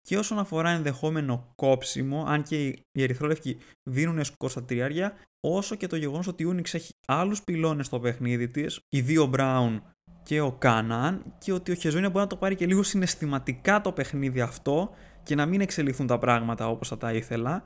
Και 0.00 0.18
όσον 0.18 0.38
αφορά 0.38 0.70
ενδεχόμενο 0.70 1.52
κόψιμο, 1.54 2.24
αν 2.26 2.42
και 2.42 2.66
οι 2.66 3.02
Ερυθρόλευκοι 3.02 3.58
δίνουν 3.82 4.24
σκορ 4.24 4.50
στα 4.50 4.64
τριάρια, 4.64 5.12
όσο 5.40 5.74
και 5.74 5.86
το 5.86 5.96
γεγονός 5.96 6.26
ότι 6.26 6.42
η 6.42 6.54
Unix 6.54 6.74
έχει 6.74 6.92
άλλους 7.06 7.42
πυλώνες 7.42 7.86
στο 7.86 8.00
παιχνίδι 8.00 8.48
της, 8.48 8.80
οι 8.88 9.00
δύο 9.00 9.30
Brown 9.34 9.80
και 10.22 10.40
ο 10.40 10.52
Κάναν, 10.52 11.34
και 11.38 11.52
ότι 11.52 11.70
ο 11.70 11.74
Χεζόνια 11.74 12.08
μπορεί 12.08 12.22
να 12.22 12.26
το 12.26 12.36
πάρει 12.36 12.54
και 12.54 12.66
λίγο 12.66 12.82
συναισθηματικά 12.82 13.80
το 13.80 13.92
παιχνίδι 13.92 14.40
αυτό 14.40 14.90
και 15.22 15.34
να 15.34 15.46
μην 15.46 15.60
εξελιχθούν 15.60 16.06
τα 16.06 16.18
πράγματα 16.18 16.68
όπως 16.68 16.88
θα 16.88 16.96
τα 16.96 17.12
ήθελα. 17.12 17.62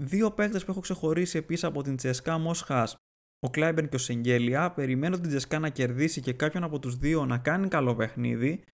Δύο 0.00 0.30
παίκτες 0.30 0.64
που 0.64 0.70
έχω 0.70 0.80
ξεχωρίσει 0.80 1.38
επίσης 1.38 1.64
από 1.64 1.82
την 1.82 1.96
Τσεσκά 1.96 2.38
Μόσχα, 2.38 2.88
ο 3.46 3.50
Κλάιμπερν 3.50 3.88
και 3.88 3.96
ο 3.96 3.98
Σεγγέλια. 3.98 4.70
Περιμένω 4.70 5.18
την 5.18 5.28
Τσεσκά 5.28 5.58
να 5.58 5.68
κερδίσει 5.68 6.20
και 6.20 6.32
κάποιον 6.32 6.64
από 6.64 6.78
τους 6.78 6.96
δύο 6.96 7.26
να 7.26 7.38
κάνει 7.38 7.68
καλό 7.68 7.94
παιχνίδι. 7.94 8.64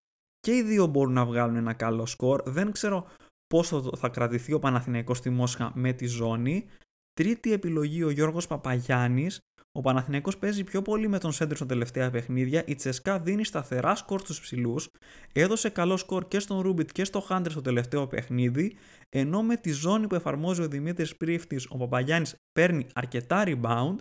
Και 0.40 0.56
οι 0.56 0.62
δύο 0.62 0.86
μπορούν 0.86 1.12
να 1.12 1.26
βγάλουν 1.26 1.56
ένα 1.56 1.72
καλό 1.72 2.06
σκορ. 2.06 2.42
Δεν 2.46 2.72
ξέρω 2.72 3.06
πόσο 3.46 3.96
θα 3.96 4.08
κρατηθεί 4.08 4.52
ο 4.52 4.58
Παναθηναϊκός 4.58 5.18
στη 5.18 5.30
Μόσχα 5.30 5.72
με 5.74 5.92
τη 5.92 6.06
ζώνη. 6.06 6.66
Τρίτη 7.12 7.52
επιλογή 7.52 8.02
ο 8.02 8.10
Γιώργος 8.10 8.46
Παπαγιάννης. 8.46 9.40
Ο 9.78 9.80
Παναθηναϊκός 9.80 10.38
παίζει 10.38 10.64
πιο 10.64 10.82
πολύ 10.82 11.08
με 11.08 11.18
τον 11.18 11.32
Σέντρ 11.32 11.54
στα 11.54 11.66
τελευταία 11.66 12.10
παιχνίδια. 12.10 12.64
Η 12.66 12.74
Τσεσκά 12.74 13.18
δίνει 13.18 13.44
σταθερά 13.44 13.94
σκορ 13.94 14.20
στους 14.20 14.40
ψηλούς. 14.40 14.88
Έδωσε 15.32 15.68
καλό 15.68 15.96
σκορ 15.96 16.28
και 16.28 16.38
στον 16.38 16.60
Ρούμπιτ 16.60 16.90
και 16.92 17.04
στο 17.04 17.20
Χάντερ 17.20 17.50
στο 17.50 17.60
τελευταίο 17.60 18.06
παιχνίδι. 18.06 18.76
Ενώ 19.08 19.42
με 19.42 19.56
τη 19.56 19.70
ζώνη 19.70 20.06
που 20.06 20.14
εφαρμόζει 20.14 20.62
ο 20.62 20.68
Δημήτρης 20.68 21.16
Πρίφτης, 21.16 21.66
ο 21.68 21.76
Παπαγιάννης 21.76 22.34
παίρνει 22.52 22.86
αρκετά 22.94 23.42
rebound. 23.46 23.96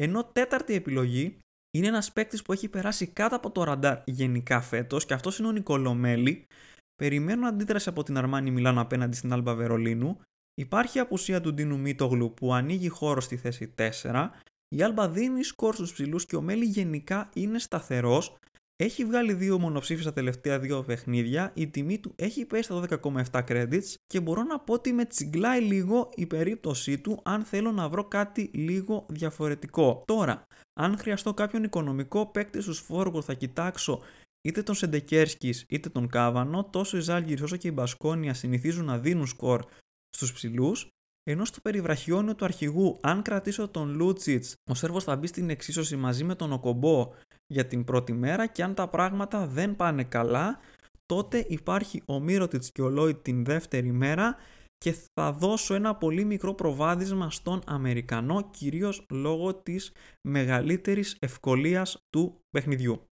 Ενώ 0.00 0.24
τέταρτη 0.24 0.74
επιλογή 0.74 1.38
είναι 1.70 1.86
ένας 1.86 2.12
παίκτης 2.12 2.42
που 2.42 2.52
έχει 2.52 2.68
περάσει 2.68 3.06
κάτω 3.06 3.36
από 3.36 3.50
το 3.50 3.64
ραντάρ 3.64 3.98
γενικά 4.04 4.60
φέτος 4.60 5.04
και 5.04 5.14
αυτός 5.14 5.38
είναι 5.38 5.48
ο 5.48 5.52
Νικολό 5.52 6.03
Μέλι. 6.03 6.46
Περιμένω 6.94 7.46
αντίδραση 7.46 7.88
από 7.88 8.02
την 8.02 8.18
Αρμάνι 8.18 8.50
Μιλάνο 8.50 8.80
απέναντι 8.80 9.16
στην 9.16 9.32
Άλμπα 9.32 9.54
Βερολίνου. 9.54 10.20
Υπάρχει 10.54 10.98
απουσία 10.98 11.40
του 11.40 11.54
Ντίνου 11.54 11.78
Μίτογλου 11.78 12.34
που 12.34 12.54
ανοίγει 12.54 12.88
χώρο 12.88 13.20
στη 13.20 13.36
θέση 13.36 13.74
4. 14.02 14.30
Η 14.72 14.82
Άλμπα 14.82 15.08
δίνει 15.08 15.42
σκορ 15.42 15.74
στους 15.74 15.92
ψηλούς 15.92 16.26
και 16.26 16.36
ο 16.36 16.40
Μέλι 16.40 16.64
γενικά 16.64 17.30
είναι 17.34 17.58
σταθερός. 17.58 18.36
Έχει 18.76 19.04
βγάλει 19.04 19.32
δύο 19.32 19.58
μονοψήφια 19.58 20.02
στα 20.02 20.12
τελευταία 20.12 20.58
δύο 20.58 20.82
παιχνίδια. 20.82 21.52
Η 21.54 21.68
τιμή 21.68 21.98
του 21.98 22.12
έχει 22.16 22.44
πέσει 22.44 22.62
στα 22.62 22.84
12,7 23.30 23.44
credits 23.48 23.94
και 24.06 24.20
μπορώ 24.20 24.42
να 24.42 24.58
πω 24.58 24.72
ότι 24.72 24.92
με 24.92 25.04
τσιγκλάει 25.04 25.60
λίγο 25.60 26.10
η 26.14 26.26
περίπτωσή 26.26 26.98
του 26.98 27.20
αν 27.22 27.42
θέλω 27.44 27.72
να 27.72 27.88
βρω 27.88 28.04
κάτι 28.04 28.50
λίγο 28.54 29.06
διαφορετικό. 29.08 30.02
Τώρα, 30.06 30.42
αν 30.80 30.98
χρειαστώ 30.98 31.34
κάποιον 31.34 31.64
οικονομικό 31.64 32.26
παίκτη 32.26 32.60
στους 32.60 32.78
φόργο 32.78 33.22
θα 33.22 33.34
κοιτάξω 33.34 34.02
είτε 34.42 34.62
τον 34.62 34.74
Σεντεκέρσκι 34.74 35.54
είτε 35.68 35.88
τον 35.88 36.08
Κάβανο, 36.08 36.64
τόσο 36.64 36.96
οι 36.96 37.00
Ζάλγκυρη 37.00 37.42
όσο 37.42 37.56
και 37.56 37.68
η 37.68 37.72
Μπασκόνια 37.74 38.34
συνηθίζουν 38.34 38.84
να 38.84 38.98
δίνουν 38.98 39.26
σκορ 39.26 39.64
στους 40.08 40.32
ψηλούς. 40.32 40.88
Ενώ 41.24 41.44
στο 41.44 41.60
περιβραχιόνιο 41.60 42.34
του 42.34 42.44
αρχηγού, 42.44 42.98
αν 43.02 43.22
κρατήσω 43.22 43.68
τον 43.68 43.94
Λούτσιτς, 43.94 44.54
ο 44.70 44.74
Σέρβος 44.74 45.04
θα 45.04 45.16
μπει 45.16 45.26
στην 45.26 45.50
εξίσωση 45.50 45.96
μαζί 45.96 46.24
με 46.24 46.34
τον 46.34 46.52
Οκομπό 46.52 47.10
για 47.46 47.66
την 47.66 47.84
πρώτη 47.84 48.12
μέρα 48.12 48.46
και 48.46 48.62
αν 48.62 48.74
τα 48.74 48.88
πράγματα 48.88 49.46
δεν 49.46 49.76
πάνε 49.76 50.04
καλά, 50.04 50.58
τότε 51.06 51.46
υπάρχει 51.48 52.02
ο 52.06 52.20
Μύρωτιτς 52.20 52.72
και 52.72 52.82
ο 52.82 52.88
Λόιτ 52.88 53.22
την 53.22 53.44
δεύτερη 53.44 53.92
μέρα 53.92 54.36
και 54.78 54.94
θα 55.14 55.32
δώσω 55.32 55.74
ένα 55.74 55.94
πολύ 55.96 56.24
μικρό 56.24 56.54
προβάδισμα 56.54 57.30
στον 57.30 57.60
Αμερικανό 57.66 58.50
κυρίως 58.50 59.06
λόγω 59.10 59.54
της 59.54 59.92
μεγαλύτερης 60.28 61.16
ευκολίας 61.20 61.98
του 62.10 62.40
παιχνιδιού. 62.50 63.11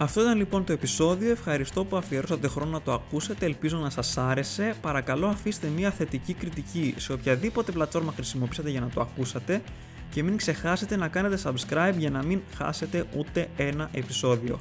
Αυτό 0.00 0.20
ήταν 0.20 0.36
λοιπόν 0.36 0.64
το 0.64 0.72
επεισόδιο. 0.72 1.30
Ευχαριστώ 1.30 1.84
που 1.84 1.96
αφιερώσατε 1.96 2.48
χρόνο 2.48 2.70
να 2.70 2.82
το 2.82 2.92
ακούσετε. 2.92 3.46
Ελπίζω 3.46 3.76
να 3.76 3.90
σας 3.90 4.18
άρεσε. 4.18 4.74
Παρακαλώ 4.80 5.26
αφήστε 5.26 5.68
μια 5.76 5.90
θετική 5.90 6.34
κριτική 6.34 6.94
σε 6.96 7.12
οποιαδήποτε 7.12 7.72
πλατφόρμα 7.72 8.12
χρησιμοποιήσατε 8.12 8.70
για 8.70 8.80
να 8.80 8.88
το 8.88 9.00
ακούσατε 9.00 9.62
και 10.10 10.22
μην 10.22 10.36
ξεχάσετε 10.36 10.96
να 10.96 11.08
κάνετε 11.08 11.38
subscribe 11.44 11.94
για 11.96 12.10
να 12.10 12.24
μην 12.24 12.40
χάσετε 12.56 13.04
ούτε 13.16 13.48
ένα 13.56 13.88
επεισόδιο. 13.92 14.60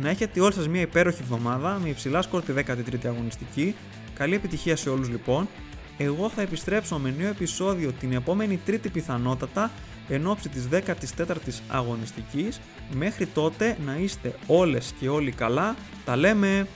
Να 0.00 0.08
έχετε 0.08 0.40
όλοι 0.40 0.52
σας 0.52 0.68
μια 0.68 0.80
υπέροχη 0.80 1.22
εβδομάδα 1.22 1.78
με 1.82 1.88
υψηλά 1.88 2.22
σκορ 2.22 2.42
τη 2.42 2.52
13η 2.56 3.06
αγωνιστική. 3.06 3.74
Καλή 4.14 4.34
επιτυχία 4.34 4.76
σε 4.76 4.90
όλους 4.90 5.08
λοιπόν. 5.08 5.48
Εγώ 5.98 6.28
θα 6.28 6.42
επιστρέψω 6.42 6.98
με 6.98 7.14
νέο 7.18 7.28
επεισόδιο 7.28 7.92
την 7.92 8.12
επόμενη 8.12 8.60
τρίτη 8.64 8.88
πιθανότατα 8.88 9.70
εν 10.08 10.26
ώψη 10.26 10.48
της 10.48 10.68
14ης 10.70 11.60
αγωνιστικής. 11.68 12.60
Μέχρι 12.92 13.26
τότε 13.26 13.76
να 13.84 13.96
είστε 13.96 14.34
όλες 14.46 14.94
και 15.00 15.08
όλοι 15.08 15.30
καλά. 15.30 15.76
Τα 16.04 16.16
λέμε! 16.16 16.66